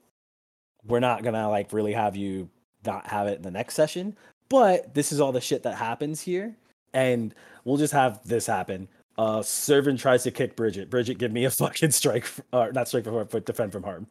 [0.87, 2.49] we're not gonna like really have you
[2.83, 4.17] not have it in the next session
[4.49, 6.57] but this is all the shit that happens here
[6.95, 8.87] and we'll just have this happen.
[9.19, 10.89] Uh, servant tries to kick Bridget.
[10.89, 13.83] Bridget, give me a fucking strike, f- or not strike from harm, but defend from
[13.83, 14.07] harm.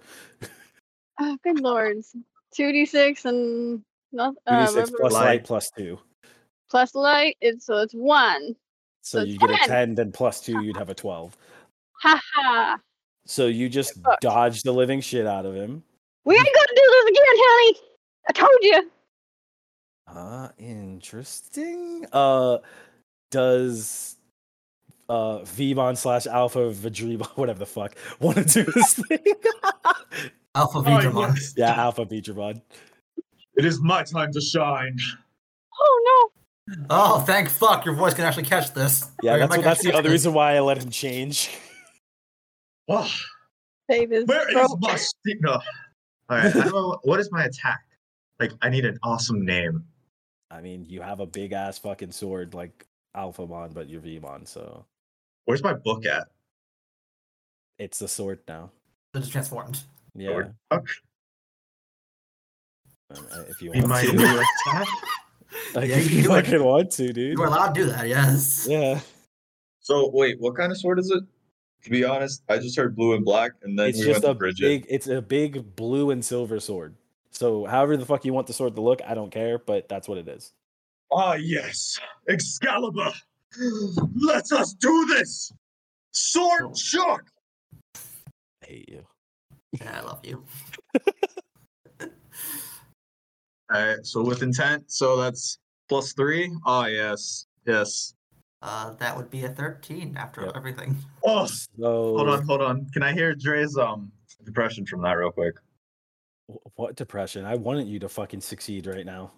[1.21, 2.15] oh, good lords.
[2.59, 5.25] 2d6 and not, uh, d six plus Light.
[5.25, 5.99] light plus two,
[6.71, 7.37] plus light.
[7.41, 8.55] It's so it's one.
[9.03, 9.95] so So you get a 10.
[9.95, 11.37] Then plus two, you'd have a twelve.
[12.03, 12.79] Ha ha.
[13.27, 15.83] So you just dodge the living shit out of him.
[16.25, 17.79] We ain't gonna do this again, honey.
[18.29, 18.91] I told you.
[20.09, 22.07] Ah, interesting.
[22.13, 22.59] Uh,
[23.31, 24.16] does
[25.09, 29.19] uh Vimon slash Alpha Vidriba, whatever the fuck, want to do this thing?
[30.55, 31.55] Alpha Oh, yes.
[31.57, 32.61] yeah, Alpha Vidrimon.
[33.57, 34.97] It is my time to shine.
[35.79, 36.31] Oh
[36.69, 36.77] no.
[36.91, 37.85] Oh, thank fuck!
[37.85, 39.09] Your voice can actually catch this.
[39.23, 40.13] Yeah, that's what, that's the other this.
[40.13, 41.51] reason why I let him change.
[42.89, 43.11] Oh,
[43.89, 43.97] no.
[43.97, 44.79] Where is throat.
[44.81, 45.39] my stick?
[45.45, 45.61] All
[46.29, 47.81] right, know, what is my attack?
[48.39, 49.85] Like, I need an awesome name.
[50.53, 54.85] I mean, you have a big ass fucking sword like Alphamon, but you're Vimon, so
[55.47, 56.29] Where's my book at?
[57.79, 58.71] it's the sword now.
[59.15, 59.83] It just transformed.
[60.15, 60.55] Yeah, Sword.
[60.73, 60.93] Okay.
[63.51, 64.13] if you want my to.
[64.13, 64.89] new attack.
[65.75, 66.45] like, Yeah, if you you can do it.
[66.47, 67.37] fucking want to, dude.
[67.39, 68.09] You are allowed to do that.
[68.09, 68.67] Yes.
[68.69, 69.01] Yeah,
[69.81, 71.23] So wait, what kind of sword is it?
[71.85, 74.25] To be honest, I just heard blue and black, and then it's we just went
[74.25, 74.63] to a Bridget.
[74.63, 74.87] big.
[74.89, 76.95] It's a big blue and silver sword.
[77.31, 80.09] So, however the fuck you want the sword to look, I don't care, but that's
[80.09, 80.53] what it is.
[81.13, 81.99] Ah, yes,
[82.29, 83.13] Excalibur.
[83.59, 85.53] Let us do this.
[86.13, 86.75] Sword Oh.
[86.75, 87.23] shook.
[88.63, 89.07] I hate you.
[89.87, 90.45] I love you.
[92.01, 92.09] All
[93.85, 95.59] right, so with intent, so that's
[95.89, 96.51] plus three.
[96.65, 98.15] Ah, yes, yes.
[98.63, 100.53] Uh, that would be a 13 after Yep.
[100.57, 100.97] everything.
[101.25, 102.89] Oh, So hold on, hold on.
[102.91, 104.11] Can I hear Dre's um
[104.45, 105.57] depression from that real quick?
[106.77, 107.45] what depression?
[107.45, 109.33] I wanted you to fucking succeed right now.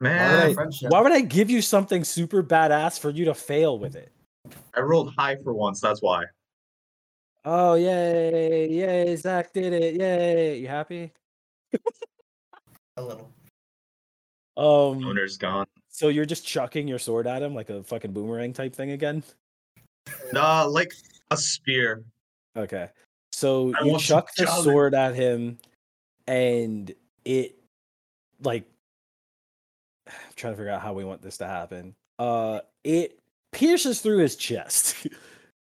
[0.00, 3.78] Why would Man, Why would I give you something super badass for you to fail
[3.78, 4.10] with it?
[4.74, 5.80] I rolled high for once.
[5.80, 6.24] That's why.
[7.44, 9.94] Oh yay, yay, Zach did it.
[10.00, 10.58] Yay.
[10.58, 11.12] You happy?
[12.96, 13.30] A little.
[14.56, 15.66] Um Owner's gone.
[15.88, 19.22] so you're just chucking your sword at him like a fucking boomerang type thing again?
[20.32, 20.92] Nah, like
[21.30, 22.04] a spear.
[22.56, 22.88] Okay.
[23.32, 25.58] So I you chuck the sword at him
[26.26, 26.92] and
[27.24, 27.56] it
[28.42, 28.64] like
[30.10, 31.94] I'm trying to figure out how we want this to happen.
[32.18, 33.18] Uh it
[33.52, 35.06] pierces through his chest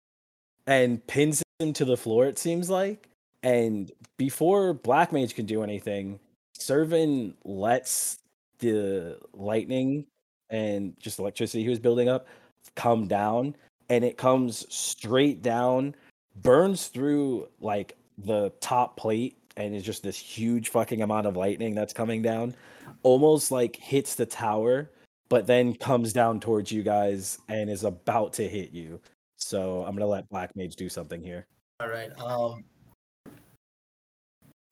[0.66, 3.09] and pins him to the floor, it seems like.
[3.43, 6.19] And before Black Mage can do anything,
[6.55, 8.19] Servant lets
[8.59, 10.07] the lightning
[10.51, 12.27] and just electricity he was building up
[12.75, 13.55] come down
[13.89, 15.95] and it comes straight down
[16.43, 21.75] burns through like the top plate and it's just this huge fucking amount of lightning
[21.75, 22.55] that's coming down
[23.03, 24.91] almost like hits the tower
[25.29, 28.99] but then comes down towards you guys and is about to hit you
[29.37, 31.47] so i'm gonna let black mage do something here
[31.81, 32.11] All right.
[32.19, 32.65] Um.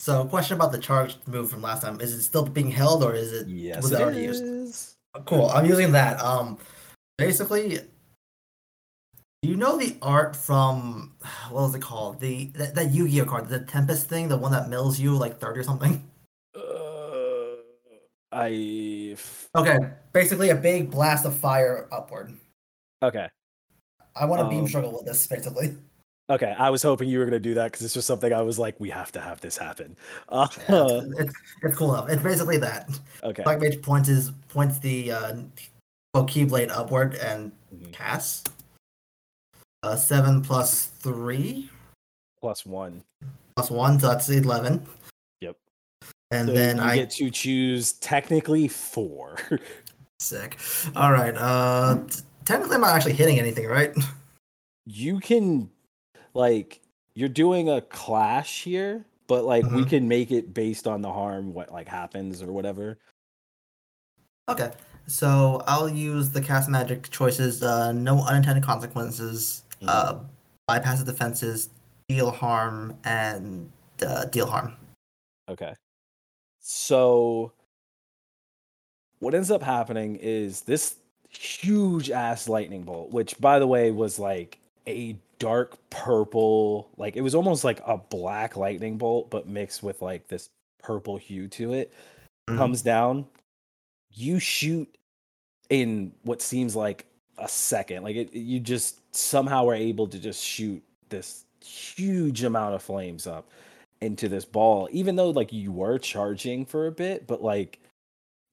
[0.01, 3.15] So, question about the charge move from last time: Is it still being held, or
[3.15, 4.97] is it yes was it it already used?
[5.25, 5.49] Cool.
[5.51, 6.21] I'm using that.
[6.21, 6.59] Um,
[7.17, 7.79] basically,
[9.47, 11.14] you know the art from
[11.51, 12.20] what was it called?
[12.20, 15.60] The that, that Yu-Gi-Oh card, the Tempest thing, the one that mills you like thirty
[15.60, 16.02] or something.
[16.56, 17.56] uh,
[18.32, 19.16] i
[19.55, 19.78] Okay,
[20.12, 22.32] basically a big blast of fire upward.
[23.02, 23.28] okay
[24.14, 25.77] I want to beam Um, struggle with this, basically.
[26.28, 28.59] okay i was hoping you were gonna do that because it's just something i was
[28.59, 29.97] like we have to have this happen
[30.28, 32.09] uh, Yeah, it's, it's, it's cool enough.
[32.10, 32.90] It's basically that.
[33.23, 35.35] okay Black Mage points is points the uh,
[36.16, 37.93] keyblade upward and Mhm.
[37.93, 38.43] casts.
[39.87, 41.71] Uh, seven plus three
[42.41, 43.03] plus one
[43.55, 44.85] plus one, so that's eleven.
[45.41, 45.57] Yep.
[46.33, 49.37] And So then I get to choose technically four.
[50.19, 50.59] sick.
[50.97, 51.35] All right.
[51.37, 51.99] Uh,
[52.45, 53.95] technically, I'm not actually hitting anything, right?
[54.89, 55.71] you can
[56.35, 56.81] like
[57.15, 59.89] you're doing a clash here, but like we Mhm.
[59.89, 62.99] can make it based on the harm what like happens or whatever.
[64.49, 64.73] Okay.
[65.09, 67.63] So I'll use the cast magic choices.
[67.63, 69.63] Uh, no unintended consequences.
[69.82, 70.20] Uh,
[70.66, 71.70] bypass the defenses,
[72.09, 73.70] deal harm, and
[74.07, 74.74] uh, deal harm.
[75.48, 75.74] Okay.
[76.61, 77.53] So
[79.20, 80.97] what ends up happening is this
[81.28, 87.20] huge ass lightning bolt, which by the way was like a dark purple, like it
[87.20, 90.48] was almost like a black lightning bolt, but mixed with like this
[90.82, 91.93] purple hue to it,
[92.48, 92.57] Mhm.
[92.57, 93.27] comes down.
[94.12, 94.97] You shoot
[95.69, 97.07] in what seems like
[97.39, 98.03] a second.
[98.03, 103.27] Like it, you just somehow were able to just shoot this huge amount of flames
[103.27, 103.51] up
[104.01, 107.79] into this ball, even though like you were charging for a bit, but like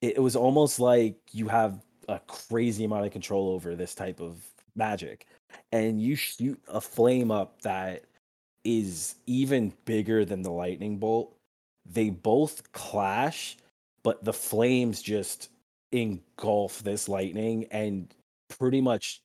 [0.02, 4.20] it, it was almost like you have a crazy amount of control over this type
[4.20, 4.38] of
[4.76, 5.28] magic.
[5.72, 8.04] And you shoot a flame up that
[8.64, 11.36] is even bigger than the lightning bolt.
[11.86, 13.58] They both clash,
[14.04, 15.50] but the flames just
[15.92, 18.14] engulf this lightning and
[18.58, 19.22] pretty much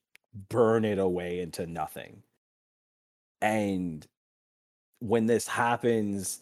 [0.49, 2.23] burn it away into nothing.
[3.41, 4.07] And
[5.01, 6.41] when this happens,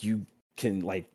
[0.00, 0.24] you
[0.56, 1.06] can like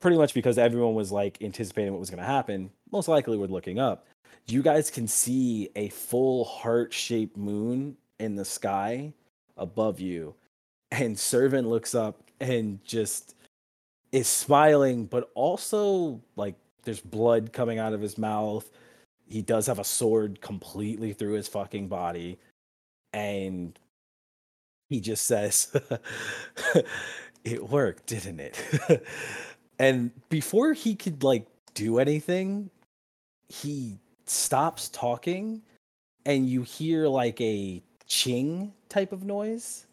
[0.00, 3.46] pretty much because everyone was like anticipating what was going to happen, most likely we're
[3.46, 4.06] looking up.
[4.46, 9.12] You guys can see a full heart shaped moon in the sky
[9.56, 10.34] above you.
[10.92, 13.34] And Servant looks up and just
[14.12, 16.54] is smiling, but also like
[16.84, 18.70] there's blood coming out of his mouth.
[19.28, 22.38] He does have a sword completely through his fucking body.
[23.12, 23.78] And
[24.88, 25.74] he just says,
[27.46, 28.58] It worked, didn't it?
[29.78, 32.70] and before he could like do anything,
[33.48, 35.62] he stops talking
[36.24, 39.86] and you hear like a ching type of noise.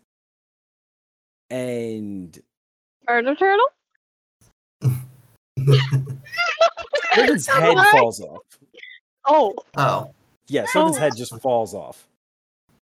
[1.51, 2.41] And
[3.07, 3.67] Turtle turtle?
[7.13, 8.41] Servant's head falls off.
[9.25, 10.13] Oh, Oh.
[10.47, 11.01] Yeah, Servant's Oh.
[11.01, 12.07] head just falls off.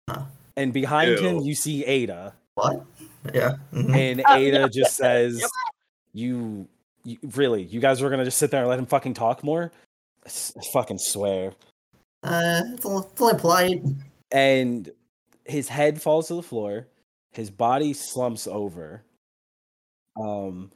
[0.08, 0.24] Huh.
[0.56, 2.34] And behind him, you see Ada.
[2.54, 2.84] What?
[3.32, 3.56] Yeah.
[3.72, 3.94] mhm.
[3.94, 5.50] And Oh, Ada yep, just says, yep.
[6.12, 6.66] you,
[7.04, 9.70] you really, you guys were gonna just sit there and let him fucking talk more?
[10.24, 11.52] I, s- I fucking swear.
[12.22, 13.82] Uh, it's only, it's only polite.
[14.30, 14.90] And
[15.44, 16.86] his head falls to the floor.
[17.32, 19.02] His body slumps over.
[20.20, 20.70] Um,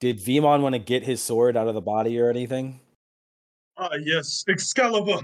[0.00, 2.80] did Vimon want to get his sword out of the body or anything?
[3.76, 5.20] Ah, yes, Excalibur,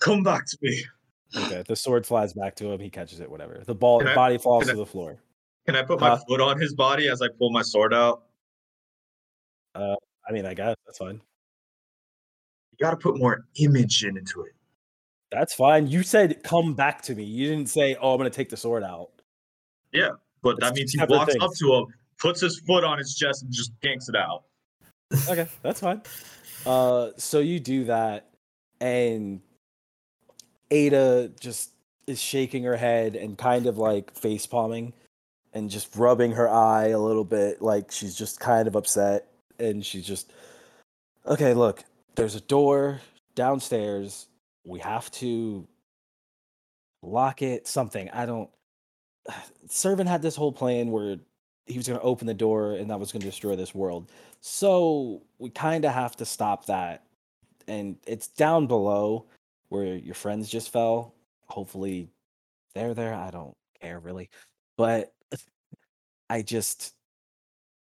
[0.00, 0.82] come back to me.
[1.36, 2.80] Okay, the sword flies back to him.
[2.80, 3.30] He catches it.
[3.30, 3.62] Whatever.
[3.64, 5.18] The ball I- body falls to I- the floor.
[5.66, 8.24] Can I put my Uh, foot on his body as I pull my sword out?
[9.76, 11.20] I mean, I guess that's fine.
[12.72, 14.52] You got to put more image into it.
[15.30, 15.86] That's fine.
[15.86, 17.24] You said come back to me.
[17.24, 19.10] You didn't say, "Oh, I'm gonna take the sword out."
[19.92, 20.10] Yeah,
[20.42, 21.86] but that means he walks up to him,
[22.18, 24.44] puts his foot on his chest, and just ganks it out.
[25.28, 26.02] Okay, that's fine.
[26.64, 28.28] Uh, so you do that,
[28.80, 29.40] and
[30.70, 31.70] Ada just
[32.06, 34.92] is shaking her head and kind of like face palming
[35.52, 39.28] and just rubbing her eye a little bit, like she's just kind of upset.
[39.58, 40.32] And she's just,
[41.26, 41.84] okay, look,
[42.14, 43.00] there's a door
[43.34, 44.26] downstairs.
[44.64, 45.66] We have to
[47.02, 48.10] lock it, something.
[48.10, 48.50] I don't.
[49.68, 51.16] Servant had this whole plan where
[51.66, 54.10] he was going to open the door and that was going to destroy this world.
[54.40, 57.04] So we kind of have to stop that.
[57.68, 59.26] And it's down below
[59.68, 61.14] where your friends just fell.
[61.46, 62.10] Hopefully
[62.74, 63.14] they're there.
[63.14, 64.30] I don't care really.
[64.76, 65.12] But
[66.28, 66.94] I just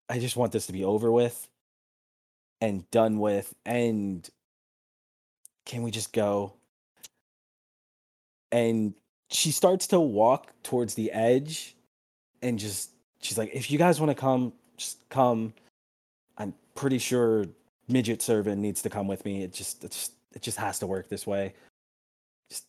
[0.08, 1.48] I just want this to be over with
[2.60, 4.28] and done with and
[5.66, 6.54] can we just go?
[8.50, 8.94] And
[9.30, 11.76] she starts to walk towards the edge
[12.42, 12.90] and just
[13.20, 15.52] she's like if you guys want to come just come
[16.38, 17.44] i'm pretty sure
[17.88, 20.86] midget servant needs to come with me it just it just it just has to
[20.86, 21.52] work this way
[22.50, 22.64] just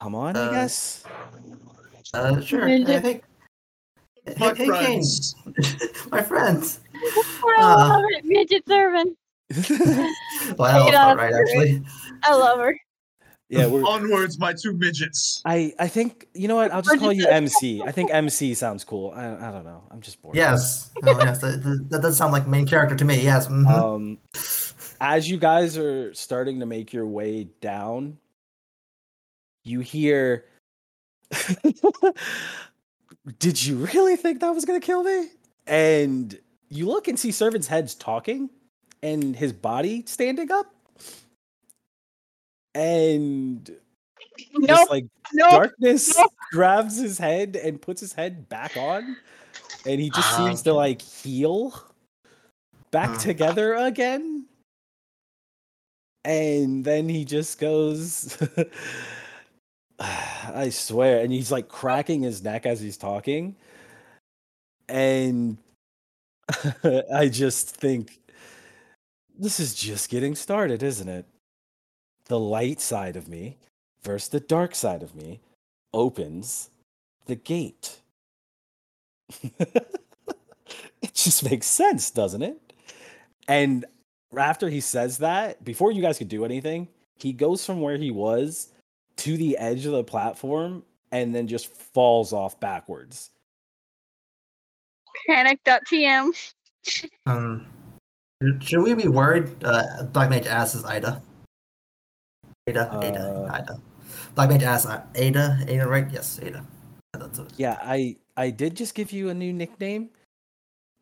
[0.00, 1.04] come on i Uh, guess
[2.12, 2.68] Uh, sure.
[2.68, 3.24] I think.
[4.24, 4.66] Hey, My hey, Kane.
[5.02, 5.34] friends.
[6.12, 6.78] My friends.
[6.94, 7.88] I Uh.
[7.88, 9.16] love it, midget servant.
[10.58, 11.82] Well, that was Yeah, not right, actually.
[12.22, 12.78] I love her.
[13.58, 15.40] Yeah we're Onwards, my two midgets.
[15.44, 18.84] i i think you know what i'll just call you mc i think mc sounds
[18.84, 20.90] cool i, I don't know i'm just bored Yes.
[21.02, 21.40] Oh, yes.
[21.40, 23.20] That, that- that does sound like main character to me.
[23.22, 23.46] Yes.
[23.48, 23.66] mhm.
[23.68, 24.18] um
[25.00, 28.18] as you guys are starting to make your way down
[29.64, 30.44] you hear
[33.38, 35.28] did you really think that was going to kill me
[35.66, 38.50] and you look and see servants heads talking
[39.02, 40.73] and his body standing up
[42.74, 43.70] and
[44.52, 45.50] Nope, just like nope.
[45.50, 46.32] darkness nope.
[46.52, 49.16] grabs his head and puts his head back on
[49.86, 51.72] and he just seems to like heal
[52.90, 53.18] back Hmm.
[53.18, 54.46] together again
[56.24, 58.36] and then he just goes
[60.00, 63.54] i swear and he's like cracking his neck as he's talking
[64.88, 65.58] and
[67.14, 68.18] i just think
[69.38, 71.26] this is just getting started isn't it
[72.26, 73.56] the light side of me
[74.02, 75.40] versus the dark side of me
[75.92, 76.70] opens
[77.26, 78.00] the gate.
[79.42, 82.58] it just makes sense, doesn't it?
[83.48, 83.84] And
[84.36, 88.10] after he says that, before you guys could do anything, he goes from where he
[88.10, 88.68] was
[89.16, 90.82] to the edge of the platform
[91.12, 93.30] and then just falls off backwards.
[95.26, 96.32] Panic.tm.
[97.26, 97.66] Um,
[98.42, 99.48] should- should we be worried?
[99.64, 101.22] Uh, Black Mage asks Ida.
[102.66, 103.74] Ada, Ada, Uh, Ida.
[104.34, 106.08] Black Mage asks Ada, Ada, right?
[106.10, 106.64] Yes, Ada.
[107.12, 107.52] That's it.
[107.60, 110.10] Yeah, I I did just give you a new nickname.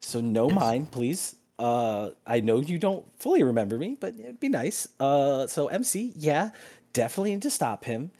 [0.02, 0.58] So no Yes.
[0.58, 1.36] mind, please.
[1.62, 4.88] Uh I know you don't fully remember me, but it'd be nice.
[4.98, 6.50] Uh so MC, yeah,
[6.92, 8.10] definitely need to stop him.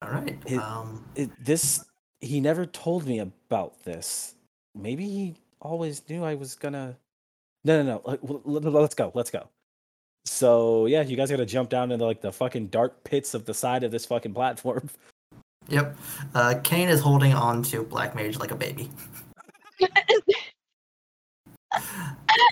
[0.00, 0.38] All right.
[0.46, 1.82] It- um, It, this
[2.22, 4.38] he never told me about this.
[4.78, 5.24] Maybe he
[5.60, 6.94] always knew I was gonna
[7.66, 7.96] No, no, no.
[8.06, 9.10] let- let- let- Let's go.
[9.18, 9.50] Let's go.
[10.28, 13.44] So, yeah, you guys got to jump down into like the fucking dark pits of
[13.44, 14.88] the side of this fucking platform.
[15.68, 15.96] yep.
[16.34, 18.90] Uh, Kane is holding on to Black Mage like a baby.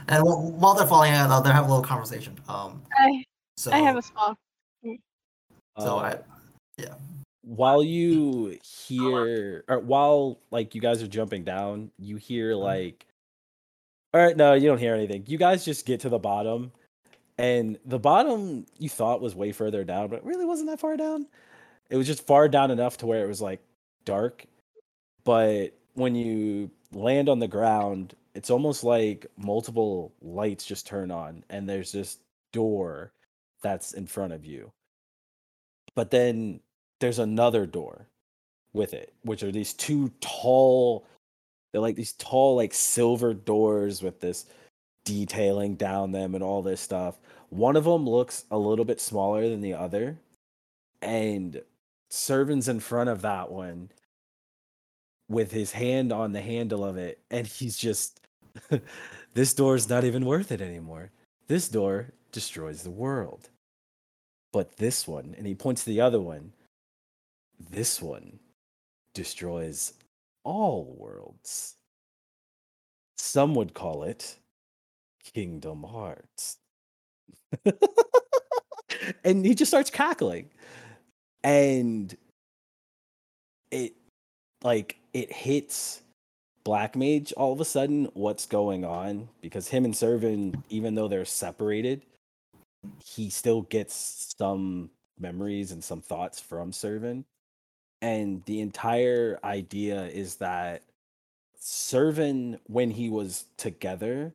[0.09, 2.37] and while, while they're falling out, uh, they're having a little conversation.
[2.49, 3.25] Um, I,
[3.57, 4.37] so I have a small.
[4.85, 4.97] so
[5.77, 6.19] Uh, I,
[6.79, 6.95] yeah.
[7.43, 13.07] while you hear or while like you guys are jumping down you hear like
[14.13, 16.71] all right no you don't hear anything you guys just get to the bottom
[17.39, 20.97] and the bottom you thought was way further down but it really wasn't that far
[20.97, 21.27] down.
[21.91, 23.61] It was just far down enough to where it was like
[24.05, 24.45] dark.
[25.25, 31.43] But when you land on the ground it's almost like multiple lights just turn on
[31.49, 32.19] and there's this
[32.53, 33.13] door
[33.63, 34.73] that's in front of you.
[35.95, 36.61] But then
[37.01, 38.07] there's another door
[38.75, 41.07] with it, which are these two tall,
[41.73, 44.47] they're like these tall, like silver doors with this
[45.07, 47.19] detailing down them and all this stuff.
[47.49, 50.19] One of them looks a little bit smaller than the other,
[51.01, 51.63] and
[52.11, 53.91] Servant's in front of that one
[55.29, 58.21] with his hand on the handle of it, and he's just,
[59.35, 61.11] this door's not even worth it anymore.
[61.49, 63.49] This door destroys the world.
[64.53, 66.53] But this one, and he points to the other one,
[67.59, 68.39] This one
[69.15, 69.95] destroys
[70.45, 71.75] all worlds.
[73.17, 74.37] Some would call it
[75.33, 76.59] Kingdom Hearts.
[79.25, 80.51] and he just starts cackling.
[81.43, 82.17] And
[83.71, 83.95] it
[84.63, 86.03] like it hits
[86.65, 91.09] Black Mage all of a sudden what's going on because him and Servant, even though
[91.09, 92.03] they're separated,
[93.05, 97.27] he still gets some memories and some thoughts from Servant.
[98.03, 100.83] And the entire idea is that
[101.59, 104.35] Servant, when he was together,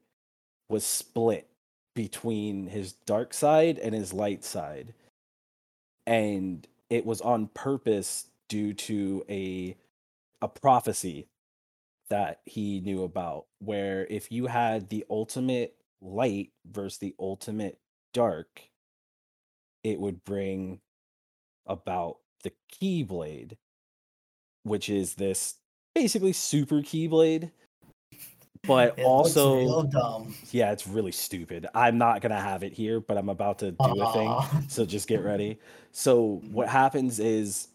[0.72, 1.48] was split
[1.94, 4.94] between his dark side and his light side.
[6.08, 9.76] And it was on purpose due to a
[10.42, 11.28] a prophecy
[12.10, 17.80] that he knew about where if you had the ultimate light versus the ultimate
[18.14, 18.70] dark
[19.84, 20.82] it would bring
[21.68, 23.56] about the keyblade
[24.64, 25.56] which is this
[25.96, 27.52] basically super keyblade
[28.68, 29.90] but It also
[30.52, 31.68] yeah it's really stupid.
[31.74, 35.08] I'm not gonna have it here but i'm about to do a thing so just
[35.08, 35.60] get ready.
[35.94, 37.68] So what happens is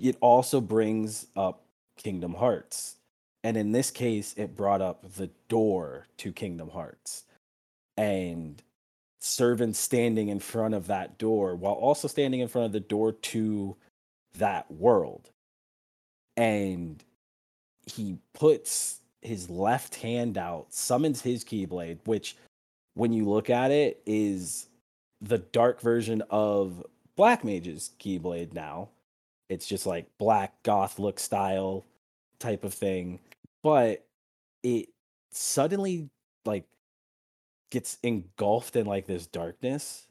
[0.00, 1.62] it also brings up
[1.96, 2.96] kingdom hearts
[3.44, 7.24] and in this case it brought up the door to kingdom hearts
[7.96, 8.60] and
[9.20, 13.12] servant standing in front of that door while also standing in front of the door
[13.12, 13.76] to
[14.38, 15.30] that world.
[16.36, 17.04] And
[17.86, 22.36] he puts his left hand out summons his keyblade which
[22.94, 24.68] when you look at it is
[25.20, 26.84] the dark version of
[27.16, 28.88] black mage's keyblade now.
[29.48, 31.84] It's just like black goth look style
[32.38, 33.20] type of thing.
[33.62, 34.06] But
[34.62, 34.88] it
[35.32, 36.08] suddenly
[36.44, 36.64] like
[37.70, 40.06] gets engulfed in like this darkness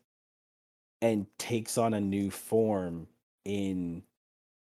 [1.02, 3.08] and takes on a new form
[3.46, 4.04] in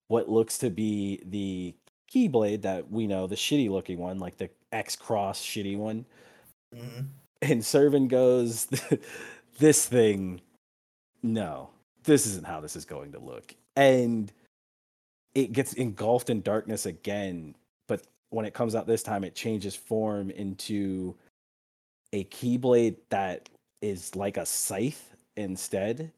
[0.07, 1.75] what looks to be the
[2.13, 6.05] keyblade that we know the shitty looking one like the x cross shitty one
[6.75, 7.07] Mhm.
[7.41, 8.67] and Servant goes,
[9.59, 10.41] This thing,
[11.23, 11.69] no,
[12.03, 13.55] this isn't how this is going to look.
[13.75, 14.31] And
[15.33, 17.55] it gets engulfed in darkness again.
[17.87, 21.15] But when it comes out this time, it changes form into
[22.13, 23.49] a keyblade that
[23.81, 26.11] is like a scythe instead.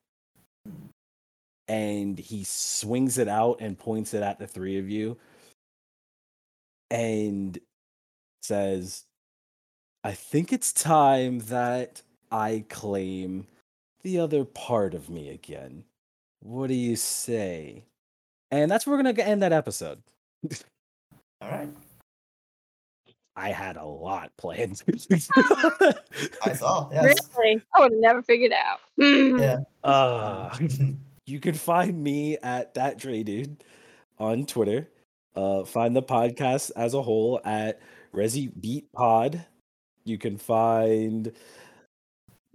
[1.69, 5.17] And he swings it out and points it at the three of you
[6.89, 7.57] and
[8.41, 9.05] says,
[10.03, 12.01] I think it's time that
[12.31, 13.47] I claim
[14.03, 15.83] the other part of me again.
[16.41, 17.83] What do you say?
[18.51, 20.01] And that's where we're going to end that episode.
[21.41, 21.69] All right.
[23.35, 24.81] I had a lot planned.
[26.43, 26.89] I saw.
[26.93, 27.15] Yes.
[27.37, 27.61] Really?
[27.75, 28.79] I would have never figured out.
[28.97, 29.59] Yeah.
[29.83, 30.57] uh,
[31.25, 33.63] you can find me at that Dre dude
[34.17, 34.89] on Twitter.
[35.39, 37.79] Uh, find the podcast as a whole at
[38.13, 39.45] Resi Beat Pod.
[40.03, 41.31] You can find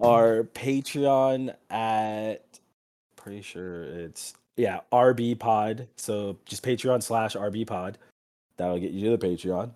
[0.03, 2.43] our Patreon at
[3.17, 5.89] pretty sure it's yeah RB Pod.
[5.97, 7.97] So just Patreon slash RB Pod.
[8.59, 9.71] That'll get you to the Patreon.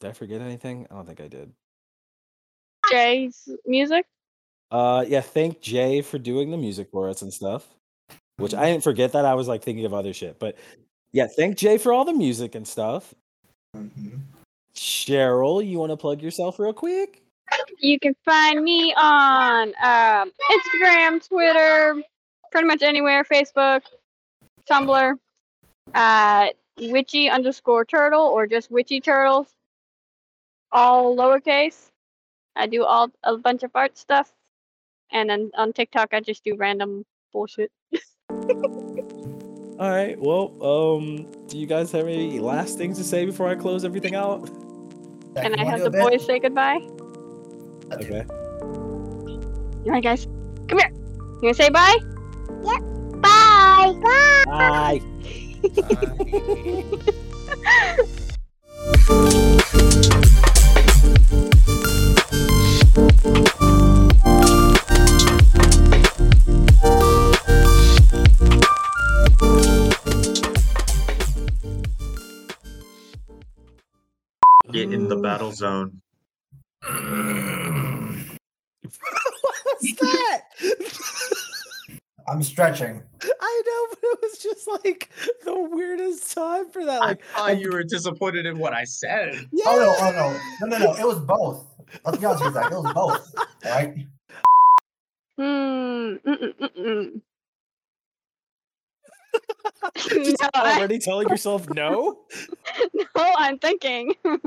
[0.00, 0.88] Did I forget anything?
[0.90, 1.52] I don't think I did.
[2.90, 4.04] Jay's music.
[4.72, 5.20] Uh, yeah.
[5.20, 7.68] Thank Jay for doing the music for us and stuff.
[8.38, 9.24] Which I didn't forget that.
[9.24, 10.56] I was like thinking of other shit, but
[11.12, 11.26] yeah.
[11.26, 13.14] Thank Jay for all the music and stuff.
[13.76, 14.20] Mhm.
[14.74, 17.22] Cheryl, you want to plug yourself real quick?
[17.78, 22.00] You can find me on um, Instagram, Twitter,
[22.52, 23.82] pretty much anywhere, Facebook,
[24.70, 25.18] Tumblr,
[25.94, 29.48] at witchy underscore turtle or just witchy turtles,
[30.70, 31.90] all lowercase.
[32.54, 34.32] I do all a bunch of art stuff,
[35.10, 37.72] and then on TikTok I just do random bullshit.
[39.78, 40.18] All right.
[40.18, 44.16] Well, um, do you guys have any last things to say before I close everything
[44.16, 44.46] out?
[45.36, 46.02] Can I have the bit?
[46.02, 46.80] boys say goodbye?
[47.92, 48.24] Okay.
[48.28, 50.26] All right, guys,
[50.66, 50.90] come here.
[50.90, 51.96] You gonna say bye?
[52.64, 52.82] Yep.
[53.22, 53.94] Bye.
[54.02, 54.44] Bye.
[54.46, 55.00] Bye.
[59.10, 60.24] it.
[74.78, 76.00] Get in the battle zone.
[79.64, 80.42] What's that?
[82.28, 83.02] I'm stretching.
[83.40, 85.10] I know, but it was just like
[85.44, 87.02] the weirdest time for that.
[87.02, 89.48] I Like, thought you were disappointed in what I said.
[89.50, 89.64] yeah.
[89.66, 90.94] Oh no, oh no, no, no, no.
[90.96, 91.66] It was both.
[92.04, 92.70] Let's be honest with you, Zach.
[92.70, 93.34] It was both.
[93.64, 94.06] All right.
[96.76, 97.18] Hmm.
[99.96, 102.18] Just No, I- already telling yourself no?
[102.94, 104.14] no, I'm thinking.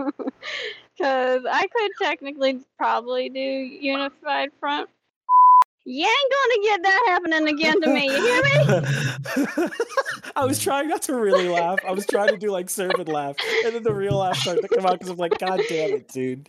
[0.97, 4.89] Because I could technically probably do unified front.
[5.83, 8.05] You ain't gonna get that happening again to me.
[8.05, 8.51] You hear me?
[10.35, 11.79] I was trying not to really laugh.
[11.87, 13.35] I was trying to do like servant laugh,
[13.65, 16.07] and then the real laugh started to come out because I'm like, God damn it,
[16.09, 16.47] dude.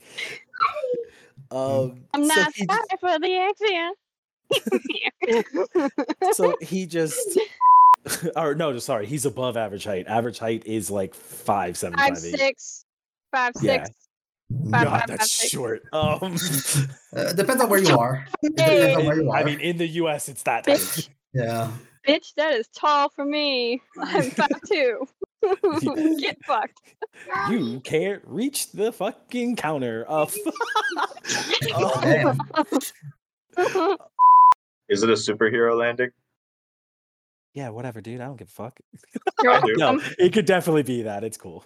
[1.51, 3.97] Um, I'm not he, sorry for the accent.
[6.35, 7.39] so he just,
[8.37, 10.07] or no, sorry, he's above average height.
[10.09, 12.33] Average height is like five seven, five five eight.
[12.33, 12.37] Yeah.
[12.47, 12.85] six.
[14.71, 15.83] Five, God, five, that's five, short.
[15.93, 16.37] Um,
[17.17, 18.27] Uh, depends on where you are.
[18.43, 19.37] It depends on where you are.
[19.37, 21.09] I mean, in the U.S., it's that Bitch.
[21.33, 21.71] yeah.
[22.07, 23.81] Bitch, that is tall for me.
[23.99, 25.07] I'm five two.
[26.19, 26.81] Get fucked.
[27.51, 30.05] You can't reach the fucking counter.
[30.09, 30.27] Uh,
[31.75, 32.39] Oh, damn.
[34.89, 36.11] Is it a superhero landing?
[37.55, 38.21] Yeah, whatever, dude.
[38.21, 38.81] I don't give a fuck.
[39.45, 41.25] No, it could definitely be that.
[41.25, 41.65] It's cool.